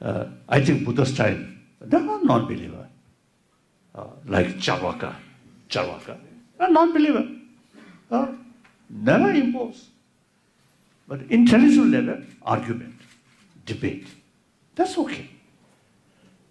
I 0.00 0.64
think 0.64 0.88
بدھسٹائل 0.88 1.42
there 1.92 2.00
non 2.24 2.44
believer 2.46 4.04
like 4.30 4.58
Charvaka 5.00 5.12
non 6.70 6.90
believer 6.94 7.20
نس 8.90 9.82
but 11.08 11.22
intelligent 11.28 11.78
level 11.78 12.10
argument 12.56 13.68
debate 13.70 14.04
دوکے 14.78 15.22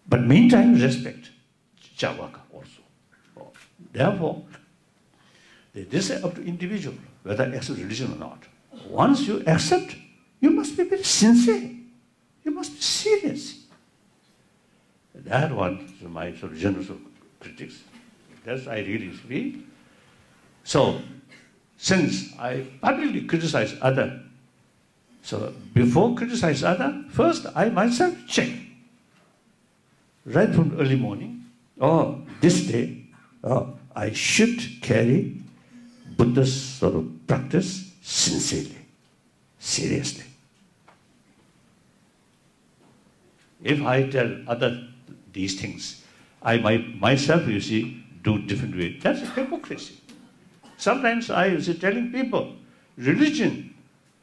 but 0.09 0.19
meant 0.27 0.53
respective 0.81 2.03
individual 6.45 6.95
not 8.19 8.45
once 8.91 9.27
you 9.27 9.37
accept 9.53 9.95
you 10.43 10.49
must 10.51 10.79
be 10.79 10.83
very 10.91 11.03
sincere 11.03 11.65
first 27.15 27.47
I 27.53 27.69
myself 27.97 28.29
check 28.33 28.49
right 30.27 30.53
from 30.53 30.77
early 30.79 30.95
morning, 30.95 31.45
oh, 31.79 32.21
this 32.41 32.61
day, 32.67 33.05
oh, 33.43 33.77
I 33.95 34.11
should 34.11 34.81
carry 34.81 35.41
Buddha's 36.17 36.53
sort 36.53 36.95
of 36.95 37.27
practice 37.27 37.91
sincerely, 38.01 38.85
seriously. 39.59 40.25
If 43.63 43.81
I 43.81 44.09
tell 44.09 44.35
other 44.47 44.87
these 45.33 45.59
things, 45.59 46.03
I 46.41 46.57
myself, 46.57 47.47
you 47.47 47.59
see, 47.59 48.03
do 48.23 48.39
different 48.39 48.75
way. 48.75 48.97
That's 48.97 49.27
hypocrisy. 49.33 49.97
Sometimes 50.77 51.29
I, 51.29 51.47
you 51.47 51.61
see, 51.61 51.73
telling 51.73 52.11
people, 52.11 52.55
religion 52.97 53.73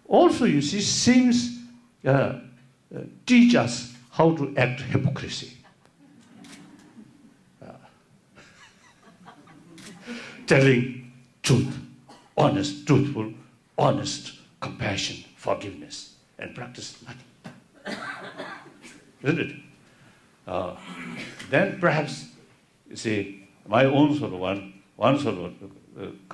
also, 0.06 0.44
you 0.44 0.62
see, 0.62 0.80
seems 0.80 1.58
uh, 2.06 2.10
uh, 2.10 3.00
teach 3.26 3.54
us 3.54 3.94
how 4.10 4.36
to 4.36 4.54
act 4.56 4.82
hypocrisy. 4.82 5.42
Truth 10.46 11.52
honest 12.44 12.86
truthful 13.14 13.28
honest 13.86 14.30
compassion 14.62 15.20
forgiveness 15.62 16.04
and 16.38 16.56
practice 16.56 16.94
then 21.50 21.74
پرہس 21.80 22.22
is 22.96 23.06
my 23.70 23.86
own 23.86 24.16
so 24.18 24.28
one 24.38 24.70
one 24.98 25.18
so 25.18 25.30
روپاسیز 25.96 26.32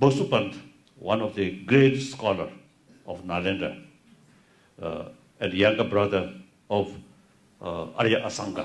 بسوپنت 0.00 0.54
one 1.02 1.22
of 1.22 1.36
the 1.36 1.50
great 1.70 1.96
scholar 1.98 2.48
of 3.12 3.24
Narendra 3.24 3.74
and 5.40 5.54
یا 5.54 5.70
brother 5.90 6.24
of 6.74 6.86
Arya 7.96 8.14
Asanga 8.16 8.52
کا 8.54 8.62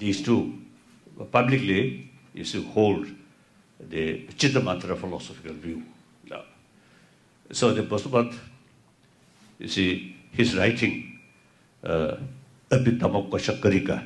دی 0.00 0.10
is 0.10 0.18
to 0.26 0.36
publicly 1.30 1.80
اسلڈ 2.40 3.06
د 3.92 3.94
چ 4.38 4.40
م 4.64 4.66
philosophical 5.00 5.54
view 5.64 5.78
so 7.54 7.66
دست 7.74 8.06
writing 10.56 10.92
ابھی 12.74 12.92
تم 13.00 13.14
کشکری 13.32 13.80
کا 13.86 13.98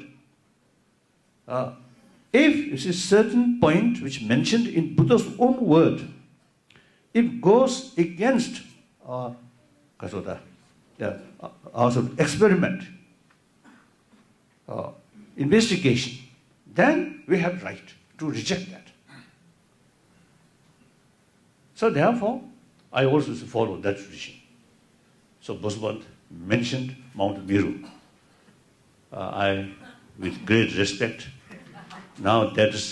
if 2.35 2.55
is 2.87 2.95
certain 2.95 3.59
point 3.61 4.01
which 4.03 4.21
mentioned 4.29 4.69
in 4.75 4.87
بتس 4.95 5.27
own 5.37 5.53
word 5.69 6.01
if 7.17 7.25
goes 7.45 7.81
against 7.97 8.59
ہوتا 10.13 10.35
investigation 15.35 16.25
then 16.77 17.03
we 17.27 17.37
have 17.43 17.49
right 17.63 17.91
to 18.19 18.31
reject 18.33 18.69
that 18.71 18.89
sir 21.79 21.89
they 21.93 22.01
he 22.03 22.37
I 22.91 23.07
also 23.07 23.33
follow 23.51 23.79
دیٹریشن 23.83 24.37
so 25.47 25.53
بزمت 25.63 26.03
mentioned 26.47 26.91
mount 27.15 27.39
Meru 27.51 27.71
I 29.17 29.55
am 29.57 29.69
with 30.23 30.47
great 30.49 30.73
respect 30.77 32.19
نا 32.23 32.33
this 32.57 32.83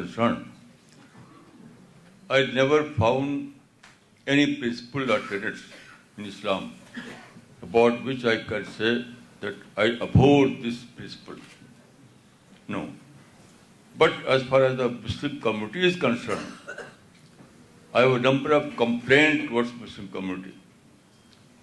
complain 18.78 19.48
committee 19.48 20.50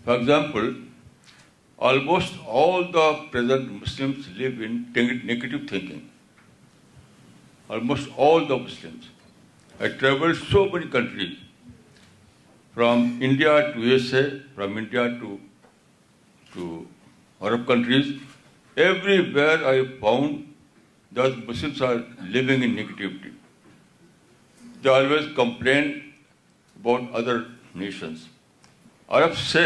for 0.04 0.14
example 0.14 0.72
almost 1.78 2.34
all 2.46 2.82
doesn't 2.94 4.28
leave 4.36 4.52
negative 4.96 5.66
thinking 5.68 5.98
almost 7.72 8.08
all 8.20 8.44
travel 9.98 10.34
so 10.50 10.64
many 10.72 10.86
countries 10.92 11.28
from 12.74 13.02
India 13.28 13.58
to 13.72 13.80
U 13.84 13.92
S 13.92 14.12
A 14.14 14.22
from 14.54 14.76
India 14.76 15.06
to 15.20 15.36
to 16.52 16.82
Arab 17.48 17.66
countries 17.68 18.10
everywhere 19.34 19.62
I 19.68 20.46
negativity 22.66 23.30
دلویز 24.84 25.28
complain 25.36 25.90
about 26.76 27.14
other 27.18 27.38
nations 27.74 28.26
Arab 29.18 29.36
say 29.52 29.64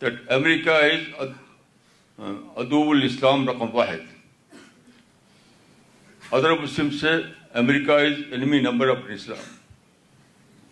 that 0.00 0.30
America 0.32 0.78
از 0.82 1.28
ادوب 2.18 2.90
السلام 2.90 3.48
رقم 3.48 3.74
واحد 3.76 4.16
other 6.32 6.54
Muslims 6.60 7.00
say 7.00 7.14
America 7.54 7.96
is 7.96 8.24
enemy 8.32 8.60
number 8.60 8.88
of 8.90 9.10
Islam. 9.10 9.44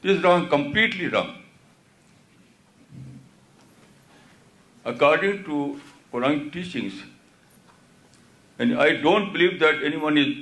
This 0.03 0.19
is 0.19 0.24
wrong, 0.24 0.49
completely 0.49 1.09
wrong. 1.09 1.31
According 4.85 5.45
to 5.45 5.81
Quranic 6.12 6.53
teachings, 6.53 6.99
and 8.59 8.78
I 8.81 8.89
don't 9.07 9.33
believe 9.33 9.59
that 9.61 9.83
anyone 9.83 10.19
is 10.19 10.35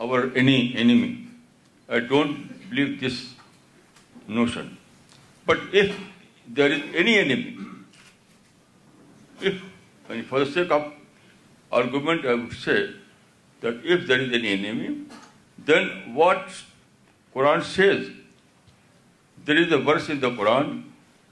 our 0.00 0.24
any 0.42 0.58
enemy. 0.76 1.12
I 1.88 2.00
don't 2.00 2.36
believe 2.70 3.00
this 3.00 3.22
notion. 4.26 4.76
But 5.46 5.64
if 5.72 5.96
there 6.48 6.72
is 6.72 6.82
any 6.94 7.16
enemy, 7.18 7.56
if, 9.40 9.62
for 10.26 10.44
the 10.44 10.50
sake 10.50 10.70
of 10.70 10.92
argument, 11.90 12.26
I 12.26 12.34
would 12.34 12.60
say 12.66 12.90
that 13.64 13.84
if 13.96 14.06
there 14.06 14.20
is 14.20 14.32
any 14.38 14.48
enemy, 14.52 14.88
then 15.70 15.86
what 16.20 16.56
Quran 17.34 17.62
says, 17.68 18.10
there 19.46 19.56
is 19.62 19.72
a 19.76 19.78
verse 19.88 20.08
in 20.14 20.20
the 20.24 20.30
Quran, 20.40 20.74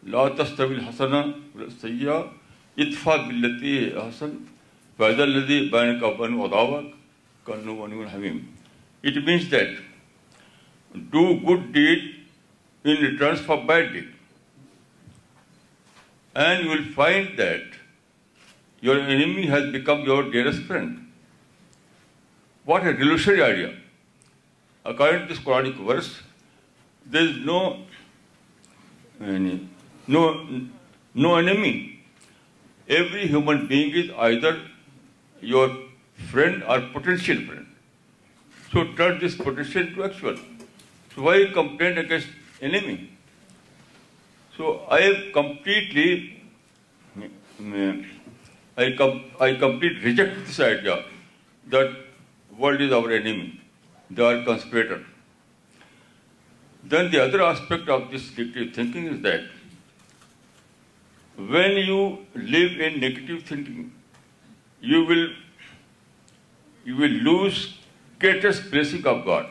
لا 0.07 0.23
تستوي 0.37 0.75
الحسنة 0.77 1.35
والسيئة 1.55 2.33
اتفا 2.79 3.17
باللتي 3.17 4.01
حسن 4.01 4.33
فإذا 4.99 5.25
الذي 5.25 5.59
بينك 5.71 6.03
وبين 6.03 6.35
وضعوك 6.35 6.85
كنو 7.47 7.83
ونو 7.83 8.03
الحميم 8.03 8.43
It 9.03 9.25
means 9.25 9.49
that 9.51 9.69
do 11.13 11.39
good 11.47 11.73
deed 11.73 12.21
in 12.85 12.97
return 13.05 13.37
for 13.37 13.59
bad 13.65 13.93
deed 13.93 14.09
and 16.35 16.65
you 16.65 16.71
will 16.71 16.93
find 16.99 17.39
that 17.39 17.63
your 18.81 18.99
enemy 18.99 19.47
has 19.47 19.71
become 19.73 20.01
your 20.03 20.23
dearest 20.33 20.63
friend 20.63 21.02
what 22.67 22.83
revolutionary 22.99 23.41
idea 23.43 23.69
according 24.91 25.81
no 31.15 31.31
enemy 31.37 31.73
every 32.99 33.25
human 33.29 33.65
being 33.67 34.53
your 35.53 35.67
friend 36.31 36.57
or 36.75 36.79
potential 36.93 37.41
friend 37.47 37.65
so 38.73 38.79
ٹرس 38.97 39.35
پوٹینشیلینٹ 39.39 41.99
against 41.99 42.31
enemy 42.65 42.97
so 44.57 44.65
I 44.95 45.03
complete 45.35 45.87
reject 50.05 50.33
this 50.49 50.59
idea 50.61 50.95
that 51.73 51.89
world 52.59 52.81
is 52.81 52.91
our 52.93 53.13
enemy. 53.21 53.61
They 54.11 54.25
are 54.25 54.43
conspirators. 54.45 55.07
Then 56.85 57.13
the 57.13 57.25
other 57.25 57.43
aspect 57.43 57.89
of 57.89 58.13
this 58.13 58.37
negative 58.37 58.75
thinking 58.75 59.07
is 59.07 59.23
that 59.23 59.43
when 61.55 61.73
you 61.91 62.01
live 62.35 62.81
in 62.89 63.01
negative 63.01 63.43
thinking, 63.45 63.93
you 64.81 65.05
will 65.07 65.29
lose 66.85 67.79
greatest 68.19 68.71
blessing 68.71 69.07
of 69.07 69.25
God, 69.25 69.47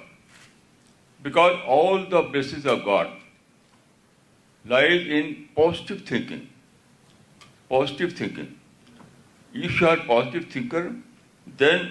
because 1.24 1.60
all 1.66 2.06
the 2.10 2.22
blessings 2.34 2.66
of 2.66 2.84
God 2.84 3.08
lies 4.66 5.08
in 5.08 5.48
positive 5.56 6.02
thinking. 6.02 6.50
Positive 7.70 8.12
thinking. 8.14 8.58
If 9.54 9.82
you 9.82 9.88
are 9.88 9.98
a 9.98 10.04
positive 10.04 10.50
thinker, 10.50 10.96
then 11.64 11.90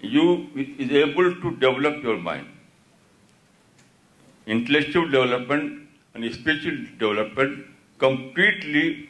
you 0.00 0.46
is 0.54 0.90
able 0.90 1.34
to 1.42 1.50
develop 1.56 2.02
your 2.02 2.16
mind. 2.16 2.48
Intellectual 4.46 5.08
development 5.08 5.88
and 6.14 6.34
spiritual 6.34 6.84
development 6.98 7.66
completely 7.98 9.08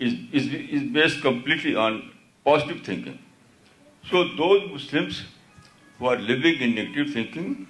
is 0.00 0.90
based 0.92 1.22
completely 1.22 1.76
on 1.76 2.10
positive 2.44 2.82
thinking. 2.82 3.18
So 4.10 4.28
those 4.36 4.70
Muslims 4.70 5.24
who 5.98 6.06
are 6.06 6.18
living 6.18 6.56
in 6.56 6.74
negative 6.74 7.12
thinking, 7.12 7.68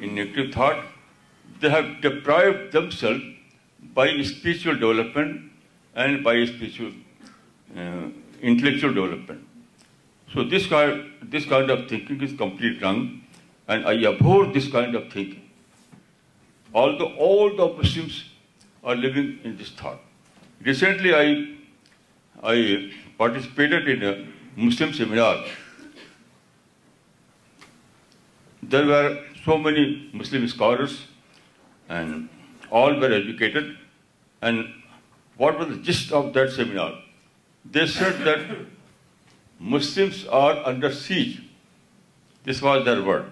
in 0.00 0.14
negative 0.14 0.54
thought, 0.54 0.84
they 1.60 1.68
have 1.68 2.00
deprived 2.00 2.72
themselves 2.72 3.22
by 3.94 4.22
spiritual 4.22 4.74
development 4.74 5.52
and 5.94 6.24
by 6.24 6.46
spiritual 6.46 6.92
uh, 7.76 8.08
intellectual 8.40 8.92
development. 8.92 9.32
So 10.34 10.42
this 10.44 10.66
kind 10.66 11.70
of 11.70 11.88
thinking 11.88 12.22
is 12.22 12.36
completely 12.38 12.82
wrong, 12.82 13.22
and 13.68 13.86
I 13.86 14.04
abhor 14.04 14.46
this 14.46 14.70
kind 14.70 14.94
of 14.94 15.12
thinking. 15.12 15.42
Although 16.74 17.12
all 17.14 17.56
the 17.56 17.66
Muslims 17.82 18.24
are 18.82 18.94
living 18.94 19.38
in 19.44 19.56
this 19.56 19.70
thought. 19.70 20.00
Recently, 20.62 21.14
I 22.42 22.92
participated 23.18 23.88
in 23.88 24.02
a 24.02 24.26
Muslim 24.56 24.92
seminar. 24.92 25.44
There 28.62 28.86
were 28.86 29.24
so 29.44 29.58
many 29.58 30.10
Muslim 30.12 30.48
scholars, 30.48 31.02
and 31.88 32.28
all 32.70 33.00
were 33.00 33.12
educated. 33.12 33.76
And 34.42 34.72
what 35.36 35.58
was 35.58 35.68
the 35.68 35.76
gist 35.76 36.12
of 36.12 36.32
that 36.32 36.50
seminar? 36.52 36.94
They 37.64 37.86
said 37.86 38.24
that 38.30 38.64
Muslims 39.58 40.26
are 40.26 40.64
under 40.66 40.92
siege. 40.92 41.42
This 42.44 42.60
was 42.60 42.84
their 42.84 43.02
word. 43.02 43.24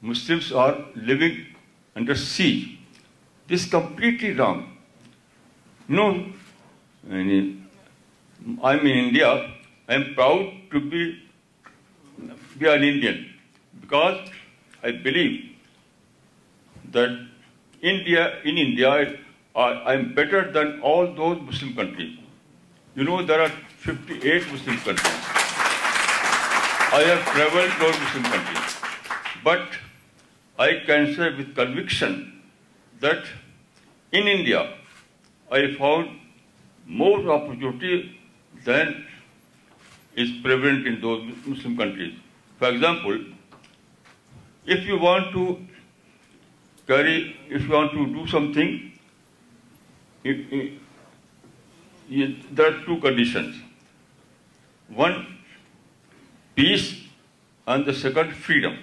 Muslims 0.00 0.52
are 0.52 0.86
living 0.94 1.38
under 1.94 2.14
siege. 2.14 2.78
This 3.46 3.64
is 3.64 3.70
completely 3.70 4.32
wrong. 4.32 4.76
No, 5.88 6.26
I'm 7.08 8.80
in 8.90 8.96
India. 9.06 9.54
I'm 9.88 10.14
proud 10.14 10.50
to 10.72 10.80
be 10.80 11.22
an 12.60 12.82
Indian 12.82 13.32
because 13.80 14.28
I 14.82 14.90
believe 14.90 15.56
that 16.90 17.10
in 17.80 18.02
India, 18.44 19.16
I'm 19.54 20.14
better 20.14 20.50
than 20.50 20.80
all 20.80 21.06
those 21.12 21.40
Muslim 21.40 21.74
countries. 21.76 22.18
You 22.96 23.04
know, 23.04 23.24
there 23.24 23.40
are 23.40 23.50
58 23.84 24.52
Muslim 24.52 24.78
countries. 24.84 25.18
I 26.98 27.00
have 27.08 27.26
traveled 27.26 27.74
to 27.80 27.88
Muslim 28.00 28.28
countries, 28.34 28.76
but 29.44 29.76
I 30.58 30.82
can 30.86 31.06
say 31.14 31.30
with 31.36 31.54
conviction 31.54 32.42
that 33.00 33.24
in 34.12 34.28
India 34.28 34.74
I 35.50 35.74
found 35.74 36.08
more 36.86 37.30
opportunity 37.32 38.18
than 38.64 39.06
is 40.14 40.30
prevalent 40.42 40.86
in 40.86 41.00
those 41.02 41.22
Muslim 41.44 41.76
countries. 41.76 42.14
For 42.58 42.68
example, 42.68 43.18
if 44.64 44.86
you 44.86 44.98
want 44.98 45.32
to 45.32 45.58
do 45.58 45.58
something, 48.26 48.92
there 50.24 52.68
are 52.72 52.78
two 52.86 52.96
conditions. 53.02 53.54
One, 54.88 55.38
peace, 56.54 57.06
and 57.66 57.84
the 57.84 57.92
second, 57.92 58.34
freedom. 58.34 58.78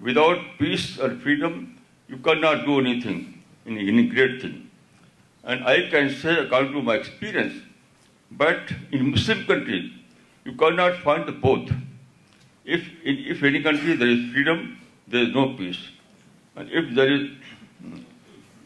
Without 0.00 0.38
peace 0.58 0.98
or 0.98 1.10
freedom, 1.16 1.78
you 2.08 2.16
cannot 2.16 2.64
do 2.64 2.80
anything, 2.80 3.42
any 3.66 4.06
great 4.06 4.40
thing. 4.40 4.70
And 5.44 5.64
I 5.64 5.90
can 5.90 6.08
say, 6.08 6.38
according 6.38 6.72
to 6.72 6.82
my 6.82 6.96
experience, 6.96 7.62
but 8.30 8.60
in 8.92 9.10
Muslim 9.10 9.44
countries, 9.44 9.92
you 10.44 10.52
cannot 10.52 10.96
find 11.02 11.26
the 11.26 11.32
both. 11.32 11.68
If 12.64 13.42
any 13.42 13.62
country 13.62 13.96
there 13.96 14.08
is 14.08 14.32
freedom, 14.32 14.78
there 15.06 15.22
is 15.22 15.34
no 15.34 15.52
peace. 15.54 15.80
And 16.56 16.70
if 16.70 16.94
there 16.94 17.12
is 17.12 17.28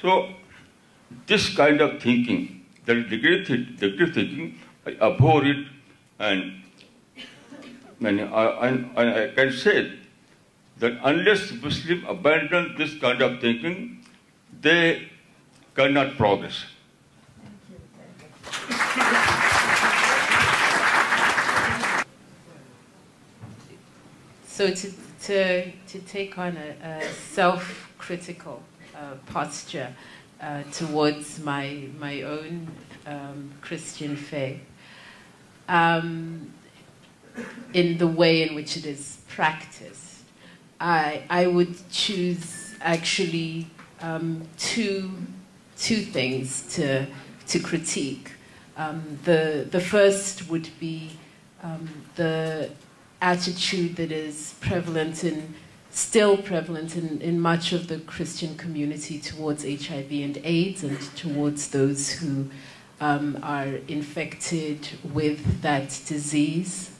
so 0.02 0.12
this 1.30 1.44
kind 1.58 1.82
of 1.82 1.90
thinking 2.02 2.42
دنکیگ 2.88 4.32
ابور 5.04 5.46
then 8.04 8.18
listen 11.28 11.58
this 12.84 12.94
kind 13.02 13.20
of 13.24 13.32
thinking 13.40 13.76
سوچکو 14.64 15.80
posture 29.34 29.88
to 30.72 30.88
words 30.94 31.40
my 31.44 31.88
my 32.00 32.22
اونسچین 32.24 34.16
فی 34.30 34.54
the 38.00 38.06
way 38.18 38.34
which 38.56 38.78
it 38.78 38.86
is 38.92 39.16
practice 39.36 40.06
I 40.78 41.46
would 41.46 41.72
چیز 41.92 42.54
actually 42.90 43.50
Um, 44.00 44.48
two 44.58 45.12
things 45.76 46.76
to 46.76 47.60
critique. 47.64 48.32
Um, 48.76 49.18
the 49.24 49.86
first 49.90 50.50
would 50.50 50.70
be 50.80 51.18
um, 51.64 51.90
the 52.16 52.70
attitude 53.22 53.96
that 53.96 54.12
is 54.12 54.54
prevalent 54.60 55.24
in, 55.24 55.56
still 55.90 56.38
prevalent 56.38 56.96
in 56.96 57.40
much 57.40 57.74
of 57.74 57.88
the 57.88 57.98
Christian 58.00 58.56
community 58.56 59.18
towards 59.18 59.64
HIV 59.64 60.12
and 60.12 60.40
AIDS 60.44 60.84
and 60.84 61.00
towards 61.16 61.70
those 61.70 62.12
who 62.12 62.50
are 63.02 63.80
infected 63.88 64.90
with 65.04 65.62
that 65.62 66.00
disease, 66.06 66.92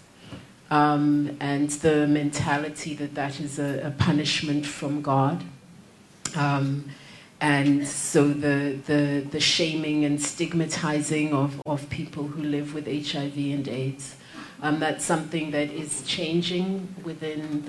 and 0.70 1.70
the 1.70 2.08
mentality 2.08 2.96
that 2.96 3.14
that 3.14 3.40
is 3.40 3.60
a 3.60 3.94
punishment 4.00 4.66
from 4.66 5.04
God. 5.04 5.46
Um, 6.36 6.90
and 7.40 7.88
so 7.88 8.34
the 8.34 9.40
shaming 9.40 10.04
and 10.06 10.20
stigmatizing 10.20 11.34
of 11.34 11.88
people 11.90 12.28
who 12.28 12.44
live 12.44 12.74
with 12.74 12.88
HIV 12.88 13.38
and 13.38 13.68
AIDS, 13.68 14.16
um, 14.60 14.80
that's 14.80 15.06
something 15.06 15.52
that 15.52 15.70
is 15.70 16.02
changing 16.02 16.96
within 17.04 17.62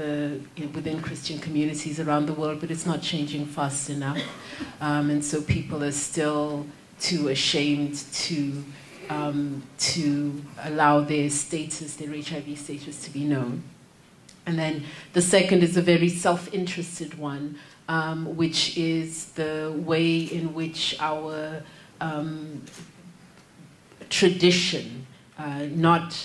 within 0.72 1.02
Christian 1.02 1.38
communities 1.38 2.00
around 2.00 2.24
the 2.26 2.32
world, 2.32 2.60
but 2.60 2.70
it's 2.70 2.86
not 2.86 3.02
changing 3.02 3.44
fast 3.44 3.90
enough. 3.90 4.18
Um, 4.80 5.10
and 5.10 5.22
so 5.22 5.42
people 5.42 5.84
are 5.84 5.92
still 5.92 6.64
too 6.98 7.28
ashamed 7.28 7.96
to 8.12 8.64
allow 9.10 10.94
their 11.00 11.28
status, 11.28 11.96
their 11.96 12.08
HIV 12.08 12.58
status, 12.58 13.02
to 13.04 13.10
be 13.10 13.26
known. 13.26 13.64
And 14.46 14.58
then 14.58 14.84
the 15.12 15.20
second 15.20 15.62
is 15.62 15.76
a 15.76 15.82
very 15.82 16.08
self-interested 16.08 17.18
one, 17.18 17.56
um, 17.90 18.36
which 18.36 18.76
is 18.76 19.30
the 19.30 19.74
way 19.74 20.18
in 20.18 20.52
which 20.52 20.94
our 21.00 21.62
um, 22.02 22.66
tradition, 24.10 25.06
uh, 25.38 25.64
not 25.70 26.18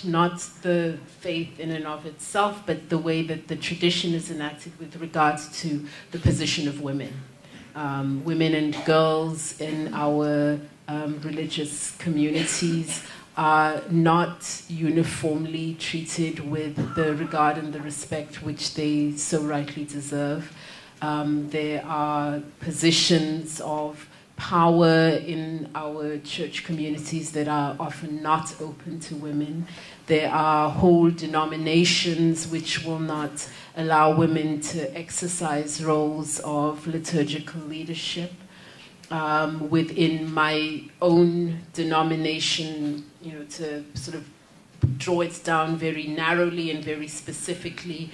the 0.61 0.99
faith 1.21 1.61
in 1.61 1.71
and 1.71 1.87
of 1.87 2.05
itself, 2.05 2.63
but 2.65 2.89
the 2.89 2.97
way 2.97 3.21
that 3.21 3.47
the 3.47 3.55
tradition 3.55 4.13
is 4.13 4.29
enacted 4.29 4.77
with 4.77 4.97
regards 4.97 5.61
to 5.61 5.87
the 6.11 6.19
position 6.19 6.67
of 6.67 6.81
women. 6.81 7.13
Um, 7.75 8.25
women 8.25 8.55
and 8.55 8.75
girls 8.83 9.57
in 9.61 9.93
our 9.93 10.59
religious 10.89 11.91
communities 11.91 13.05
are 13.37 13.81
not 13.89 14.63
uniformly 14.67 15.75
treated 15.79 16.39
with 16.39 16.95
the 16.95 17.15
regard 17.15 17.57
and 17.57 17.71
the 17.71 17.79
respect 17.79 18.43
which 18.43 18.73
they 18.73 19.13
so 19.13 19.41
rightly 19.41 19.85
deserve. 19.85 20.51
Um, 21.03 21.49
there 21.49 21.83
are 21.85 22.41
positions 22.61 23.59
of 23.59 24.07
power 24.37 25.09
in 25.09 25.69
our 25.75 26.17
church 26.19 26.63
communities 26.63 27.33
that 27.33 27.49
are 27.49 27.75
often 27.77 28.23
not 28.23 28.55
open 28.61 29.01
to 29.01 29.15
women. 29.17 29.67
There 30.07 30.31
are 30.31 30.69
whole 30.69 31.09
denominations 31.09 32.47
which 32.47 32.85
will 32.85 32.99
not 32.99 33.49
allow 33.75 34.15
women 34.15 34.61
to 34.61 34.97
exercise 34.97 35.83
roles 35.83 36.39
of 36.39 36.87
liturgical 36.87 37.59
leadership. 37.63 38.31
Um, 39.11 39.69
within 39.69 40.31
my 40.31 40.85
own 41.01 41.59
denomination, 41.73 43.03
to 43.23 43.83
sort 43.93 44.15
of 44.15 44.25
draw 44.97 45.21
it 45.21 45.43
down 45.43 45.75
very 45.75 46.07
narrowly 46.07 46.71
and 46.71 46.81
very 46.81 47.09
specifically, 47.09 48.13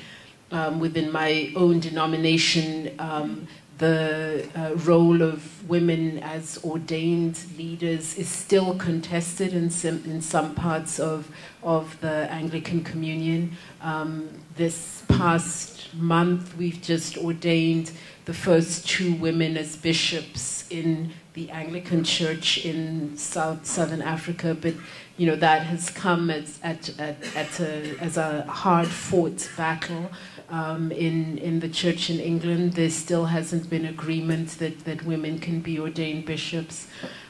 um, 0.52 0.80
within 0.80 1.12
my 1.12 1.54
own 1.56 1.80
denomination, 1.80 2.96
um, 2.98 3.48
the 3.78 4.50
uh, 4.56 4.76
role 4.78 5.22
of 5.22 5.70
women 5.70 6.20
as 6.20 6.60
ordained 6.64 7.40
leaders 7.58 8.18
is 8.18 8.28
still 8.28 8.76
contested 8.76 9.54
in 9.54 9.70
some 9.70 10.56
parts 10.56 11.00
of 11.00 11.32
the 11.62 12.28
Anglican 12.30 12.84
Communion. 12.84 13.52
Um, 13.82 14.30
this 14.56 15.04
past 15.08 15.94
month, 15.94 16.58
we've 16.58 16.82
just 16.82 17.18
ordained 17.18 17.92
the 18.26 18.34
first 18.34 18.90
2 18.90 19.14
women 19.16 19.56
as 19.56 19.76
bishops 19.76 20.70
in 20.70 21.14
the 21.36 21.50
Anglican 21.52 22.04
Church 22.04 22.66
in 22.66 23.18
Southern 23.18 24.02
Africa, 24.02 24.58
but 24.60 24.74
you 25.16 25.28
know 25.28 25.36
that 25.38 25.64
has 25.64 25.90
come 25.90 26.32
as 26.32 26.60
a 26.62 28.46
hard-fought 28.50 29.50
battle. 29.56 30.10
Um, 30.52 30.92
in 30.92 31.60
the 31.60 31.70
church 31.70 32.10
in 32.10 32.20
England. 32.20 32.74
There 32.74 32.90
still 32.90 33.26
hasn't 33.26 33.70
been 33.70 33.86
agreement 33.86 34.58
that 34.58 35.06
women 35.06 35.38
can 35.38 35.62
be 35.62 35.80
ordained 35.80 36.26
bishops. 36.26 36.88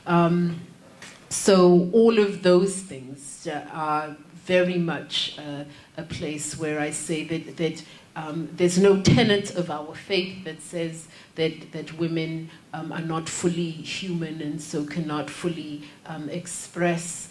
Um, 0.07 0.61
so 1.27 1.89
all 1.91 2.17
of 2.17 2.43
those 2.43 2.77
things 2.77 3.45
uh, 3.45 3.67
are 3.73 4.15
very 4.45 4.77
much 4.77 5.37
uh, 5.37 5.65
a 5.97 6.03
place 6.03 6.57
where 6.57 6.79
I 6.79 6.91
say 6.91 7.25
that 7.25 7.83
um, 8.15 8.49
there's 8.53 8.77
no 8.77 9.01
tenet 9.01 9.53
of 9.55 9.69
our 9.69 9.93
faith 9.95 10.45
that 10.45 10.61
says 10.61 11.07
that 11.35 11.93
women 11.99 12.49
are 12.73 13.01
not 13.01 13.27
fully 13.27 13.69
human 13.69 14.41
and 14.41 14.61
so 14.61 14.85
cannot 14.85 15.29
fully 15.29 15.83
express 16.29 17.27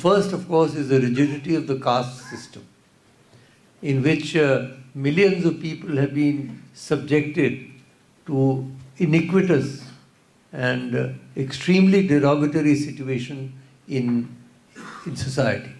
first 0.01 0.33
of 0.33 0.39
course 0.47 0.73
rigidity 0.91 1.55
of 1.57 1.67
the 1.67 1.75
caste 1.83 2.21
system 2.33 2.59
in 3.89 4.01
which 4.05 4.35
millions 4.95 5.45
of 5.45 5.53
people 5.61 5.97
have 5.99 6.07
be 6.13 6.31
subjected 6.79 7.69
to 8.25 8.65
iniquitous 8.97 9.83
and 10.53 10.95
uh, 10.95 11.09
extremely 11.35 12.07
derogatory 12.07 12.75
situation 12.75 13.53
in 13.87 14.27
society 15.15 15.73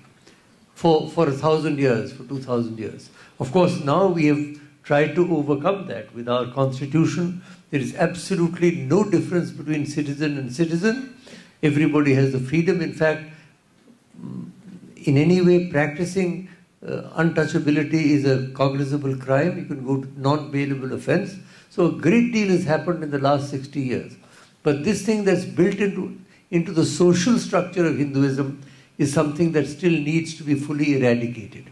for 0.74 1.10
1,000 1.10 1.78
years, 1.78 2.12
for 2.12 2.24
2,000 2.24 2.78
years. 2.78 3.10
Of 3.40 3.52
course, 3.52 3.82
now 3.84 4.08
we 4.08 4.26
have 4.28 4.62
tried 4.84 5.16
to 5.16 5.36
overcome 5.36 5.88
that 5.88 6.14
with 6.16 6.30
our 6.30 6.48
constitution. 6.48 7.42
There 7.70 7.82
is 7.82 7.96
absolutely 7.96 8.72
no 8.76 9.04
difference 9.04 9.52
between 9.52 9.86
citizen 9.86 10.38
and 10.38 10.54
citizen. 10.54 11.16
Everybody 11.62 12.14
has 12.14 12.32
the 12.32 12.40
freedom. 12.40 12.82
In 12.82 12.94
fact, 12.94 13.24
mm, 14.20 14.50
in 15.06 15.18
any 15.18 15.42
way 15.42 15.70
practicing 15.70 16.48
uh, 16.86 17.10
untouchability 17.22 18.12
is 18.16 18.24
a 18.24 18.48
cognizable 18.54 19.16
crime, 19.18 19.58
you 19.58 19.66
can 19.66 19.84
go 19.84 20.02
to 20.02 20.22
non-bailable 20.22 20.94
offense. 20.94 21.36
So 21.70 21.88
a 21.88 21.92
great 21.92 22.32
deal 22.32 22.48
has 22.50 22.64
happened 22.64 23.04
in 23.04 23.12
the 23.12 23.20
last 23.20 23.50
60 23.50 23.82
years. 23.82 24.16
But 24.64 24.86
this 24.86 25.06
thing 25.06 25.26
that's 25.26 25.44
built 25.44 25.76
into 26.52 26.72
the 26.72 26.86
social 26.86 27.38
structure 27.38 27.86
of 27.86 27.98
Hinduism 27.98 28.64
is 28.98 29.14
something 29.14 29.52
that 29.54 29.68
still 29.68 29.92
needs 29.92 30.36
to 30.38 30.44
be 30.44 30.56
fully 30.56 30.98
eradicated. 30.98 31.66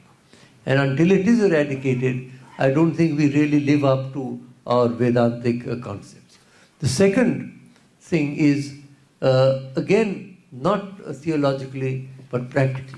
And 0.65 0.81
until 0.81 1.11
it 1.13 1.25
is 1.25 1.41
eradicated, 1.41 2.29
I 2.59 2.71
don't 2.71 2.93
think 2.93 3.17
we 3.17 3.33
really 3.33 3.61
live 3.61 3.85
up 3.85 4.11
to 4.13 4.41
our 4.65 4.89
Vedantic 4.89 5.65
uh, 5.65 5.77
concepts. 5.77 6.37
The 6.79 6.89
second 6.89 7.57
thing 8.01 8.35
is, 8.35 8.73
uh, 9.21 9.61
again, 9.77 10.37
not 10.51 11.15
theologically, 11.15 12.09
but 12.29 12.49
practically. 12.49 12.95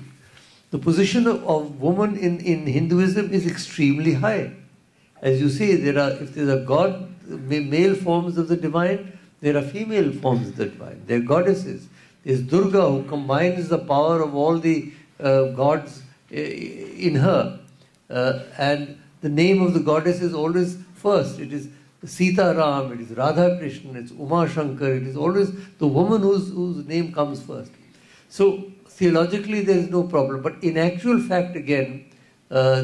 The 0.72 0.78
position 0.82 1.26
of 1.28 1.62
women 1.80 2.14
Hinduism 2.74 3.26
is 3.34 3.46
extremely 3.46 4.14
high 4.22 4.42
as 5.28 5.40
you 5.42 5.48
see 5.50 5.76
there 5.84 5.96
are 6.00 6.10
this 6.36 6.48
are 6.48 6.58
god 6.68 6.90
male 7.50 7.94
forms 8.02 8.38
of 8.38 8.48
the 8.48 8.54
divine 8.62 8.96
there 9.42 9.56
are 9.56 9.62
female 9.72 10.10
forms 10.22 10.46
of 10.48 10.58
the 10.58 10.64
divine 10.64 10.98
the 11.08 11.24
goddess 11.30 11.66
is 11.68 11.80
this 12.26 12.50
Durga 12.52 12.84
who 12.84 13.00
combined 13.10 13.58
is 13.58 13.70
the 13.70 13.76
power 13.90 14.20
of 14.20 14.36
all 14.46 14.62
the 14.62 14.80
gods 15.58 16.00
in 16.30 17.16
and 18.08 18.86
the 19.22 19.28
name 19.28 19.62
of 19.66 19.74
the 19.74 19.80
gods 19.92 20.22
is 20.24 20.34
always 20.44 20.76
first 21.02 21.40
it 21.40 21.54
is 21.54 21.66
Sitaram 22.12 22.90
it 22.90 23.00
is 23.00 23.12
Radha 23.18 23.48
Krishna 23.58 23.96
it 23.96 24.02
is 24.02 24.12
Uma 24.20 24.46
Shankar 24.54 24.92
it 24.92 25.08
is 25.08 25.16
always 25.26 25.50
the 25.80 25.86
woman's 25.98 26.86
name 26.88 27.10
comes 27.16 27.40
first 27.48 27.78
so 28.36 28.52
theologically 29.00 29.62
there 29.62 29.78
is 29.78 29.90
no 29.90 30.02
problem, 30.14 30.42
but 30.42 30.56
in 30.62 30.76
actual 30.76 31.18
fact, 31.18 31.56
again, 31.56 32.04
uh, 32.50 32.80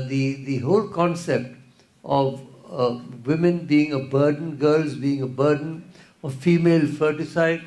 the 0.46 0.58
whole 0.68 0.88
concept 0.88 1.54
of 2.04 2.40
uh, 2.70 2.98
women 3.24 3.58
being 3.66 3.92
a 3.92 3.98
burden, 3.98 4.56
girls 4.56 4.94
being 4.94 5.22
a 5.22 5.26
burden, 5.26 5.84
of 6.24 6.34
female 6.34 6.86
fratricide, 6.86 7.62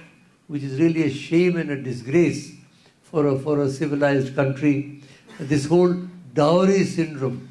which 0.47 0.63
is 0.63 0.79
really 0.79 1.03
a 1.03 1.11
shame 1.11 1.57
and 1.57 1.69
a 1.69 1.81
disgrace 1.81 2.53
for 3.03 3.59
a 3.67 3.69
civilized 3.69 4.35
country. 4.35 5.03
This 5.39 5.67
whole 5.67 5.93
dowry 6.33 6.83
syndrome, 6.85 7.47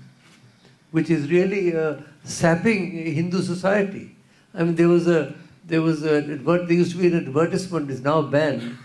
which 0.90 1.10
is 1.10 1.30
really 1.30 1.76
uh, 1.76 1.96
sapping 2.24 2.90
Hindu 3.20 3.42
society. 3.42 4.16
I 4.52 4.64
mean, 4.64 4.74
there 4.74 4.88
was 4.88 5.06
an 5.06 6.30
advert. 6.36 6.68
There 6.68 6.76
used 6.76 6.92
to 6.92 6.98
be 6.98 7.06
an 7.06 7.18
advertisement, 7.28 7.88
is 7.88 8.00
now 8.00 8.20
banned, 8.22 8.76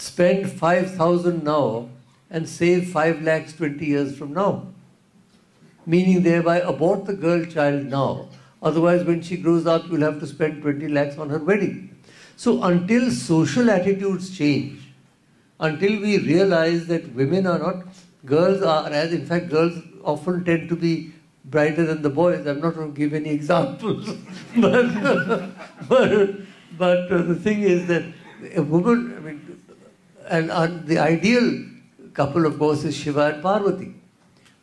Spend 0.00 0.50
5,000 0.50 1.42
now 1.44 1.88
and 2.30 2.48
save 2.48 2.90
5 2.90 3.22
lakhs 3.22 3.52
20 3.54 3.86
years 3.86 4.16
from 4.16 4.32
now. 4.32 4.66
Meaning 5.84 6.22
thereby 6.22 6.60
abort 6.60 7.04
the 7.04 7.12
girl 7.12 7.44
child 7.44 7.84
now. 7.84 8.30
Otherwise, 8.62 9.04
when 9.04 9.20
she 9.20 9.36
grows 9.36 9.66
up, 9.66 9.90
you'll 9.90 10.00
have 10.00 10.20
to 10.20 10.26
spend 10.26 10.62
20 10.62 10.88
lakhs 10.88 11.18
on 11.18 11.28
her 11.28 11.36
wedding. 11.38 11.94
So 12.36 12.62
until 12.62 13.10
social 13.10 13.68
attitudes 13.70 14.34
change, 14.36 14.78
until 15.68 16.00
we 16.00 16.16
realize 16.18 16.86
that 16.86 17.12
women 17.14 17.46
are 17.46 17.58
not, 17.58 17.82
girls 18.24 18.62
are, 18.62 18.88
as 18.88 19.12
in 19.12 19.26
fact, 19.26 19.50
girls 19.50 19.74
often 20.02 20.46
tend 20.46 20.70
to 20.70 20.76
be 20.76 21.12
brighter 21.44 21.84
than 21.84 22.00
the 22.00 22.08
boys. 22.08 22.46
I'm 22.46 22.60
not 22.60 22.74
going 22.74 22.94
to 22.94 22.98
give 22.98 23.12
any 23.12 23.28
examples. 23.40 24.08
But 26.84 27.02
uh, 27.12 27.20
the 27.32 27.38
thing 27.46 27.60
is 27.74 27.80
that 27.88 28.04
a 28.54 28.62
woman, 28.62 28.98
I 29.18 29.20
mean, 29.20 29.38
and 30.36 30.50
are 30.54 30.66
the 30.88 30.96
ideal 30.98 31.48
couple 32.14 32.46
of 32.46 32.52
gods 32.58 32.84
is 32.86 32.92
Shiv 32.94 33.20
and 33.20 33.40
Parvati 33.42 33.90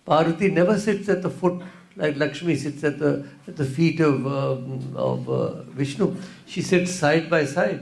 Parvati 0.05 0.47
never 0.57 0.77
sits 0.83 1.09
at 1.09 1.23
the 1.23 1.29
foot 1.39 1.97
Lakshmi 2.17 2.55
sits 2.61 2.83
at 2.85 3.01
at 3.03 3.57
the 3.57 3.63
feet 3.75 4.01
Vishnu 5.79 6.07
she 6.53 6.61
sits 6.69 6.91
side 6.99 7.27
by 7.29 7.45
side 7.53 7.81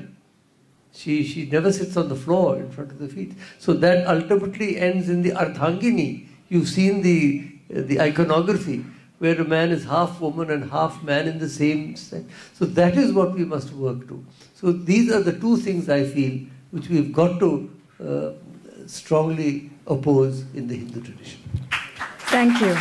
she 1.00 1.22
she 1.34 1.46
Noor 1.52 1.70
sits 1.72 1.98
on 1.98 2.10
the 2.10 2.16
floor 2.24 2.62
feet 3.14 3.34
so 3.66 3.74
that 3.86 4.08
ultimately 4.16 4.68
ends 4.74 5.10
in 5.12 5.24
the 5.24 5.32
Ardhangini 5.42 6.14
you 6.56 6.64
seen 6.76 7.04
the 7.04 7.18
iconography 7.90 8.80
where 9.22 9.44
man 9.50 9.72
is 9.72 9.86
half 9.90 10.22
woman 10.24 10.50
and 10.52 10.64
half 10.72 10.98
man 11.04 11.30
in 11.34 11.48
same 11.50 11.86
scene 12.10 12.22
so 12.60 12.66
that 12.66 12.98
is 13.04 13.12
what 13.18 13.36
we 13.36 13.46
must 13.56 13.74
work 13.80 14.08
to 14.10 14.22
so 14.62 14.72
these 14.92 15.14
are 15.16 15.22
the 15.26 15.32
two 15.42 15.56
things 15.64 15.90
I 15.98 16.06
feel 16.14 16.44
which 16.74 16.90
we 16.92 17.08
got 17.18 17.40
to 17.40 17.56
Uh, 18.04 18.34
strongly 18.88 19.70
oppose 19.88 20.42
in 20.54 20.68
the 20.68 20.76
Hindu 20.76 21.02
tradition. 21.02 21.40
Thank 22.20 22.60
you. 22.60 22.76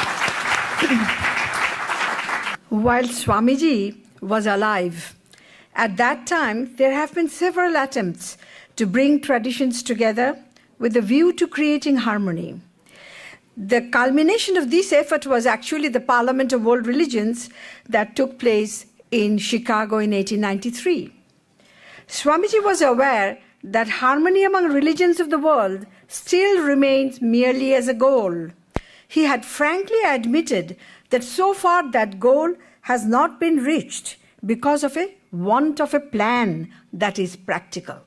While 2.69 3.05
Swamiji 3.05 4.01
was 4.21 4.49
alive, 4.49 5.15
at 5.77 5.97
that 5.99 6.27
time 6.27 6.75
there 6.77 6.93
have 6.93 7.15
been 7.15 7.29
several 7.29 7.77
attempts 7.77 8.37
to 8.75 8.87
bring 8.87 9.21
traditions 9.21 9.85
together 9.85 10.37
with 10.81 10.97
a 10.97 11.01
view 11.01 11.33
to 11.35 11.47
creating 11.47 11.99
harmony. 11.99 12.61
The 13.57 13.89
culmination 13.93 14.57
of 14.57 14.73
this 14.73 14.93
effort 14.93 15.27
was 15.27 15.47
actually 15.47 15.89
the 15.89 16.01
Parliament 16.01 16.53
of 16.53 16.65
World 16.65 16.89
Religions 16.89 17.51
that 17.89 18.17
took 18.17 18.41
place 18.41 18.87
in 19.13 19.39
Chicago 19.39 19.99
in 19.99 20.11
1893. 20.11 21.13
Swamiji 22.09 22.63
was 22.63 22.83
aware 22.83 23.39
that 23.65 23.89
harmony 23.89 24.45
among 24.45 24.67
religions 24.69 25.19
of 25.19 25.31
the 25.31 25.39
world 25.39 25.87
still 26.07 26.63
remains 26.63 27.23
merely 27.23 27.75
as 27.75 27.89
a 27.89 27.95
goal. 27.95 28.51
He 29.09 29.25
had 29.25 29.45
frankly 29.45 30.03
admitted 30.07 30.77
that 31.09 31.25
so 31.25 31.55
far 31.55 31.91
that 31.93 32.21
goal 32.21 32.55
has 32.83 33.07
not 33.07 33.41
been 33.41 33.65
reached 33.65 34.17
because 34.45 34.85
of 34.85 34.97
a 34.99 35.15
want 35.33 35.81
of 35.81 35.95
a 35.95 36.01
plan 36.01 36.71
that 36.93 37.19
is 37.19 37.37
practical. 37.37 38.03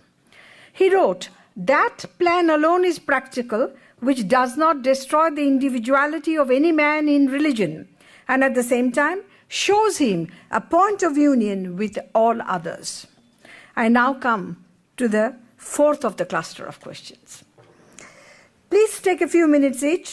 He 0.71 0.89
wrote, 0.89 1.29
"That 1.55 2.05
plan 2.19 2.51
alone 2.51 2.85
is 2.85 2.99
practical, 2.99 3.71
which 3.99 4.27
does 4.27 4.55
not 4.57 4.83
destroy 4.83 5.29
the 5.31 5.47
individuality 5.47 6.37
of 6.37 6.51
any 6.51 6.71
man 6.71 7.09
in 7.09 7.35
religion, 7.37 7.87
and 8.27 8.43
at 8.43 8.53
the 8.53 8.67
same 8.69 8.91
time 8.91 9.23
shows 9.47 9.97
him 9.97 10.27
a 10.51 10.61
point 10.61 11.01
of 11.01 11.17
union 11.17 11.75
with 11.77 11.97
all 12.13 12.39
others." 12.43 13.07
I 13.75 13.87
now 13.87 14.13
come 14.29 14.57
to 14.97 15.07
the 15.07 15.33
fourth 15.73 16.03
of 16.03 16.17
the 16.17 16.25
cluster 16.25 16.63
of 16.65 16.79
questions. 16.79 17.43
Please 18.69 18.99
take 19.07 19.21
a 19.21 19.27
few 19.27 19.47
minutes 19.47 19.83
each 19.83 20.09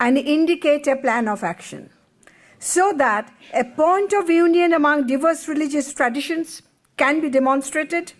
and 0.00 0.18
indicate 0.18 0.86
a 0.86 0.96
plan 1.04 1.28
of 1.34 1.44
action 1.44 1.90
so 2.58 2.84
that 3.04 3.32
a 3.62 3.64
point 3.82 4.14
of 4.20 4.30
union 4.30 4.72
among 4.72 5.06
diverse 5.06 5.46
religious 5.48 5.92
traditions 5.94 6.62
can 6.96 7.20
be 7.20 7.30
demonstrated 7.38 8.12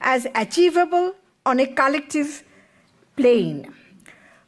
as 0.00 0.26
achievable 0.44 1.14
on 1.46 1.60
a 1.60 1.66
collective 1.80 2.42
plane. 3.16 3.72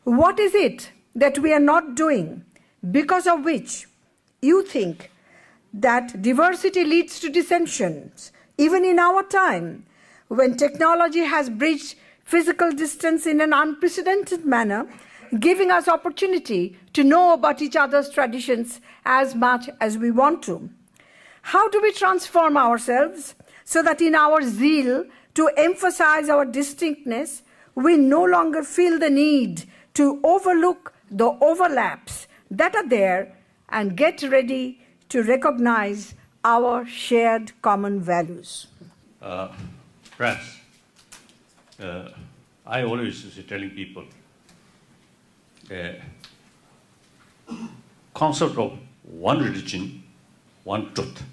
What 0.04 0.40
is 0.40 0.54
it 0.54 0.90
that 1.14 1.38
we 1.38 1.52
are 1.52 1.66
not 1.72 1.94
doing, 1.94 2.44
because 2.98 3.26
of 3.34 3.44
which 3.44 3.86
you 4.42 4.62
think 4.62 5.10
that 5.72 6.20
diversity 6.20 6.84
leads 6.84 7.20
to 7.20 7.30
dissensions, 7.30 8.32
even 8.58 8.84
in 8.92 8.98
our 8.98 9.22
time, 9.40 9.82
when 10.34 10.56
technology 10.56 11.20
has 11.20 11.48
bridged 11.48 11.94
physical 12.24 12.72
distance 12.72 13.24
in 13.24 13.40
an 13.40 13.52
unprecedented 13.52 14.44
manner, 14.44 14.88
giving 15.38 15.70
us 15.70 15.86
opportunity 15.86 16.76
to 16.94 17.04
know 17.04 17.34
about 17.34 17.62
each 17.62 17.76
other's 17.76 18.10
traditions 18.10 18.80
as 19.04 19.36
much 19.36 19.70
as 19.80 19.96
we 19.96 20.10
want 20.10 20.42
to. 20.44 20.70
How 21.42 21.68
do 21.68 21.80
we 21.80 21.92
transform 21.92 22.56
ourselves 22.56 23.36
so 23.64 23.80
that 23.84 24.00
in 24.00 24.16
our 24.16 24.42
zeal 24.42 25.04
to 25.34 25.50
emphasize 25.56 26.28
our 26.28 26.44
distinctness, 26.44 27.44
we 27.76 27.96
no 27.96 28.24
longer 28.24 28.64
feel 28.64 28.98
the 28.98 29.10
need 29.10 29.66
to 29.92 30.20
overlook 30.24 30.92
the 31.12 31.30
overlaps 31.40 32.26
that 32.50 32.74
are 32.74 32.88
there 32.88 33.36
and 33.68 33.96
get 33.96 34.20
ready 34.24 34.80
to 35.10 35.22
recognize 35.22 36.14
our 36.44 36.84
shared 36.84 37.52
common 37.62 38.00
values? 38.00 38.66
Uh, 39.22 39.54
Friends, 40.16 40.60
uh, 41.82 42.08
I 42.64 42.84
always 42.84 43.24
is 43.24 43.46
telling 43.48 43.70
people 43.70 44.04
the 45.66 45.96
uh, 47.48 47.54
concept 48.14 48.56
of 48.56 48.78
one 49.02 49.42
religion, 49.42 50.04
one 50.62 50.94
truth, 50.94 51.24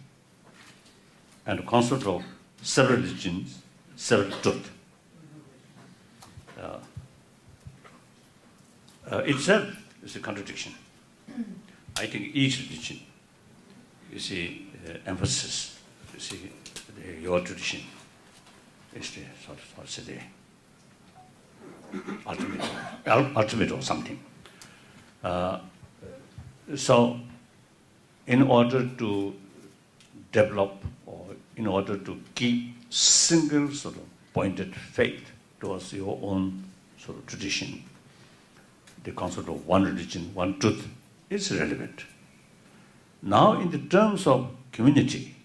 and 1.45 1.59
the 1.59 1.63
concept 1.63 2.07
of 2.07 2.23
several 2.63 2.97
religions, 2.97 3.59
several 3.95 4.35
truth. 4.39 4.71
Uh, 9.11 9.17
itself 9.25 9.67
is 10.03 10.15
a 10.15 10.21
contradiction. 10.21 10.73
I 11.97 12.05
think 12.05 12.33
each 12.33 12.65
religion 12.65 13.01
is 14.13 14.31
an 14.31 15.01
emphasis, 15.05 15.77
your 17.19 17.41
tradition 17.41 17.81
is 18.95 19.11
the 19.11 19.21
sort 19.45 19.57
of 19.57 20.05
the 21.93 21.99
ultimate 23.35 23.71
or 23.71 23.81
something. 23.81 24.21
Uh, 25.23 25.59
so 26.75 27.19
in 28.27 28.41
order 28.41 28.89
to 28.97 29.33
develop 30.31 30.83
or 31.05 31.25
in 31.57 31.67
order 31.67 31.97
to 31.97 32.21
keep 32.35 32.75
single 32.91 33.71
sort 33.71 33.95
of 33.95 34.33
pointed 34.33 34.75
faith 34.75 35.31
towards 35.59 35.93
your 35.93 36.17
own 36.21 36.63
sort 36.97 37.17
of 37.17 37.25
tradition, 37.25 37.83
the 39.03 39.11
concept 39.11 39.49
of 39.49 39.65
one 39.65 39.83
religion, 39.83 40.31
one 40.33 40.59
truth 40.59 40.87
is 41.29 41.51
relevant. 41.57 42.03
Now 43.21 43.61
in 43.61 43.71
the 43.71 43.79
terms 43.79 44.27
of 44.27 44.51
community, 44.71 45.35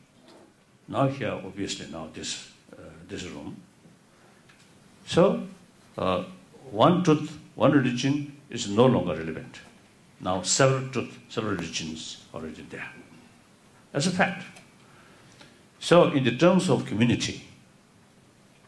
now 0.88 1.08
here 1.08 1.32
obviously 1.32 1.88
now 1.92 2.08
this 2.12 2.44
this 3.08 3.24
room. 3.24 3.60
So, 5.06 5.42
uh, 5.96 6.24
one 6.70 7.04
truth, 7.04 7.38
one 7.54 7.72
religion 7.72 8.36
is 8.50 8.68
no 8.68 8.86
longer 8.86 9.14
relevant. 9.14 9.60
Now 10.20 10.42
several 10.42 10.88
truths, 10.88 11.16
several 11.28 11.54
religions 11.54 12.24
are 12.32 12.40
already 12.40 12.62
there. 12.70 12.88
That's 13.92 14.06
a 14.06 14.10
fact. 14.10 14.44
So 15.78 16.10
in 16.10 16.24
the 16.24 16.36
terms 16.36 16.68
of 16.68 16.86
community, 16.86 17.44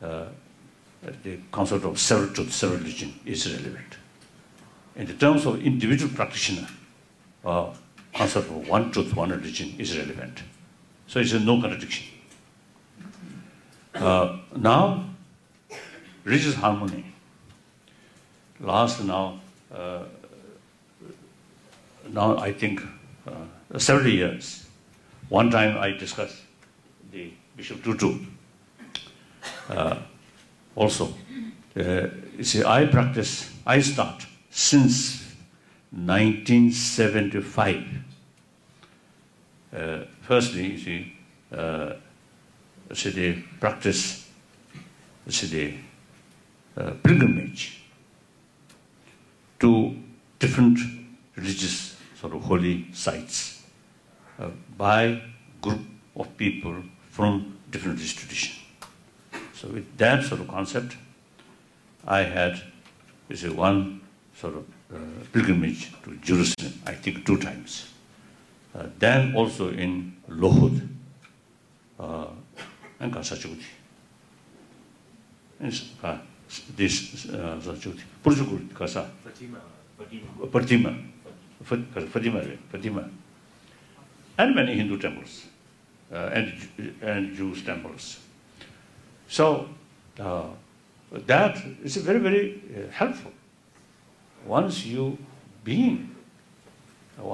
uh, 0.02 0.26
the 1.24 1.38
concept 1.50 1.84
of 1.84 1.98
several 1.98 2.30
truths, 2.32 2.55
several 2.55 2.78
religions 2.78 3.14
is 3.24 3.50
relevant. 3.52 3.96
In 4.94 5.06
the 5.06 5.14
terms 5.14 5.46
of 5.46 5.60
individual 5.62 6.14
practitioner, 6.14 6.68
uh, 7.44 7.72
concept 8.14 8.48
of 8.48 8.68
one 8.68 8.90
truth, 8.90 9.14
one 9.16 9.30
religion 9.30 9.74
is 9.78 9.96
relevant. 9.96 10.42
So 11.06 11.20
it's 11.20 11.32
a 11.32 11.40
no 11.40 11.60
contradiction. 11.60 12.06
Uh, 14.00 14.38
now 14.55 15.05
reaches 16.22 16.55
harmony. 16.55 17.05
Last 18.60 19.02
now 19.05 19.40
uh, 19.74 20.05
I 22.14 22.52
think 22.52 22.80
uh, 23.26 23.78
70 23.78 24.12
years. 24.12 24.66
One 25.30 25.50
time 25.50 25.76
I 25.78 25.90
discussed 25.90 26.36
the 27.10 27.32
Bishop 27.56 27.82
Tutu. 27.82 28.18
Also, 30.76 31.12
you 31.74 32.44
see, 32.44 32.62
I 32.62 32.86
start 33.80 34.26
since 34.48 35.24
1975. 35.90 37.84
Firstly, 40.22 40.66
you 40.66 40.78
see, 40.78 41.94
it's 42.90 43.06
a 43.06 43.32
practice, 43.60 44.28
it's 45.26 45.52
a 45.52 45.78
uh, 46.76 46.90
pilgrimage 47.02 47.82
to 49.60 49.96
different 50.38 50.78
religious 51.36 51.96
sort 52.20 52.34
of 52.34 52.42
holy 52.42 52.86
sites 52.92 53.62
uh, 54.38 54.48
by 54.76 55.20
group 55.60 55.80
of 56.16 56.36
people 56.36 56.76
from 57.10 57.59
different 57.70 57.96
religious 57.96 58.14
tradition. 58.14 58.64
So 59.55 59.68
with 59.68 59.96
that 59.98 60.24
sort 60.24 60.40
of 60.40 60.48
concept, 60.48 60.96
I 62.06 62.20
had 62.20 62.62
one 63.55 64.00
sort 64.34 64.55
of 64.55 64.66
uh, 64.94 64.98
pilgrimage 65.32 65.92
to 66.05 66.16
Jerusalem, 66.16 66.72
I 66.86 66.92
think 66.92 67.26
2 67.26 67.38
times. 67.38 67.92
Then 68.98 69.34
also 69.34 69.70
in 69.70 70.14
Lohud, 70.28 70.88
سا 73.00 73.36
چوتھی 73.36 73.64
پرسا 78.22 79.02
پرتما 80.52 80.88
فتما 81.68 82.40
پرتما 82.70 83.02
many 84.54 84.74
Hindu 84.80 84.94
temples 85.06 85.32
and 86.10 86.46
Jew 87.38 87.46
temples 87.64 88.04
so 89.36 89.46
this 91.26 91.32
a 91.96 92.02
very 92.04 92.18
very 92.28 92.44
helpful 93.00 93.34
once 94.50 94.76
you 94.86 95.06
been 95.64 95.94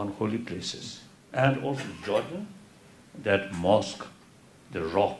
on 0.00 0.06
holy 0.20 0.38
places 0.48 0.86
and 1.32 1.52
also 1.66 1.88
jotting 2.06 2.42
desk 3.62 3.98
the 4.74 4.80
rock 4.94 5.18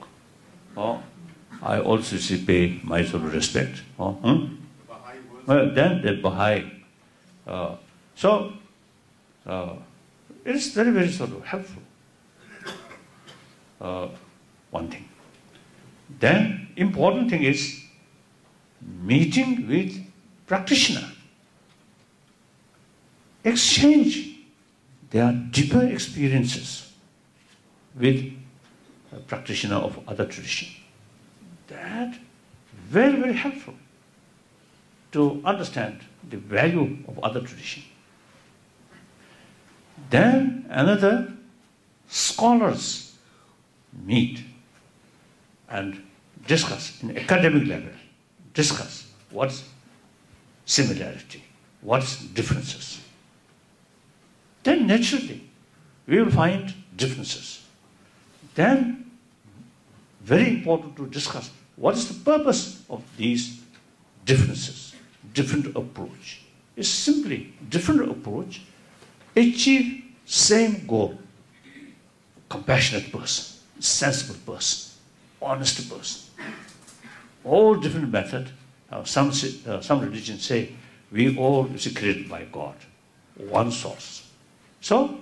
I 0.77 1.81
also 1.85 2.19
see 2.21 2.37
pay 2.47 2.55
my 2.89 3.05
solo 3.11 3.31
respect 3.33 3.99
then 5.77 6.03
the 6.05 6.21
by 6.23 6.61
so 8.21 8.33
it's 9.47 10.77
very 10.77 10.91
very 10.91 11.13
sorrow 11.13 11.41
helpful 11.53 12.69
one 14.73 14.87
thing 14.91 16.19
then 16.23 16.53
important 16.85 17.29
thing 17.31 17.47
is 17.49 17.67
meeting 19.13 19.65
with 19.69 19.99
practice 20.49 20.91
نہ 20.91 21.05
exchange 23.49 24.19
they 25.13 25.21
are 25.21 25.33
deeper 25.55 25.85
experience 25.87 26.83
with 27.97 28.34
practitioner 29.21 29.77
of 29.77 29.99
other 30.09 30.25
tradition. 30.25 30.69
That 31.69 32.15
very, 32.89 33.17
very 33.17 33.35
helpful 33.35 33.75
to 35.13 35.41
understand 35.45 36.01
the 36.29 36.37
value 36.37 36.99
of 37.09 37.19
other 37.23 37.41
tradition. 37.41 37.85
Then 40.11 40.67
another, 40.69 41.33
scholars 42.09 43.15
meet 44.05 44.43
and 45.71 46.05
discuss 46.47 47.03
in 47.03 47.17
academic 47.17 47.67
level, 47.67 47.91
discuss 48.53 49.11
what's 49.31 49.65
similarity, 50.67 51.43
what's 51.81 52.21
differences. 52.21 53.01
Then 54.63 54.87
naturally 54.87 55.49
we 56.07 56.23
will 56.23 56.31
find 56.31 56.75
differences. 56.95 57.63
Then 58.55 58.93
very 60.25 60.49
important 60.49 60.97
to 60.97 61.07
discuss 61.07 61.51
what 61.77 61.95
is 61.95 62.09
the 62.09 62.19
purpose 62.25 62.83
of 62.89 63.05
these 63.17 63.61
differences, 64.25 64.95
different 65.35 65.77
approach. 65.77 66.41
It's 66.77 66.89
simply 66.89 67.53
different 67.69 68.11
approach, 68.11 68.63
achieve 69.37 70.05
same 70.25 70.87
goal, 70.87 71.19
compassionate 72.49 73.13
person, 73.13 73.61
sensible 73.81 74.41
person, 74.53 74.97
honest 75.43 75.89
person. 75.91 76.23
All 77.45 77.75
different 77.75 78.11
method. 78.11 78.49
Some 79.05 79.29
uh, 79.67 80.01
religions 80.01 80.47
say 80.47 80.73
we 81.13 81.37
all 81.37 81.67
is 81.67 81.87
created 81.95 82.31
by 82.31 82.45
God, 82.51 82.77
one 83.37 83.71
source. 83.71 84.31
So, 84.81 85.19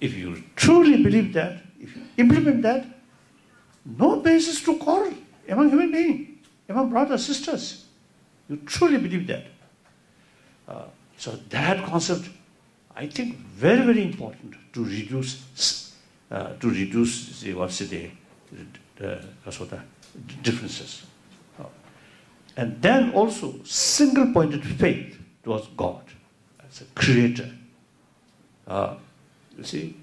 if 0.00 0.14
you 0.14 0.42
truly 0.56 1.02
believe 1.02 1.34
that, 1.34 1.64
if 1.78 1.94
you 1.94 2.02
implement 2.16 2.62
that, 2.62 2.82
no 3.84 4.20
basis 4.20 4.62
to 4.62 4.76
quarrel 4.76 5.12
among 5.48 5.68
human 5.68 5.92
beings, 5.92 6.38
among 6.68 6.90
brothers, 6.90 7.26
sisters. 7.26 7.84
You 8.48 8.56
truly 8.64 8.96
believe 8.96 9.26
that. 9.26 9.44
Uh, 10.66 10.84
so 11.18 11.32
that 11.50 11.84
concept, 11.84 12.30
I 12.96 13.06
think, 13.06 13.36
very, 13.36 13.84
very 13.84 14.02
important 14.02 14.54
to 14.72 14.84
reduce 14.84 15.94
the 16.28 16.52
differences. 20.42 21.06
Uh, 21.58 21.64
and 22.56 22.82
then 22.82 23.12
also 23.12 23.54
single-pointed 23.64 24.64
faith 24.64 25.18
towards 25.42 25.68
God 25.76 26.02
as 26.66 26.80
a 26.80 26.84
creator. 26.94 27.50
Uh, 28.66 28.94
you 29.58 29.64
see, 29.64 29.96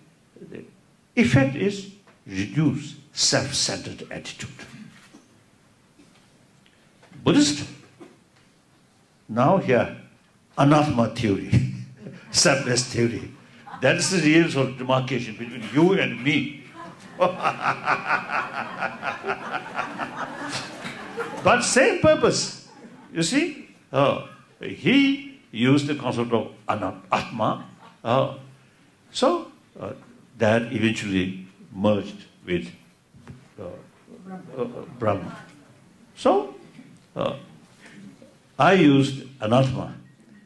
the 0.52 0.64
effect 1.16 1.56
is 1.56 1.90
reduce 2.28 2.90
self 3.28 3.54
centred 3.56 4.04
eighty 4.10 4.46
باؤ 9.36 9.56
ہنا 10.58 10.80
theory 11.16 11.50
self 12.44 12.62
لیس 12.68 12.82
تھوڑی 12.92 13.20
this 13.82 14.10
demarcation 14.88 15.34
you 15.74 15.86
and 16.00 16.14
meet 16.22 16.44
same 21.66 21.92
purposes 22.04 22.40
despite 23.94 26.32
of 26.34 26.46
atma 27.14 27.54
so 29.22 29.30
this 30.40 31.04
with 32.48 32.66
Brahman. 35.00 35.32
So, 36.16 36.54
uh, 37.16 37.36
I 38.58 38.74
used 38.74 39.26
anatma, 39.40 39.94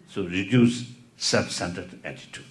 so 0.10 0.24
reduce 0.24 0.90
self-centered 1.18 2.00
attitude. 2.04 2.46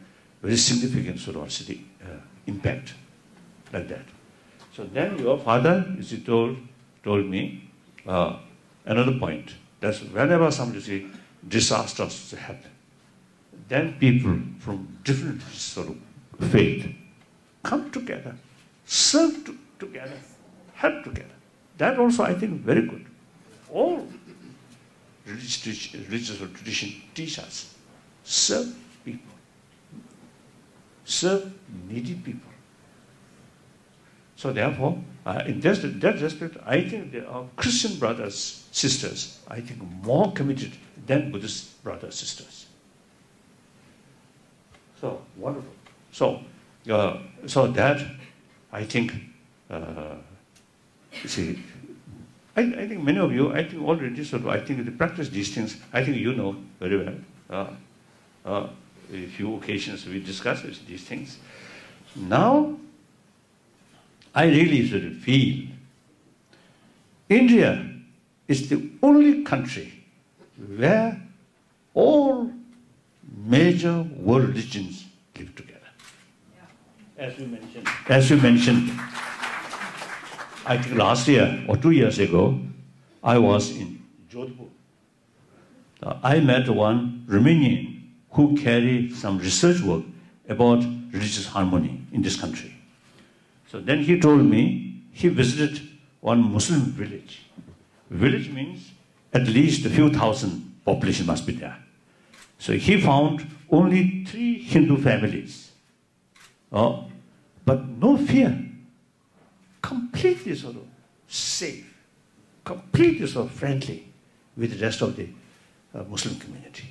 very 0.47 0.57
significant 0.57 1.19
sorority 1.19 1.85
uh, 2.05 2.21
impact 2.47 2.95
like 3.73 3.89
that. 3.89 4.07
So 4.73 4.85
then 4.85 5.19
your 5.19 5.39
father, 5.39 5.77
as 5.99 6.11
he 6.13 6.21
told 6.21 7.27
me 7.35 7.69
uh, 8.07 8.39
another 8.85 9.19
point. 9.19 9.55
That's 9.81 10.03
whenever 10.03 10.51
some 10.53 10.71
disasters 11.49 12.31
happen, 12.31 12.71
then 13.69 13.97
people 13.99 14.39
from 14.61 14.97
different 15.05 15.43
sort 15.53 15.89
of 15.89 16.51
faith 16.51 16.87
come 17.65 17.91
together, 17.91 18.37
serve 18.85 19.51
together, 19.81 20.19
help 20.75 21.03
together. 21.03 21.37
That 21.79 21.99
also 21.99 22.23
I 22.23 22.35
think 22.35 22.61
very 22.61 22.83
good. 22.83 23.05
All 23.71 24.07
religious 25.27 26.39
tradition 26.39 27.01
teaches 27.15 27.41
us 27.41 27.75
serve 28.23 28.75
serve 31.07 31.53
needy 31.89 32.15
people. 32.15 32.51
So 34.35 34.53
therefore, 34.53 34.99
in 35.47 35.61
that 35.61 36.19
respect, 36.21 36.57
I 36.67 36.83
think 36.83 37.15
our 37.27 37.47
Christian 37.57 37.99
brothers, 37.99 38.67
sisters, 38.73 39.39
I 39.49 39.61
think 39.61 39.81
more 40.05 40.33
committed 40.33 40.73
than 41.07 41.33
Buddhist 41.33 41.83
brothers, 41.83 42.17
sisters. 42.17 42.67
So, 45.01 45.23
wonderful. 45.37 45.71
So, 46.11 46.41
uh, 46.91 47.19
so 47.47 47.69
that, 47.69 48.05
I 48.73 48.85
think, 48.85 49.15
uh, 49.71 50.17
see, 51.25 51.59
I 52.57 52.63
think 52.63 53.03
many 53.03 53.19
of 53.19 53.33
you, 53.33 53.53
I 53.53 53.65
think 53.65 53.83
already, 53.83 54.25
sort 54.25 54.43
of, 54.43 54.49
I 54.49 54.61
think 54.61 54.85
they 54.85 54.91
practice 54.91 55.29
these 55.29 55.55
things. 55.55 55.77
I 55.93 56.03
think 56.03 56.17
you 56.19 56.35
know 56.35 56.57
very 56.81 57.05
well. 57.05 57.71
Uh, 58.45 58.67
a 59.13 59.27
few 59.27 59.57
occasions 59.57 60.07
we 60.07 60.21
discussed 60.21 60.65
these 60.87 61.03
things. 61.03 61.39
Now, 62.15 62.77
I 64.35 64.47
really 64.47 64.89
sort 64.89 65.05
of 65.05 65.17
feel 65.17 65.67
India 67.29 67.89
is 68.49 68.69
the 68.69 68.89
only 69.03 69.43
country 69.43 70.05
where 70.77 71.21
all 71.95 72.51
major 73.45 74.07
world 74.17 74.49
religions 74.49 75.05
live 75.37 75.55
together. 75.57 75.81
As 77.19 77.39
you 77.39 77.47
mentioned, 78.37 78.93
I 80.69 80.77
think 80.79 80.97
last 80.97 81.29
year 81.29 81.65
or 81.69 81.77
2 81.77 81.91
years 81.91 82.19
ago, 82.19 82.59
I 83.23 83.39
was 83.39 83.71
in 83.71 84.03
Jodhpur. 84.29 84.65
I 86.23 86.41
met 86.41 86.69
one 86.69 87.25
Romanian 87.29 87.85
who 88.37 88.55
carry 88.57 89.11
some 89.11 89.39
research 89.39 89.81
work 89.81 90.05
about 90.49 90.81
religious 91.17 91.47
harmony 91.47 92.07
in 92.13 92.23
this 92.23 92.39
country. 92.39 92.73
So 93.71 93.81
then 93.81 94.05
he 94.05 94.21
told 94.21 94.43
me 94.43 95.03
he 95.13 95.29
visited 95.29 95.81
one 96.21 96.41
Muslim 96.53 96.81
village. 96.81 97.43
Village 98.11 98.51
means 98.51 98.91
at 99.33 99.49
least 99.49 99.87
a 99.87 99.91
few 99.91 100.11
thousand 100.13 100.53
population 100.85 101.27
must 101.27 101.47
be 101.47 101.55
there. 101.55 101.79
So 102.59 102.75
he 102.75 103.01
found 103.01 103.47
only 103.71 104.25
3 104.27 104.63
Hindu 104.75 104.99
families. 105.03 105.73
Oh, 106.71 107.07
but 107.65 107.89
no 107.89 108.17
fear. 108.17 108.53
Completely 109.81 110.55
sort 110.55 110.77
of 110.77 110.87
safe, 111.27 111.95
completely 112.65 113.27
sort 113.27 113.47
of 113.47 113.53
friendly 113.53 114.13
with 114.57 114.73
the 114.73 114.85
rest 114.85 115.01
of 115.01 115.17
the 115.17 115.29
uh, 115.95 116.03
Muslim 116.05 116.35
community. 116.37 116.85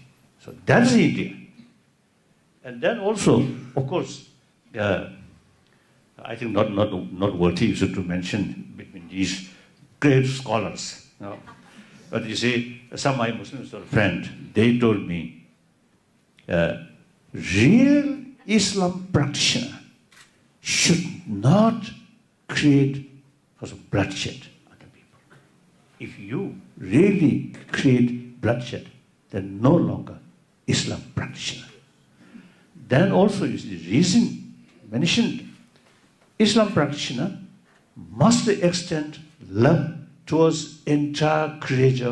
So 0.45 0.53
that's 0.65 0.93
the 0.93 1.05
idea. 1.05 1.33
And 2.63 2.79
then 2.79 2.99
also, 2.99 3.47
of 3.75 3.87
course, 3.87 4.29
uh, 4.77 5.09
I 6.21 6.35
think 6.35 6.51
not 6.51 7.39
worthy 7.39 7.71
is 7.71 7.79
to 7.79 8.01
mention 8.01 8.73
between 8.77 9.09
these 9.09 9.49
great 9.99 10.27
scholars. 10.27 11.07
No? 11.19 11.37
But 12.11 12.25
you 12.25 12.35
see, 12.35 12.83
some 12.95 13.13
of 13.13 13.19
my 13.19 13.31
Muslims 13.31 13.73
or 13.73 13.81
friend, 13.81 14.51
they 14.53 14.77
told 14.77 15.07
me, 15.07 15.47
uh, 16.47 16.83
real 17.33 18.19
Islam 18.45 19.09
practitioner 19.11 19.79
should 20.61 21.03
not 21.25 21.89
create 22.47 23.09
for 23.55 23.67
some 23.67 23.83
bloodshed 23.89 24.39
on 24.71 24.77
the 24.79 24.85
people. 24.85 25.19
If 25.99 26.19
you 26.19 26.55
really 26.77 27.55
create 27.71 28.39
bloodshed, 28.39 28.89
then 29.31 29.59
no 29.59 29.75
longer 29.75 30.13
then 30.65 33.11
also in 33.19 34.25
Islam 36.43 36.69
practitioner 36.75 37.15
must 38.19 38.49
extend 38.65 39.13
love 39.63 39.73
towards 40.29 40.55
interculture 40.95 42.11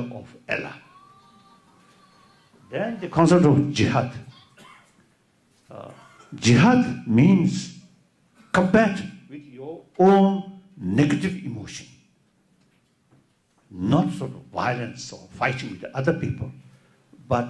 jihad 6.50 6.82
means 7.16 7.54
compare 8.54 8.80
with 9.30 9.46
your 9.56 9.74
own 10.06 10.24
negative 11.00 11.30
emotion 11.48 11.88
not 13.92 14.08
so 14.18 14.24
to 14.32 14.40
violence 14.54 15.06
fighting 15.38 15.70
with the 15.74 15.90
other 16.00 16.16
people 16.20 16.48
but 17.28 17.48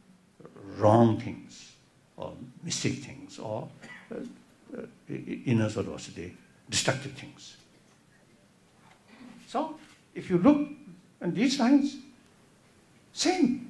wrong 0.78 1.20
things 1.20 1.74
or 2.18 2.34
mystic 2.64 2.94
things 2.96 3.40
or 3.40 3.68
uh, 4.12 4.16
uh, 4.78 5.16
inner 5.46 5.70
ferocity, 5.70 6.34
destructive 6.70 7.12
things. 7.14 7.58
So 9.48 9.76
if 10.16 10.30
you 10.30 10.38
look 10.38 10.68
at 11.22 11.36
these 11.36 11.60
lines, 11.60 11.98
same, 13.14 13.70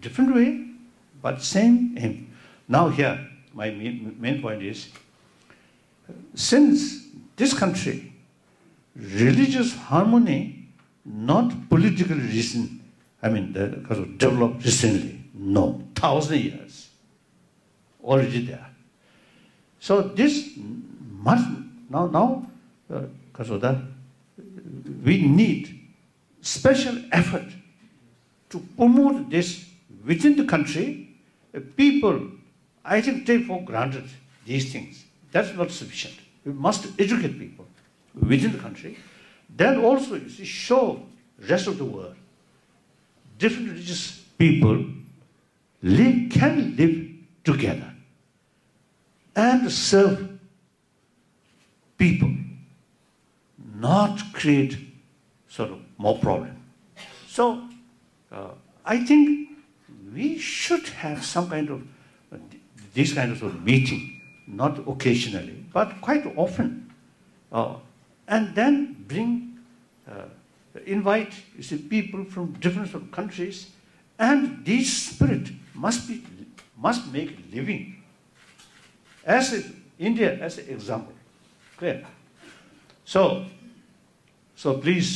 different 0.00 0.34
way, 0.34 0.68
but 1.22 1.42
same 1.42 1.96
aim. 1.98 2.30
Now 2.68 2.88
here, 2.88 3.26
my 3.52 3.70
main 3.70 4.42
point 4.42 4.62
is, 4.62 4.88
since 6.34 7.06
this 7.36 7.54
country 7.54 8.02
religious 8.96 9.74
harmony, 9.74 10.68
not 11.04 11.68
political 11.68 12.16
reason. 12.16 12.80
I 13.22 13.28
mean, 13.28 13.52
that 13.54 13.86
kind 13.86 14.02
of 14.02 14.18
developed 14.18 14.64
recently. 14.64 15.24
No, 15.34 15.80
1,000 16.00 16.40
years 16.40 16.90
already 18.02 18.46
there. 18.46 18.66
So 19.80 20.02
this 20.02 20.50
must 20.56 21.46
now 21.88 22.46
uh, 22.92 23.02
because 23.32 23.50
of 23.50 23.62
that, 23.62 23.78
we 25.02 25.22
need 25.22 25.88
special 26.42 26.96
effort 27.12 27.46
to 28.50 28.58
promote 28.76 29.30
this 29.30 29.68
within 30.06 30.36
the 30.36 30.44
country. 30.44 31.16
Uh, 31.54 31.60
people, 31.76 32.20
I 32.84 33.00
think, 33.00 33.26
take 33.26 33.46
for 33.46 33.62
granted 33.62 34.04
these 34.44 34.70
things. 34.72 35.04
That's 35.32 35.52
not 35.54 35.70
sufficient. 35.70 36.14
We 36.44 36.52
must 36.52 36.86
educate 36.98 37.38
people 37.38 37.62
within 38.20 38.52
the 38.52 38.58
country, 38.58 38.96
then 39.48 39.84
also 39.84 40.14
you 40.14 40.28
see, 40.28 40.44
show 40.44 41.02
rest 41.48 41.66
of 41.66 41.78
the 41.78 41.84
world 41.84 42.14
different 43.38 43.68
religious 43.70 44.22
people 44.38 44.84
can 46.30 46.74
live 46.76 47.08
together 47.42 47.92
and 49.36 49.70
serve 49.70 50.38
people, 51.98 52.32
not 53.76 54.20
create 54.32 54.78
sort 55.48 55.70
of 55.70 55.78
more 55.98 56.16
problem. 56.18 56.56
So 57.28 57.62
uh, 58.32 58.48
I 58.84 59.04
think 59.04 59.50
we 60.12 60.38
should 60.38 60.88
have 60.88 61.24
some 61.24 61.50
kind 61.50 61.68
of 61.68 61.82
uh, 62.32 62.36
this 62.94 63.12
kind 63.12 63.32
of 63.32 63.64
meeting, 63.64 64.20
not 64.46 64.80
occasionally, 64.88 65.64
but 65.72 66.00
quite 66.00 66.24
often. 66.36 66.90
Uh, 67.52 67.74
and 68.26 68.54
then 68.56 68.84
bring 69.08 70.08
invite 70.86 71.34
people 71.88 72.24
from 72.32 72.52
different 72.60 72.96
countries 73.16 73.64
and 74.26 74.40
the 74.66 74.78
spirit 74.80 75.44
must 75.84 76.00
be 76.08 76.14
must 76.86 77.02
make 77.12 77.28
league 77.54 77.68
is 79.32 79.44
a 79.54 79.60
India 80.08 80.30
is 80.42 80.52
a 80.58 80.64
example 80.72 81.14
کر 81.78 81.96
so 83.12 83.22
so 84.62 84.68
please 84.80 85.06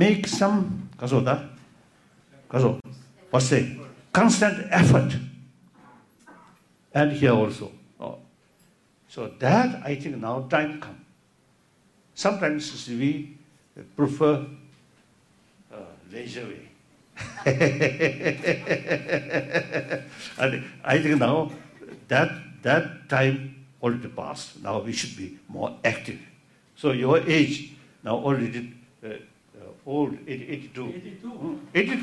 make 0.02 0.18
some 0.28 0.52
کسو 1.00 1.18
the 1.24 1.34
کجو 2.48 2.70
also 3.30 4.46
so 9.08 9.26
think 9.40 10.06
no 10.16 10.40
time 10.50 10.70
come 10.80 10.94
some 12.22 12.38
times 12.40 12.70
with 12.88 14.22
a 14.22 14.30
way 16.12 16.24
I 20.82 21.02
think 21.02 21.16
now 21.20 21.46
time 22.10 23.36
pass 24.14 24.46
now 24.62 24.82
we 24.84 24.92
should 25.00 25.18
be 25.18 25.28
more 25.52 25.70
act 25.86 26.10
so 26.80 26.94
your 26.94 27.18
age 27.26 27.60
now 28.04 28.24
already 28.28 28.64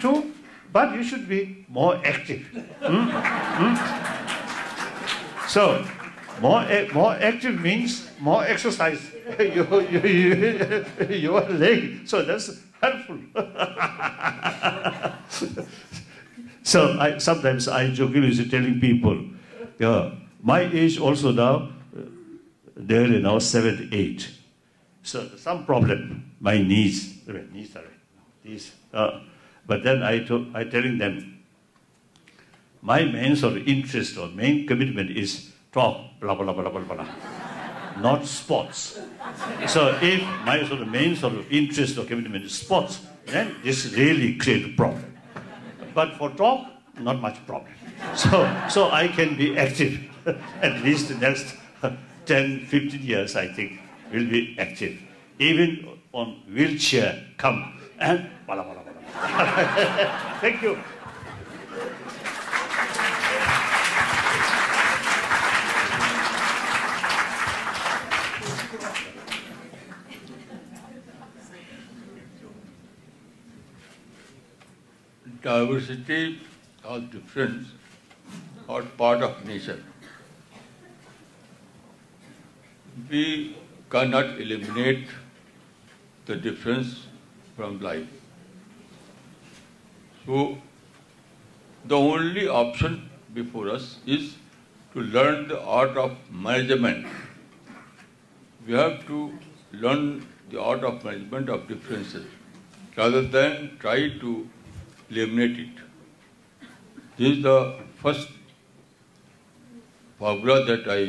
to 0.02 0.22
but 0.72 0.96
you 0.96 1.04
should 1.10 1.16
be 1.28 1.44
more 1.74 1.96
act 2.04 2.32
sir 5.54 5.78
more 6.42 6.62
more 6.94 7.16
act 7.28 7.46
miss 7.62 8.02
more 8.22 8.44
exercise 8.46 8.98
you 11.10 11.38
are 11.38 11.50
like 11.60 12.08
so 12.10 12.22
this 12.30 12.50
some 16.64 17.42
times 17.42 17.70
I 17.70 17.96
choking 17.96 18.50
training 18.52 18.80
people 18.80 19.98
my 20.48 20.68
ace 20.80 21.00
also 21.02 21.32
now 21.32 21.60
there 22.90 23.06
a 23.14 23.20
now 23.22 23.40
seven 23.52 23.76
eight 23.92 24.22
sir 25.12 25.26
some 25.44 25.64
problem 25.68 26.14
but 29.70 29.84
then 29.84 30.04
I 30.10 30.20
telling 30.72 31.00
then 31.00 31.20
my 32.92 33.06
means 33.12 33.44
or 33.44 33.58
not 38.02 38.22
sports 38.24 38.98
مینسرسٹمنٹ 40.96 41.96
reality 43.96 44.78
per 44.78 46.08
top 46.38 47.00
not 47.00 47.16
much 47.22 47.38
so 48.74 48.84
I 48.92 49.08
can 49.16 49.34
be 49.38 49.46
a 49.50 49.58
active 49.66 50.30
at 50.62 50.84
least 50.86 51.12
next 51.22 51.84
ten 52.28 52.58
fifteen 52.72 53.02
years 53.04 53.36
I 53.38 53.48
think 53.56 54.14
well 54.14 54.26
be 54.30 54.46
act 54.66 54.84
even 55.38 56.30
well 56.58 56.78
share 56.90 57.12
come 57.38 57.62
and 57.98 58.22
والا 58.48 58.87
diversity 75.42 76.24
of 76.90 77.00
difference 77.12 77.68
are 78.70 78.82
part 78.98 79.24
of 79.24 79.32
nature 79.46 79.76
we 83.10 83.24
can 83.90 84.04
not 84.04 84.26
eliminate 84.38 85.08
the 86.28 86.34
difference 86.50 86.94
from 87.56 87.82
life 87.82 88.17
So 90.28 90.40
the 91.92 91.98
only 91.98 92.48
option 92.62 92.96
before 93.34 93.70
us 93.76 93.86
is 94.06 94.32
to 94.96 95.06
learn 95.18 95.48
the 95.48 95.60
art 95.82 96.00
of 96.06 96.18
management. 96.48 97.08
We 98.66 98.74
have 98.74 99.06
to 99.08 99.20
learn 99.72 100.04
the 100.50 100.62
art 100.62 100.84
of 100.90 101.06
management 101.06 101.50
of 101.50 101.68
differences 101.70 102.28
rather 102.98 103.22
than 103.36 103.70
try 103.86 104.00
to 104.26 104.34
eliminate 105.10 105.60
it. 105.68 105.82
This 107.18 107.30
is 107.30 107.42
the 107.44 107.60
first 108.04 108.28
formula 110.20 110.66
that 110.66 110.92
I 110.98 111.02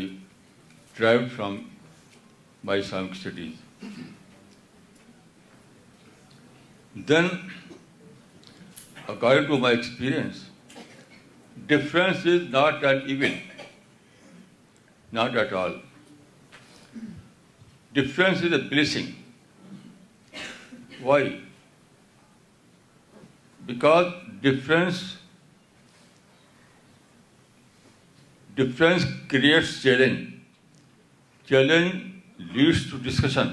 derived 0.97 1.33
from 1.33 1.59
my 2.63 2.81
Islamic 2.87 3.17
studies. 3.17 3.69
Then 6.95 7.39
According 9.09 9.49
to 9.49 9.57
my 9.59 9.73
experience, 9.73 10.41
difference 11.67 12.25
is 12.33 12.49
not 12.53 12.83
an 12.85 13.05
evil, 13.15 13.39
not 15.11 15.39
at 15.43 15.55
all. 15.61 15.77
Difference 18.01 18.45
is 18.49 18.59
a 18.59 18.59
blessing. 18.75 19.09
Why? 21.03 21.41
Because 23.65 24.13
difference 24.43 25.17
creates 28.57 29.83
challenge. 29.83 30.41
Challenge 31.47 32.49
leads 32.57 32.89
to 32.91 33.05
discussion, 33.13 33.53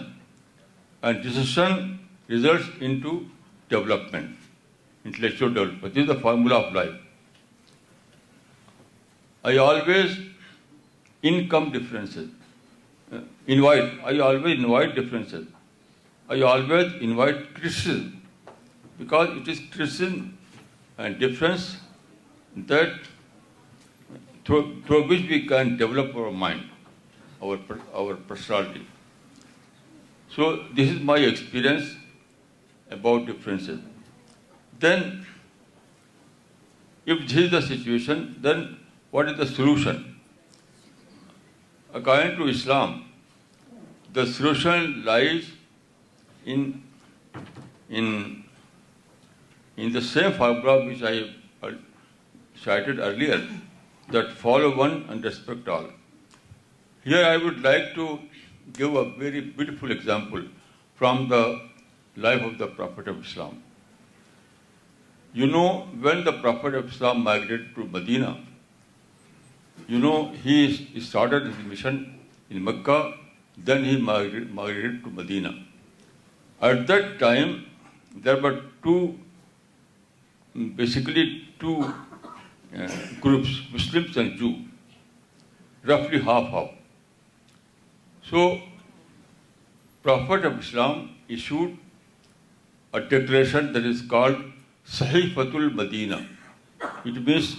and 1.01 1.27
discussion 1.31 1.99
results 2.27 2.81
into 2.81 3.21
development 3.69 4.23
intellectual 5.05 5.49
development. 5.49 5.93
This 5.93 6.01
is 6.01 6.07
the 6.07 6.19
formula 6.19 6.61
of 6.61 6.73
life. 6.73 6.95
I 9.43 9.57
always 9.57 10.17
income 11.21 11.71
differences. 11.71 12.29
Uh, 13.13 13.19
I 13.47 13.59
always 14.29 14.59
invite 14.59 14.95
differences. 14.95 15.47
I 16.27 16.41
always 16.41 16.93
invite 17.01 17.53
criticism, 17.53 18.23
because 18.97 19.37
it 19.37 19.47
is 19.47 19.59
criticism 19.71 20.37
and 20.97 21.19
difference 21.19 21.77
that 22.57 22.89
through 24.43 25.07
which 25.07 25.29
we 25.29 25.45
can 25.45 25.77
develop 25.77 26.15
our 26.15 26.31
mind, 26.31 26.63
our 27.43 28.15
personality. 28.15 28.87
So 30.35 30.63
this 30.73 30.89
is 30.89 30.99
my 30.99 31.17
experience 31.17 31.95
about 32.89 33.27
differences. 33.27 33.81
Then, 34.79 35.25
if 37.05 37.21
this 37.21 37.37
is 37.43 37.51
the 37.51 37.61
situation, 37.61 38.37
then 38.41 38.77
what 39.11 39.29
is 39.29 39.37
the 39.37 39.47
solution? 39.47 40.19
According 41.93 42.37
to 42.37 42.47
Islam, 42.47 43.05
the 44.11 44.25
solution 44.25 45.05
lies 45.05 45.45
in 46.45 46.83
the 49.99 50.01
same 50.01 50.33
paragraph 50.33 50.85
which 50.87 51.03
I 51.03 51.33
cited 52.61 52.99
earlier, 52.99 53.41
that 54.09 54.31
follow 54.31 54.75
one 54.75 55.05
and 55.09 55.23
respect 55.23 55.67
all. 55.67 55.87
Here 57.03 57.25
I 57.25 57.37
would 57.37 57.61
like 57.61 57.93
to 57.95 58.19
give 58.73 58.95
a 58.95 59.09
very 59.11 59.41
beautiful 59.41 59.91
example 59.91 60.43
from 60.95 61.29
the 61.29 61.61
life 62.17 62.41
of 62.41 62.57
the 62.57 62.67
Prophet 62.67 63.07
of 63.07 63.25
Islam. 63.25 63.53
You 65.37 65.47
know, 65.47 65.81
when 66.03 66.21
the 66.23 66.31
Prophet 66.31 66.75
of 66.75 66.89
Islam 66.89 67.21
migrated 67.23 67.75
to 67.75 67.83
Medina, 67.95 68.41
you 69.85 69.99
know, 69.99 70.31
he 70.43 71.01
started 71.07 71.47
his 71.47 71.57
mission 71.71 72.21
in 72.49 72.63
Mecca, 72.63 73.13
then 73.57 73.83
he 73.83 73.97
migrated 74.03 75.03
to 75.03 75.09
Medina. 75.09 75.53
At 76.61 76.87
that 76.93 77.19
time, 77.19 77.65
there 78.15 78.39
were 78.39 78.61
two 78.81 79.19
uh, 80.57 80.61
groups, 83.27 83.49
Muslims 83.73 84.15
and 84.15 84.37
Jews, 84.37 84.55
roughly 85.83 86.21
half-half. 86.21 86.69
So, 88.23 88.61
Prophet 90.01 90.45
of 90.45 90.59
Islam 90.61 91.09
issued 91.27 91.77
a 92.93 93.01
declaration 93.03 93.73
that 93.73 93.85
is 93.93 94.01
called 94.01 94.37
Sahifat 94.93 95.55
al Madina 95.55 96.15
it 96.81 97.17
means 97.27 97.53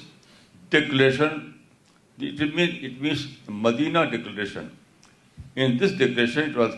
declaration 0.70 1.38
it 2.22 2.54
mean 2.54 2.74
it 2.84 3.00
means 3.02 3.26
Medina 3.64 4.04
declaration 4.10 4.66
in 5.60 5.76
this 5.80 5.96
declaration 5.98 6.40
it 6.48 6.56
was 6.56 6.74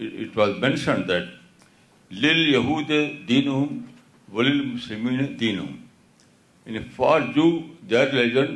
it 0.00 0.36
was 0.38 0.50
mentioned 0.60 1.02
that 1.08 2.14
لل 2.24 2.48
یہود 2.52 2.90
دین 3.28 3.48
ہوں 3.48 3.78
ولیل 4.34 4.60
مسلمین 4.68 5.34
دین 5.40 5.58
ہوں 5.58 5.72
in 6.72 6.82
for 6.96 7.20
Jew 7.34 7.50
their 7.90 8.08
religion 8.14 8.54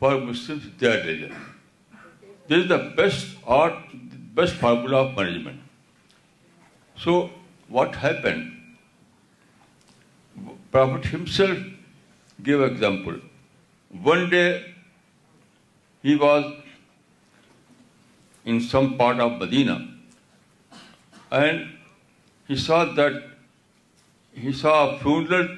for 0.00 0.16
Muslim 0.26 0.58
their 0.80 0.96
religion 1.04 1.32
this 2.48 2.52
is 2.64 2.68
the 2.70 2.76
best 2.96 3.36
art 3.58 3.94
best 4.34 4.58
formula 4.60 4.98
of 4.98 5.16
management 5.18 6.98
so 7.04 7.26
what 7.70 7.96
happened 8.02 8.56
Prophet 10.70 11.06
himself 11.06 11.56
gave 12.42 12.60
example. 12.60 13.16
One 14.02 14.28
day 14.30 14.74
he 16.02 16.14
was 16.14 16.44
in 18.44 18.60
some 18.60 18.98
part 18.98 19.18
of 19.18 19.38
Medina, 19.38 19.88
and 21.30 21.70
he 22.46 22.54
saw 22.56 22.84
a 22.94 23.24
funeral 24.42 25.56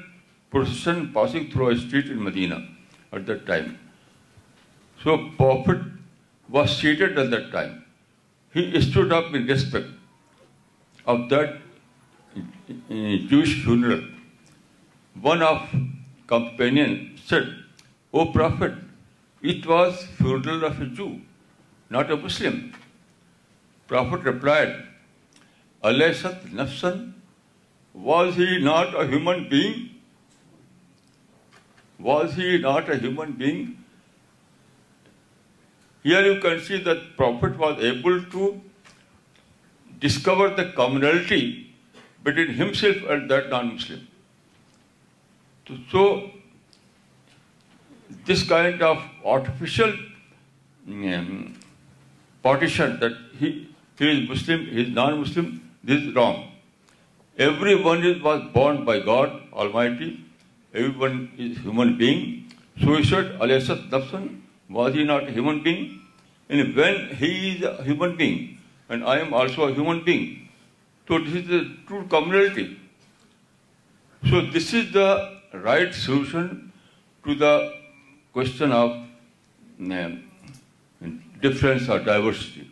procession 0.50 1.10
passing 1.12 1.50
through 1.50 1.70
a 1.70 1.78
street 1.78 2.06
in 2.06 2.22
Medina 2.22 2.64
at 3.12 3.26
that 3.26 3.44
time. 3.46 3.80
So 5.02 5.30
Prophet 5.38 5.80
was 6.48 6.78
seated 6.78 7.18
at 7.18 7.32
that 7.32 7.50
time. 7.50 7.84
He 8.54 8.80
stood 8.80 9.12
up 9.12 9.34
in 9.34 9.44
respect 9.46 9.88
of 11.04 11.28
that 11.30 11.56
eh, 12.36 13.18
Jewish 13.28 13.64
funeral. 13.64 13.98
One 15.14 15.42
of 15.42 15.68
companion 16.28 17.18
said, 17.26 17.54
"O 18.12 18.26
Prophet, 18.26 18.74
it 19.42 19.66
was 19.66 20.06
funeral 20.16 20.64
of 20.64 20.80
a 20.80 20.86
Jew, 20.86 21.20
not 21.90 22.10
a 22.10 22.16
Muslim." 22.16 22.72
Prophet 23.88 24.22
replied, 24.22 24.84
"Alaysat 25.82 26.52
nafsan? 26.54 27.14
Was 27.92 28.36
he 28.36 28.60
not 28.62 28.94
a 28.94 29.06
human 29.06 29.48
being? 29.48 29.90
Was 31.98 32.34
he 32.34 32.58
not 32.58 32.88
a 32.88 32.96
human 32.96 33.32
being?" 33.32 33.76
Here 36.04 36.24
you 36.24 36.40
can 36.40 36.60
see 36.60 36.78
that 36.84 37.16
Prophet 37.16 37.58
was 37.58 37.82
able 37.82 38.22
to 38.36 38.54
discover 39.98 40.48
the 40.48 40.66
commonality 40.76 41.74
between 42.22 42.54
himself 42.60 43.04
and 43.08 43.28
that 43.28 43.50
non-Muslim. 43.50 43.98
So 45.90 46.30
this 48.26 48.42
kind 48.48 48.82
of 48.82 49.02
artificial 49.24 49.92
um, 50.88 51.58
partition 52.42 52.98
that 53.00 53.12
he 53.38 53.74
is 53.98 54.28
Muslim, 54.28 54.64
he 54.66 54.82
is 54.82 54.94
non-Muslim, 54.94 55.60
this 55.84 56.02
is 56.02 56.14
wrong. 56.14 56.50
Everyone 57.38 58.02
was 58.22 58.42
born 58.52 58.84
by 58.84 59.00
God 59.00 59.42
Almighty. 59.52 60.24
Everyone 60.74 61.30
is 61.38 61.56
human 61.58 61.96
being. 61.96 62.52
Suicide, 62.78 63.38
Alayhisat 63.40 63.90
Nafsan, 63.90 64.40
was 64.68 64.94
he 64.94 65.04
not 65.04 65.28
a 65.28 65.32
human 65.32 65.62
being? 65.62 66.00
And 66.48 66.74
when 66.76 67.14
he 67.14 67.52
is 67.52 67.62
a 67.62 67.82
human 67.84 68.16
being, 68.16 68.58
and 68.88 69.04
I 69.04 69.18
am 69.20 69.32
also 69.32 69.68
a 69.68 69.74
human 69.74 70.02
being, 70.02 70.48
so 71.06 71.18
this 71.18 71.34
is 71.34 71.46
the 71.46 71.72
true 71.86 72.06
commonality. 72.08 72.78
So 74.22 74.40
this 74.40 74.74
is 74.74 74.92
the 74.92 75.28
right 75.58 75.92
solution 75.92 76.72
to 77.24 77.34
the 77.34 77.74
question 78.32 78.72
of 78.72 78.96
um, 79.80 80.24
difference 81.40 81.88
or 81.88 81.98
diversity. 81.98 82.70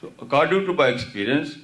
So 0.00 0.12
according 0.20 0.66
to 0.66 0.72
my 0.72 0.88
experience, 0.88 1.56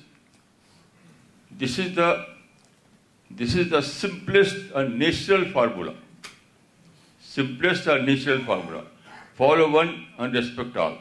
this 1.50 1.78
is 1.78 1.94
the 1.94 3.80
simplest 3.82 4.72
and 4.74 4.98
natural 4.98 5.44
formula. 5.50 5.94
Simplest 7.20 7.86
and 7.86 8.06
natural 8.06 8.40
formula. 8.40 8.84
Follow 9.34 9.68
one 9.70 10.06
and 10.18 10.34
respect 10.34 10.76
all. 10.76 10.98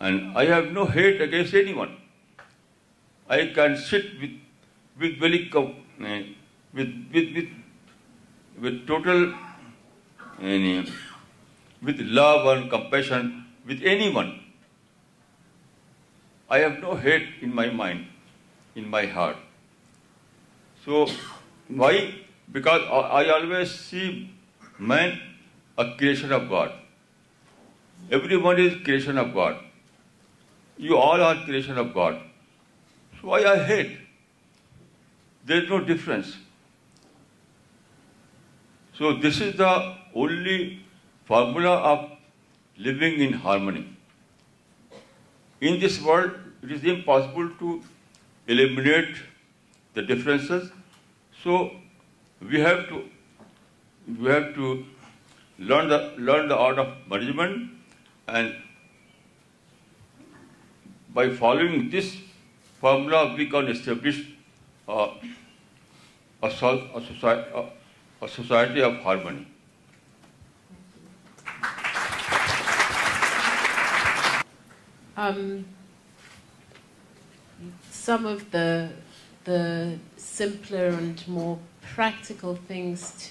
And 0.00 0.36
I 0.36 0.46
have 0.46 0.72
no 0.72 0.84
hate 0.86 1.20
against 1.20 1.54
anyone. 1.54 1.96
I 3.26 3.52
can 3.54 3.76
sit 3.76 4.20
with 4.20 4.30
Eh, 5.00 5.12
with 6.74 7.52
total 8.86 9.32
eh, 10.42 10.84
with 11.80 12.00
love 12.20 12.48
and 12.52 12.68
compassion 12.68 13.46
with 13.64 13.80
anyone. 13.84 14.40
I 16.50 16.58
have 16.60 16.78
no 16.80 16.94
hate 16.96 17.42
in 17.42 17.54
my 17.54 17.68
mind, 17.70 18.06
in 18.74 18.88
my 18.88 19.04
heart. 19.06 19.36
So 20.84 21.06
why? 21.68 22.14
Because 22.50 22.82
I 23.20 23.28
always 23.36 23.70
see 23.70 24.32
man 24.78 25.20
a 25.76 25.94
creation 25.96 26.32
of 26.32 26.48
God. 26.48 26.72
Everyone 28.10 28.58
is 28.58 28.82
creation 28.82 29.16
of 29.18 29.32
God. 29.32 29.62
You 30.76 30.96
all 30.96 31.22
are 31.22 31.36
creation 31.44 31.78
of 31.78 31.94
God. 31.94 32.20
So 33.20 33.28
why 33.28 33.44
I 33.44 33.58
hate? 33.72 33.96
There 35.48 35.64
is 35.64 35.70
no 35.72 35.78
difference. 35.88 36.32
So 38.98 39.12
this 39.22 39.40
is 39.46 39.54
the 39.60 39.70
only 40.24 40.56
formula 41.30 41.72
of 41.90 42.04
living 42.88 43.16
in 43.28 43.32
harmony. 43.46 43.86
In 45.70 45.80
this 45.86 45.98
world, 46.08 46.36
it 46.66 46.76
is 46.78 46.84
impossible 46.96 47.50
to 47.62 47.80
eliminate 48.46 49.24
the 49.94 50.06
differences. 50.12 50.70
So 51.42 51.58
we 52.42 52.64
have 52.66 52.86
to 52.92 54.84
learn 55.74 56.48
the 56.54 56.56
art 56.56 56.86
of 56.86 56.96
management, 57.08 57.94
and 58.28 58.56
by 61.14 61.30
following 61.44 61.88
this 61.96 62.16
formula, 62.92 63.36
we 63.40 63.54
can 63.56 63.78
establish 63.78 65.24
some 66.40 66.82
of 66.94 66.98
the 78.52 78.60
the 79.46 79.60
simpler 80.18 80.90
more 81.28 81.56
practical 81.96 82.52
things 82.66 83.30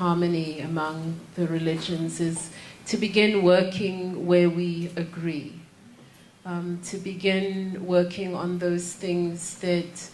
harmony 0.00 0.50
is 1.40 1.50
to 2.90 2.96
begin 3.00 3.34
working 3.44 3.98
way 4.28 4.44
we 4.56 4.74
agree 4.96 5.42
Um, 6.46 6.78
to 6.84 6.98
begin 6.98 7.86
working 7.86 8.34
on 8.34 8.58
those 8.58 8.92
things 8.92 9.56
that 9.60 10.10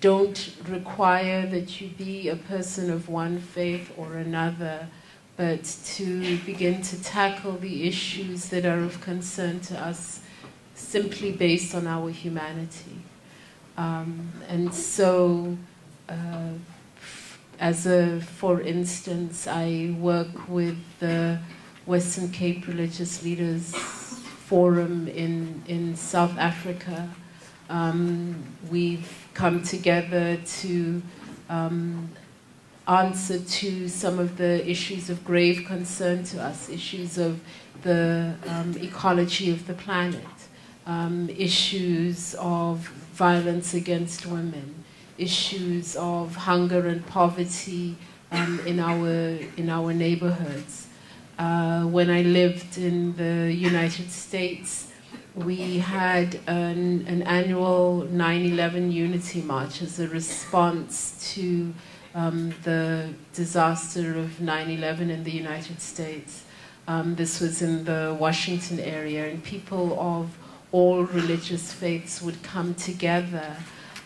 don't 0.00 0.54
require 0.68 1.44
that 1.44 1.80
you 1.80 1.88
be 1.88 2.28
a 2.28 2.36
person 2.36 2.88
of 2.88 3.08
one 3.08 3.40
faith 3.40 3.92
or 3.96 4.14
another, 4.18 4.86
but 5.36 5.64
to 5.96 6.38
begin 6.46 6.82
to 6.82 7.02
tackle 7.02 7.56
the 7.56 7.88
issues 7.88 8.48
that 8.50 8.64
are 8.64 8.78
of 8.78 9.00
concern 9.00 9.58
to 9.62 9.76
us 9.76 10.20
simply 10.76 11.32
based 11.32 11.74
on 11.74 11.88
our 11.88 12.10
humanity. 12.10 12.98
Um, 13.76 14.30
and 14.46 14.72
so, 14.72 15.56
uh, 16.08 16.52
for 18.20 18.60
instance, 18.60 19.48
I 19.48 19.96
work 19.98 20.48
with 20.48 20.78
the 21.00 21.40
Western 21.86 22.30
Cape 22.30 22.68
religious 22.68 23.24
leaders 23.24 24.04
forum 24.46 25.08
in 25.08 25.96
South 25.96 26.38
Africa. 26.38 27.08
Um, 27.68 28.44
we've 28.70 29.28
come 29.34 29.62
together 29.62 30.36
to 30.60 31.02
um, 31.48 32.08
answer 32.86 33.40
to 33.40 33.88
some 33.88 34.20
of 34.20 34.36
the 34.36 34.54
issues 34.70 35.10
of 35.10 35.24
grave 35.24 35.64
concern 35.66 36.22
to 36.30 36.40
us, 36.40 36.68
issues 36.68 37.18
of 37.18 37.40
the 37.82 38.36
um, 38.46 38.76
ecology 38.78 39.50
of 39.50 39.66
the 39.66 39.74
planet, 39.74 40.36
issues 41.36 42.36
of 42.38 42.78
violence 43.18 43.74
against 43.74 44.26
women, 44.26 44.84
issues 45.18 45.96
of 45.96 46.36
hunger 46.36 46.86
and 46.86 47.04
poverty 47.06 47.96
in 48.30 48.78
our 48.78 49.92
neighborhoods. 49.92 50.74
Uh, 51.38 51.84
when 51.84 52.08
I 52.08 52.22
lived 52.22 52.78
in 52.78 53.14
the 53.16 53.52
United 53.52 54.10
States, 54.10 54.90
we 55.34 55.78
had 55.78 56.40
an 56.46 57.22
annual 57.22 58.08
9/11 58.10 58.90
Unity 58.90 59.42
March 59.42 59.82
as 59.82 60.00
a 60.00 60.08
response 60.08 61.18
to 61.34 61.74
um, 62.14 62.54
the 62.62 63.12
disaster 63.34 64.16
of 64.16 64.40
9/11 64.40 65.10
in 65.10 65.24
the 65.24 65.30
United 65.30 65.82
States. 65.82 66.44
Um, 66.88 67.16
this 67.16 67.38
was 67.38 67.60
in 67.60 67.84
the 67.84 68.16
Washington 68.18 68.80
area, 68.80 69.28
and 69.28 69.44
people 69.44 70.00
of 70.00 70.38
all 70.72 71.02
religious 71.02 71.70
faiths 71.70 72.22
would 72.22 72.42
come 72.42 72.74
together 72.74 73.56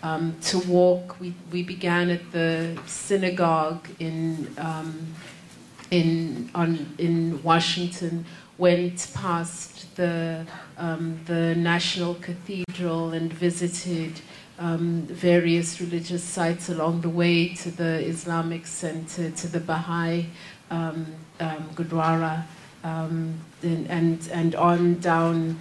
um, 0.02 0.34
to 0.40 0.58
walk. 0.58 1.18
We 1.52 1.62
began 1.62 2.10
at 2.10 2.32
the 2.32 2.76
synagogue 2.86 3.86
in 4.00 5.14
in 5.92 7.32
Washington 7.44 8.20
went 8.58 9.12
past 9.12 10.00
national 11.56 12.12
cathedral 12.26 12.98
and 13.12 13.32
visit 13.42 13.86
various 15.22 15.74
religious 15.80 16.24
sites 16.34 16.70
along 16.70 17.00
the 17.04 17.08
way 17.16 17.66
the 17.78 17.92
Islamic 18.06 18.66
centre 18.68 19.46
the 19.54 19.58
Bahai 19.66 20.22
gurdwara 21.78 22.34
on 22.84 24.50
town 25.02 25.52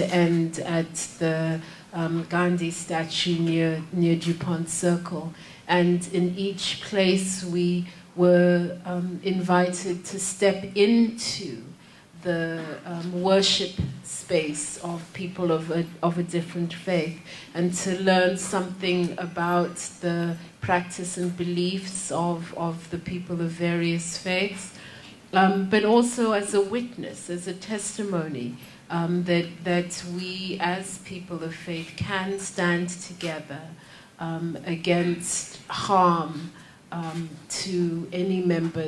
Gandhi 2.32 2.68
statue 2.68 3.36
نی 3.40 3.62
new 4.00 4.14
جفان 4.26 4.62
circle 4.68 5.28
And 5.68 6.06
in 6.12 6.36
each 6.36 6.80
place 6.82 7.44
we 7.44 7.86
were 8.14 8.78
um, 8.84 9.20
invited 9.22 10.04
to 10.06 10.18
step 10.18 10.64
into 10.74 11.62
the 12.22 12.62
um, 12.84 13.22
worship 13.22 13.72
space 14.02 14.78
of 14.78 15.06
people 15.12 15.52
of 15.52 15.70
a 15.70 16.22
different 16.24 16.72
faith, 16.72 17.20
and 17.54 17.72
to 17.72 18.00
learn 18.02 18.36
something 18.36 19.14
about 19.18 19.76
the 20.00 20.36
practice 20.60 21.16
and 21.16 21.36
beliefs 21.36 22.10
of 22.10 22.90
the 22.90 22.98
people 22.98 23.40
of 23.40 23.50
various 23.50 24.18
faiths, 24.18 24.74
um, 25.34 25.68
but 25.68 25.84
also 25.84 26.32
as 26.32 26.54
a 26.54 26.60
witness, 26.60 27.30
as 27.30 27.46
a 27.46 27.52
testimony 27.52 28.56
that 28.90 30.04
we 30.16 30.56
as 30.60 30.98
people 30.98 31.44
of 31.44 31.54
faith 31.54 31.92
can 31.96 32.38
stand 32.38 32.88
together 32.88 33.62
against 34.64 35.44
first 35.68 37.54
parliament 38.04 38.78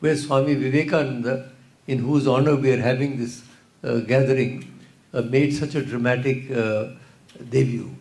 was 0.01 0.17
Swami 0.25 0.53
Vivekananda 0.55 1.25
gathering 4.09 4.53
made 5.31 5.49
such 5.53 5.71
a 5.75 5.81
dramatic 5.81 6.39
Devu. 7.41 7.93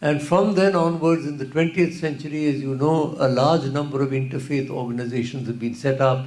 And 0.00 0.20
from 0.20 0.54
then 0.54 0.74
onwards, 0.74 1.26
in 1.26 1.38
the 1.38 1.46
20th 1.46 1.94
century, 1.94 2.46
as 2.46 2.60
you 2.60 2.74
know, 2.74 3.14
a 3.18 3.28
large 3.28 3.64
number 3.64 4.02
of 4.02 4.10
interfaith 4.10 4.68
organizations 4.68 5.46
have 5.46 5.60
been 5.60 5.74
set 5.74 6.00
up. 6.00 6.26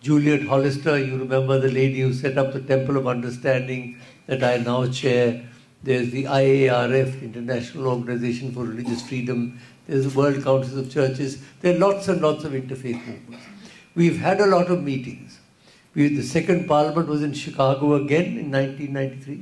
Juliet 0.00 0.42
Hollister, 0.42 0.98
you 0.98 1.16
remember 1.16 1.60
the 1.60 1.70
lady 1.70 2.00
who 2.00 2.12
set 2.12 2.36
up 2.36 2.52
the 2.52 2.60
Temple 2.60 2.96
of 2.96 3.06
Understanding 3.06 4.00
that 4.26 4.42
I 4.42 4.56
now 4.56 4.88
chair. 4.88 5.44
There's 5.84 6.10
the 6.10 6.24
IARF, 6.24 7.22
International 7.22 7.88
Organization 7.88 8.52
for 8.52 8.64
Religious 8.64 9.06
Freedom. 9.06 9.60
There's 9.86 10.12
the 10.12 10.18
World 10.18 10.42
Council 10.42 10.80
of 10.80 10.90
Churches. 10.90 11.44
There 11.60 11.74
are 11.74 11.78
lots 11.78 12.08
and 12.08 12.20
lots 12.20 12.44
of 12.44 12.52
interfaith 12.52 13.06
movements. 13.06 13.46
We've 13.94 14.18
had 14.18 14.40
a 14.40 14.46
lot 14.46 14.70
of 14.70 14.82
meetings. 14.82 15.38
The 15.94 16.22
second 16.22 16.66
parliament 16.66 17.06
was 17.06 17.22
in 17.22 17.34
Chicago 17.34 17.94
again 17.94 18.38
in 18.38 18.50
1993. 18.50 19.40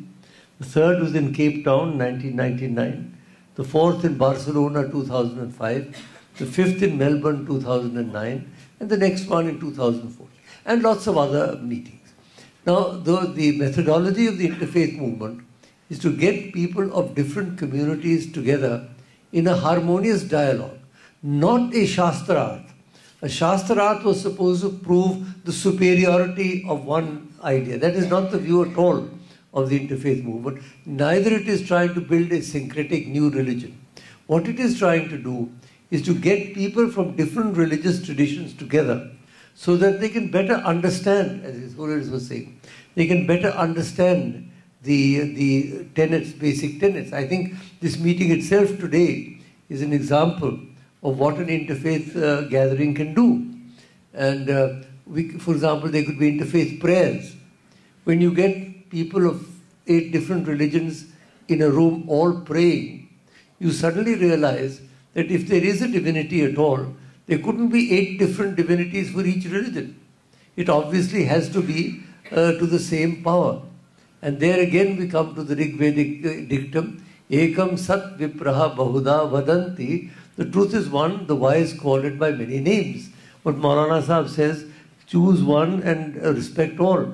The 0.61 0.67
third 0.67 1.01
was 1.01 1.15
in 1.15 1.33
Cape 1.33 1.65
Town, 1.65 1.97
1999. 1.97 3.17
The 3.55 3.65
fourth 3.65 4.05
in 4.05 4.19
Barcelona, 4.19 4.91
2005. 4.91 6.27
The 6.37 6.45
fifth 6.45 6.83
in 6.83 6.99
Melbourne, 6.99 7.47
2009. 7.47 8.53
And 8.79 8.91
the 8.91 8.99
next 8.99 9.27
one 9.29 9.49
in 9.49 9.59
2004. 9.59 10.27
And 10.67 10.83
lots 10.83 11.07
of 11.07 11.17
other 11.17 11.57
meetings. 11.63 12.13
Now, 12.67 12.91
the 12.91 13.57
methodology 13.57 14.27
of 14.27 14.37
the 14.37 14.51
interfaith 14.51 14.99
movement 14.99 15.45
is 15.89 15.99
to 16.01 16.15
get 16.15 16.53
people 16.53 16.93
of 16.93 17.15
different 17.15 17.59
communities 17.59 18.31
together 18.31 18.87
in 19.33 19.47
a 19.47 19.57
harmonious 19.57 20.25
dialogue, 20.25 20.79
not 21.23 21.73
a 21.73 21.87
Shastrarth. 21.87 22.71
A 23.23 23.27
Shastrarth 23.27 24.03
was 24.03 24.21
supposed 24.21 24.63
to 24.63 24.69
prove 24.69 25.43
the 25.43 25.53
superiority 25.53 26.67
of 26.69 26.85
one 26.85 27.33
idea. 27.43 27.79
That 27.79 27.95
is 27.95 28.09
not 28.09 28.31
the 28.31 28.39
view 28.39 28.71
at 28.71 28.77
all 28.77 29.09
of 29.53 29.71
the 29.71 29.81
interfaith 29.81 30.23
movement, 30.23 30.63
neither 30.87 31.33
it 31.33 31.49
is 31.49 31.67
trying 31.67 31.95
to 31.95 32.01
build 32.01 32.31
a 32.33 32.41
syncretic 32.41 33.09
new 33.09 33.31
religion. 33.31 33.77
What 34.27 34.49
it 34.49 34.61
is 34.61 34.79
trying 34.79 35.09
to 35.09 35.19
do 35.19 35.51
is 35.91 36.03
to 36.03 36.15
get 36.15 36.55
people 36.55 36.89
from 36.91 37.17
different 37.17 37.57
religious 37.57 38.05
traditions 38.05 38.55
together 38.55 39.11
so 39.55 39.77
that 39.77 40.01
they 40.01 40.09
can 40.09 40.31
better 40.31 40.55
understand, 40.55 41.45
as 41.45 41.57
His 41.57 41.75
Holiness 41.75 42.09
was 42.09 42.29
saying, 42.29 42.61
they 42.95 43.09
can 43.09 43.27
better 43.27 43.49
understand 43.49 44.51
the 44.83 45.85
tenets, 45.97 46.31
basic 46.31 46.81
tenets. 46.81 47.13
I 47.13 47.27
think 47.27 47.55
this 47.81 47.99
meeting 47.99 48.31
itself 48.31 48.69
today 48.79 49.41
is 49.69 49.83
an 49.83 49.93
example 49.93 50.61
of 51.03 51.19
what 51.19 51.39
an 51.39 51.49
interfaith 51.49 52.17
uh, 52.17 52.43
gathering 52.43 52.95
can 52.95 53.15
do. 53.15 53.49
And 54.15 54.49
uh, 54.49 55.33
for 55.41 55.53
example, 55.55 55.91
there 55.91 56.05
could 56.05 56.19
be 56.19 56.39
interfaith 56.39 56.81
prayers. 56.81 57.35
When 58.05 58.21
you 58.21 58.33
get 58.33 58.59
people 58.91 59.27
of 59.27 59.35
at 59.91 60.13
different 60.13 60.49
religions 60.49 61.03
انوم 61.55 62.01
all 62.19 62.33
pray 62.47 62.71
you 63.61 63.71
suddenly 63.81 64.15
realise 64.21 64.77
that 65.17 65.31
if 65.33 65.49
there 65.51 65.63
is 65.65 65.83
a 65.83 65.89
ڈوفیٹی 65.99 66.39
at 66.41 66.59
all 66.69 66.85
they 67.29 67.37
could 67.43 67.59
be 67.73 67.85
at 67.95 68.19
different 68.21 68.57
divinities 68.61 69.11
for 69.13 69.25
each 69.33 69.47
religion 69.53 69.91
it 70.63 70.71
obviously 70.75 71.29
has 71.29 71.49
to 71.53 71.61
be 71.67 71.89
to 72.61 72.67
the 72.73 72.79
same 72.89 73.11
power 73.23 73.55
and 74.23 74.41
there 74.41 74.59
again 74.67 74.95
be 74.97 75.07
come 75.13 75.33
to 75.37 75.43
the 75.43 75.79
و 77.73 77.77
ست 77.87 78.21
وپرا 78.23 78.67
بہدا 78.77 79.21
ودنتی 79.33 79.99
truth 80.37 80.75
is 80.75 80.87
one 80.93 81.13
the 81.29 81.35
wise 81.45 81.73
called 81.83 82.17
by 82.19 82.35
many 82.39 82.59
names 82.71 83.09
but 83.45 83.59
Maulana 83.65 84.01
Sahib 84.07 84.29
says 84.35 84.65
choose 85.13 85.43
one 85.47 85.79
and 85.85 86.17
respect 86.37 86.81
all 86.87 87.05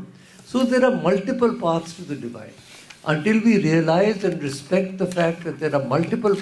so 0.52 0.59
there 0.70 0.82
are 0.85 0.93
multiple 1.02 1.55
paths 1.60 1.94
to 1.94 2.02
داڈل 2.09 3.39
we 3.44 3.52
realise 3.62 4.24
and 4.24 4.43
respect 4.43 4.98
the 4.98 5.05
fact 5.14 5.48
there 5.60 5.74
are 5.74 5.86
multiple 5.90 6.32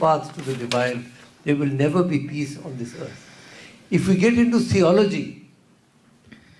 we'll 1.46 1.74
never 1.76 2.04
be 2.10 2.18
peace 2.28 2.56
on 2.66 2.72
this 2.80 2.94
earth 3.00 3.94
if 3.94 4.08
you 4.08 4.14
get 4.20 4.38
in 4.38 4.58
theology 4.62 5.24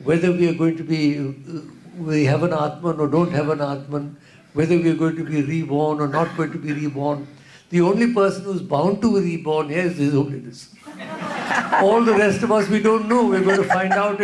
whether 0.07 0.29
we 0.39 0.49
are 0.49 0.53
going 0.59 0.71
to 0.77 0.85
be 0.89 2.11
an 2.11 2.53
Atman 2.59 3.07
don't 3.11 3.35
have 3.35 3.53
anatman 3.63 4.09
whether 4.57 4.77
we 4.85 4.91
اوائن 4.95 5.45
reborn 5.69 6.11
nothing 6.13 7.25
the 7.73 7.79
only 7.79 8.13
person 8.15 8.71
find 13.73 13.95
out 13.95 14.23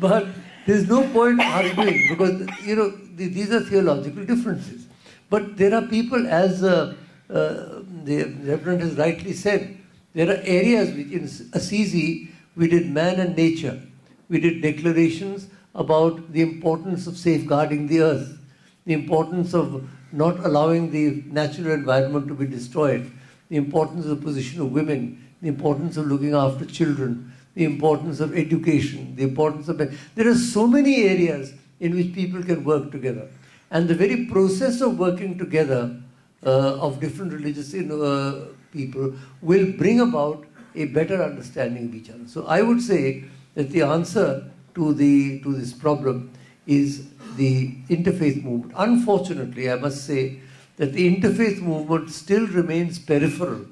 but 0.00 0.26
There 0.66 0.76
is 0.76 0.88
no 0.88 1.06
point 1.08 1.40
arguing 1.40 2.06
because, 2.08 2.62
you 2.64 2.76
know, 2.76 2.90
these 2.90 3.50
are 3.50 3.60
theological 3.60 4.24
differences. 4.24 4.86
But 5.28 5.56
there 5.56 5.74
are 5.74 5.82
people, 5.82 6.26
as 6.26 6.62
uh, 6.62 6.94
uh, 7.28 7.82
the 8.04 8.24
Reverend 8.44 8.82
has 8.82 8.96
rightly 8.96 9.32
said, 9.32 9.76
there 10.12 10.28
are 10.28 10.40
areas 10.44 10.90
which 10.90 11.08
in 11.08 11.24
Assisi 11.52 12.30
we 12.54 12.68
did 12.68 12.90
man 12.90 13.18
and 13.18 13.36
nature. 13.36 13.80
We 14.28 14.40
did 14.40 14.62
declarations 14.62 15.48
about 15.74 16.32
the 16.32 16.42
importance 16.42 17.06
of 17.06 17.16
safeguarding 17.16 17.88
the 17.88 18.02
earth, 18.02 18.38
the 18.84 18.92
importance 18.92 19.54
of 19.54 19.88
not 20.12 20.38
allowing 20.40 20.90
the 20.90 21.22
natural 21.30 21.72
environment 21.72 22.28
to 22.28 22.34
be 22.34 22.46
destroyed, 22.46 23.10
the 23.48 23.56
importance 23.56 24.04
of 24.04 24.20
the 24.20 24.24
position 24.24 24.60
of 24.60 24.70
women, 24.70 25.24
the 25.40 25.48
importance 25.48 25.96
of 25.96 26.06
looking 26.06 26.34
after 26.34 26.64
children, 26.66 27.30
the 27.54 27.64
importance 27.64 28.20
of 28.20 28.36
education, 28.36 29.14
the 29.16 29.22
importance 29.22 29.68
of... 29.68 29.78
There 30.14 30.28
are 30.28 30.34
so 30.34 30.66
many 30.66 31.04
areas 31.04 31.52
in 31.80 31.94
which 31.94 32.14
people 32.14 32.42
can 32.42 32.64
work 32.64 32.90
together. 32.90 33.28
And 33.70 33.88
the 33.88 33.94
very 33.94 34.26
process 34.26 34.80
of 34.80 34.98
working 34.98 35.38
together 35.38 35.96
uh, 36.44 36.78
of 36.78 37.00
different 37.00 37.32
religious 37.32 37.72
uh, 37.74 38.48
people 38.72 39.14
will 39.42 39.72
bring 39.72 40.00
about 40.00 40.44
a 40.74 40.86
better 40.86 41.22
understanding 41.22 41.88
of 41.88 41.94
each 41.94 42.10
other. 42.10 42.26
So 42.26 42.46
I 42.46 42.62
would 42.62 42.80
say 42.80 43.24
that 43.54 43.70
the 43.70 43.82
answer 43.82 44.50
to 44.74 44.94
this 44.94 45.72
problem 45.74 46.32
is 46.66 47.10
the 47.36 47.74
interfaith 47.90 48.42
movement. 48.42 48.72
Unfortunately, 48.76 49.70
I 49.70 49.76
must 49.76 50.06
say 50.06 50.40
that 50.76 50.94
the 50.94 51.14
interfaith 51.14 51.60
movement 51.60 52.10
still 52.10 52.46
remains 52.46 52.98
peripheral 52.98 53.66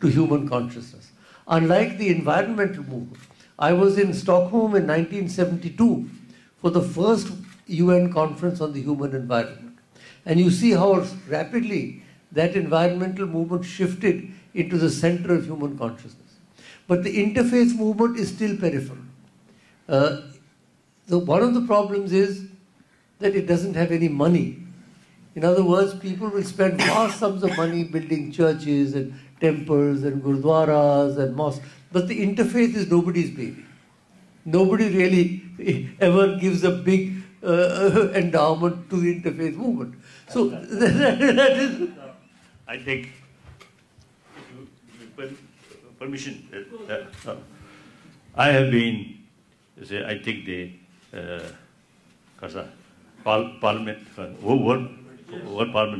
to 0.00 0.06
human 0.08 0.48
consciousness. 0.48 0.96
I 1.56 1.66
like 1.66 1.92
the 1.98 2.06
environmental 2.12 2.82
movement 2.88 3.26
I 3.66 3.74
was 3.76 3.94
in Stockholm 4.52 4.74
nineteen 4.86 5.28
seventy 5.36 5.68
two 5.76 5.84
for 6.60 6.70
the 6.72 6.80
first 6.94 7.30
U 7.78 7.86
N 7.90 8.08
conference 8.12 8.58
on 8.62 8.70
the environment 8.74 9.14
and 10.24 10.34
you 10.40 10.50
see 10.58 10.68
how 10.74 11.00
rapidly 11.30 11.80
the environmental 12.36 13.24
movement 13.24 13.64
shift to 13.66 14.08
the 14.80 14.88
centre 14.98 15.30
of 15.36 15.40
human 15.46 15.72
consciousness 15.76 16.30
but 16.90 16.98
interfaith 17.12 17.72
movement 17.80 18.12
is 18.18 18.30
that 23.26 23.34
doesn't 23.46 23.76
have 23.76 23.86
any 23.90 24.08
money 24.16 24.48
others 25.44 25.92
people 26.00 26.26
spend 26.38 26.80
temples 29.40 30.04
and 30.06 30.24
gurdwaras 30.26 31.18
the interfaith 31.94 32.76
is 32.78 32.88
nobody 33.06 33.24
nobody 34.70 34.84
really 34.96 35.22
ever 35.98 36.28
gives 36.40 36.62
the 36.62 36.70
big 36.84 37.44
ایڈافیز 38.14 39.56
moment 39.56 39.96
سوکشنک 45.98 46.52
they 50.46 50.66
say 54.14 55.90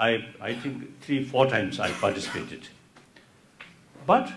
I 0.00 0.56
think 0.62 1.00
3-4 1.06 1.50
times 1.50 1.78
I 1.78 1.90
participated. 1.90 2.68
But 4.06 4.32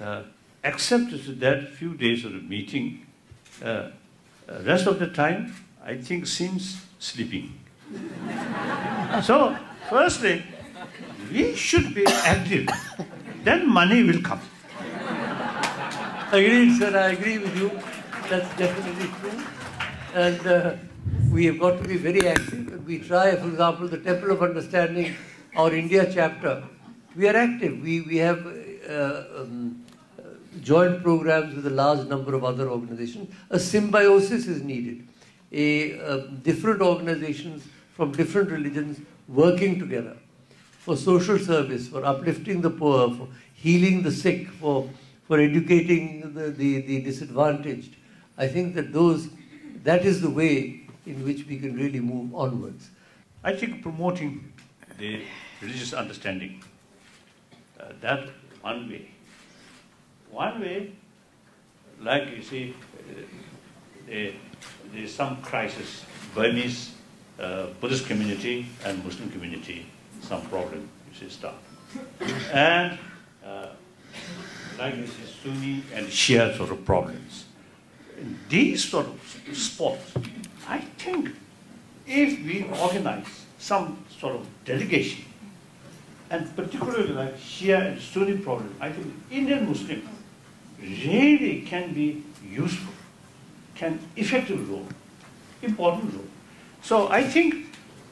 uh, 0.00 0.22
except 0.62 1.40
that 1.40 1.68
few 1.74 1.94
days 1.94 2.24
of 2.24 2.32
the 2.32 2.40
meeting, 2.40 3.06
uh, 3.62 3.66
uh, 3.66 3.90
rest 4.62 4.86
of 4.86 4.98
the 4.98 5.08
time, 5.08 5.54
I 5.84 5.96
think 5.96 6.26
seems 6.26 6.80
sleeping. 6.98 7.60
So, 9.22 9.56
firstly, 9.88 10.42
we 11.30 11.54
should 11.54 11.94
be 11.94 12.04
active. 12.06 12.68
Then 13.44 13.68
money 13.68 14.02
will 14.02 14.20
come. 14.20 14.40
Agreed, 16.32 16.76
sir. 16.76 16.98
I 16.98 17.12
agree 17.12 17.38
with 17.38 17.56
you. 17.56 17.70
That's 18.26 18.56
definitely 18.56 19.10
true. 19.20 19.40
And 20.14 20.78
we 21.30 21.46
have 21.46 21.58
got 21.58 21.82
to 21.82 21.88
be 21.88 21.96
very 21.96 22.26
active. 22.26 22.86
We 22.86 23.00
try, 23.00 23.34
for 23.36 23.48
example, 23.48 23.88
the 23.88 23.98
Temple 23.98 24.30
of 24.30 24.42
Understanding, 24.42 25.14
our 25.56 25.72
India 25.72 26.10
chapter. 26.12 26.62
We 27.16 27.28
are 27.28 27.36
active. 27.36 27.80
We 27.80 28.16
have 28.18 28.46
uh, 28.88 29.24
um, 29.36 29.84
joint 30.62 31.02
programs 31.02 31.56
with 31.56 31.66
a 31.66 31.70
large 31.70 32.06
number 32.08 32.34
of 32.34 32.44
other 32.44 32.68
organizations. 32.68 33.32
A 33.50 33.58
symbiosis 33.58 34.46
is 34.46 34.62
needed. 34.62 35.08
Uh, 35.52 36.28
different 36.42 36.80
organizations 36.80 37.64
from 37.92 38.12
different 38.12 38.50
religions 38.50 39.00
working 39.28 39.78
together 39.78 40.16
for 40.78 40.96
social 40.96 41.38
service, 41.38 41.88
for 41.88 42.04
uplifting 42.04 42.60
the 42.60 42.70
poor, 42.70 43.14
for 43.14 43.28
healing 43.54 44.02
the 44.02 44.10
sick, 44.10 44.48
for 44.48 44.90
educating 45.30 46.34
the 46.34 47.02
disadvantaged. 47.02 47.96
I 48.36 48.48
think 48.48 48.74
that 48.74 50.04
is 50.04 50.20
the 50.20 50.30
way 50.30 50.72
in 51.06 51.24
which 51.24 51.46
we 51.46 51.58
can 51.58 51.76
really 51.76 52.00
move 52.00 52.34
onwards. 52.34 52.90
I 53.42 53.54
think 53.54 53.82
promoting 53.82 54.52
the 54.98 55.22
religious 55.60 55.92
understanding, 55.92 56.62
uh, 57.78 57.92
that's 58.00 58.30
one 58.62 58.88
way. 58.88 59.08
One 60.30 60.60
way, 60.60 60.92
like 62.00 62.28
you 62.36 62.42
see, 62.42 62.74
uh, 63.10 64.12
there's 64.92 65.14
some 65.14 65.42
crisis, 65.42 66.04
Burmese 66.34 66.92
uh, 67.38 67.66
Buddhist 67.80 68.06
community 68.06 68.66
and 68.84 69.04
Muslim 69.04 69.30
community, 69.30 69.86
some 70.22 70.42
problem, 70.46 70.88
you 71.08 71.20
see, 71.20 71.28
start. 71.28 71.54
And 72.52 72.98
like 74.76 74.96
you 74.96 75.06
see, 75.06 75.22
Sunni 75.42 75.82
and 75.94 76.08
Shia 76.08 76.56
sort 76.56 76.72
of 76.72 76.84
problems. 76.84 77.44
These 78.50 78.90
sort 78.90 79.06
of 79.06 79.56
spots 79.56 80.14
I 80.68 80.78
think 80.78 81.34
if 82.06 82.40
we 82.44 82.66
organize 82.80 83.46
some 83.58 83.96
sort 84.08 84.36
of 84.36 84.46
delegation, 84.64 85.24
and 86.30 86.54
particularly 86.56 87.12
like 87.12 87.38
Shia 87.38 87.92
and 87.92 88.00
Sunni 88.00 88.38
problem, 88.38 88.74
I 88.80 88.90
think 88.90 89.12
Indian 89.30 89.68
Muslims 89.68 90.08
really 90.80 91.62
can 91.66 91.92
be 91.92 92.22
useful, 92.48 92.92
can 93.74 93.98
effective 94.16 94.68
role, 94.70 94.86
important 95.62 96.14
role. 96.14 96.28
So 96.82 97.08
I 97.08 97.22
think 97.22 97.54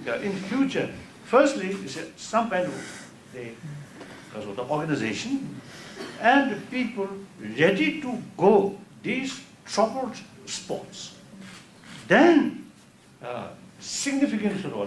in 0.03 0.33
the 0.33 0.43
future, 0.49 0.91
firstly, 1.25 1.71
it's 1.71 1.99
some 2.17 2.51
kind 2.51 2.67
of 2.67 2.99
because 3.33 4.47
of 4.47 4.57
the 4.57 4.65
organization 4.65 5.59
and 6.21 6.53
the 6.53 6.61
people 6.67 7.09
ready 7.59 7.99
to 8.03 8.23
go 8.37 8.77
these 9.03 9.41
troubled 9.65 10.17
spots. 10.45 11.01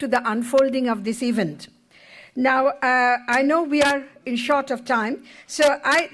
to 0.00 0.08
the 0.08 0.20
unfolding 0.30 0.88
of 0.88 1.04
this 1.04 1.22
event. 1.22 1.68
Now, 2.34 2.68
uh, 2.68 3.18
I 3.28 3.42
know 3.42 3.62
we 3.62 3.82
are 3.82 4.02
in 4.24 4.36
short 4.36 4.70
of 4.70 4.84
time, 4.84 5.24
so 5.46 5.64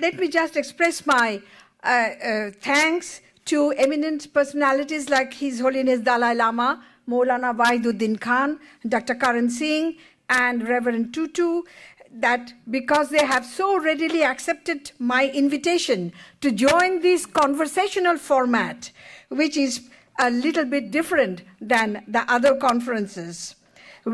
let 0.05 0.19
me 0.19 0.29
just 0.29 0.57
express 0.57 1.07
my 1.07 1.41
uh, 1.41 1.89
uh, 1.89 2.51
thanks 2.71 3.21
to 3.47 3.73
eminent 3.73 4.33
personalities 4.33 5.09
like 5.09 5.33
His 5.33 5.61
Holiness 5.61 6.01
Dalai 6.01 6.35
Lama, 6.35 6.83
Maulana 7.09 7.57
Wahiduddin 7.57 8.21
Khan, 8.21 8.59
Dr. 8.89 9.15
Karan 9.15 9.51
Singh, 9.51 9.97
and 10.29 10.69
Reverend 10.69 11.15
Tutu, 11.15 11.63
that 12.11 12.55
because 12.79 13.11
they 13.11 13.25
have 13.25 13.45
so 13.45 13.79
readily 13.79 14.25
accepted 14.25 14.91
my 14.99 15.29
invitation 15.29 16.13
to 16.41 16.51
join 16.51 17.01
this 17.01 17.27
conversational 17.27 18.17
format, 18.17 18.91
which 19.29 19.57
is 19.57 19.83
a 20.19 20.31
little 20.31 20.65
bit 20.65 20.91
different 20.91 21.43
than 21.61 22.03
the 22.09 22.25
other 22.29 22.57
conferences 22.57 23.37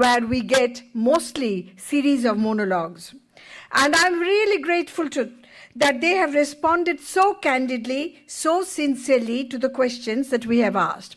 where 0.01 0.23
we 0.27 0.41
get 0.41 0.83
mostly 0.95 1.75
series 1.77 2.25
of 2.25 2.39
monologues. 2.39 3.15
And 3.73 3.95
I'm 3.95 4.19
really 4.19 4.61
grateful 4.61 5.11
to 5.11 5.31
that 5.77 6.01
they 6.01 6.13
have 6.23 6.35
responded 6.35 7.01
so 7.01 7.35
candidly, 7.35 8.23
so 8.27 8.63
sincerely 8.63 9.45
to 9.45 9.59
the 9.59 9.69
questions 9.69 10.31
that 10.31 10.47
we 10.47 10.59
have 10.59 10.77
asked. 10.77 11.11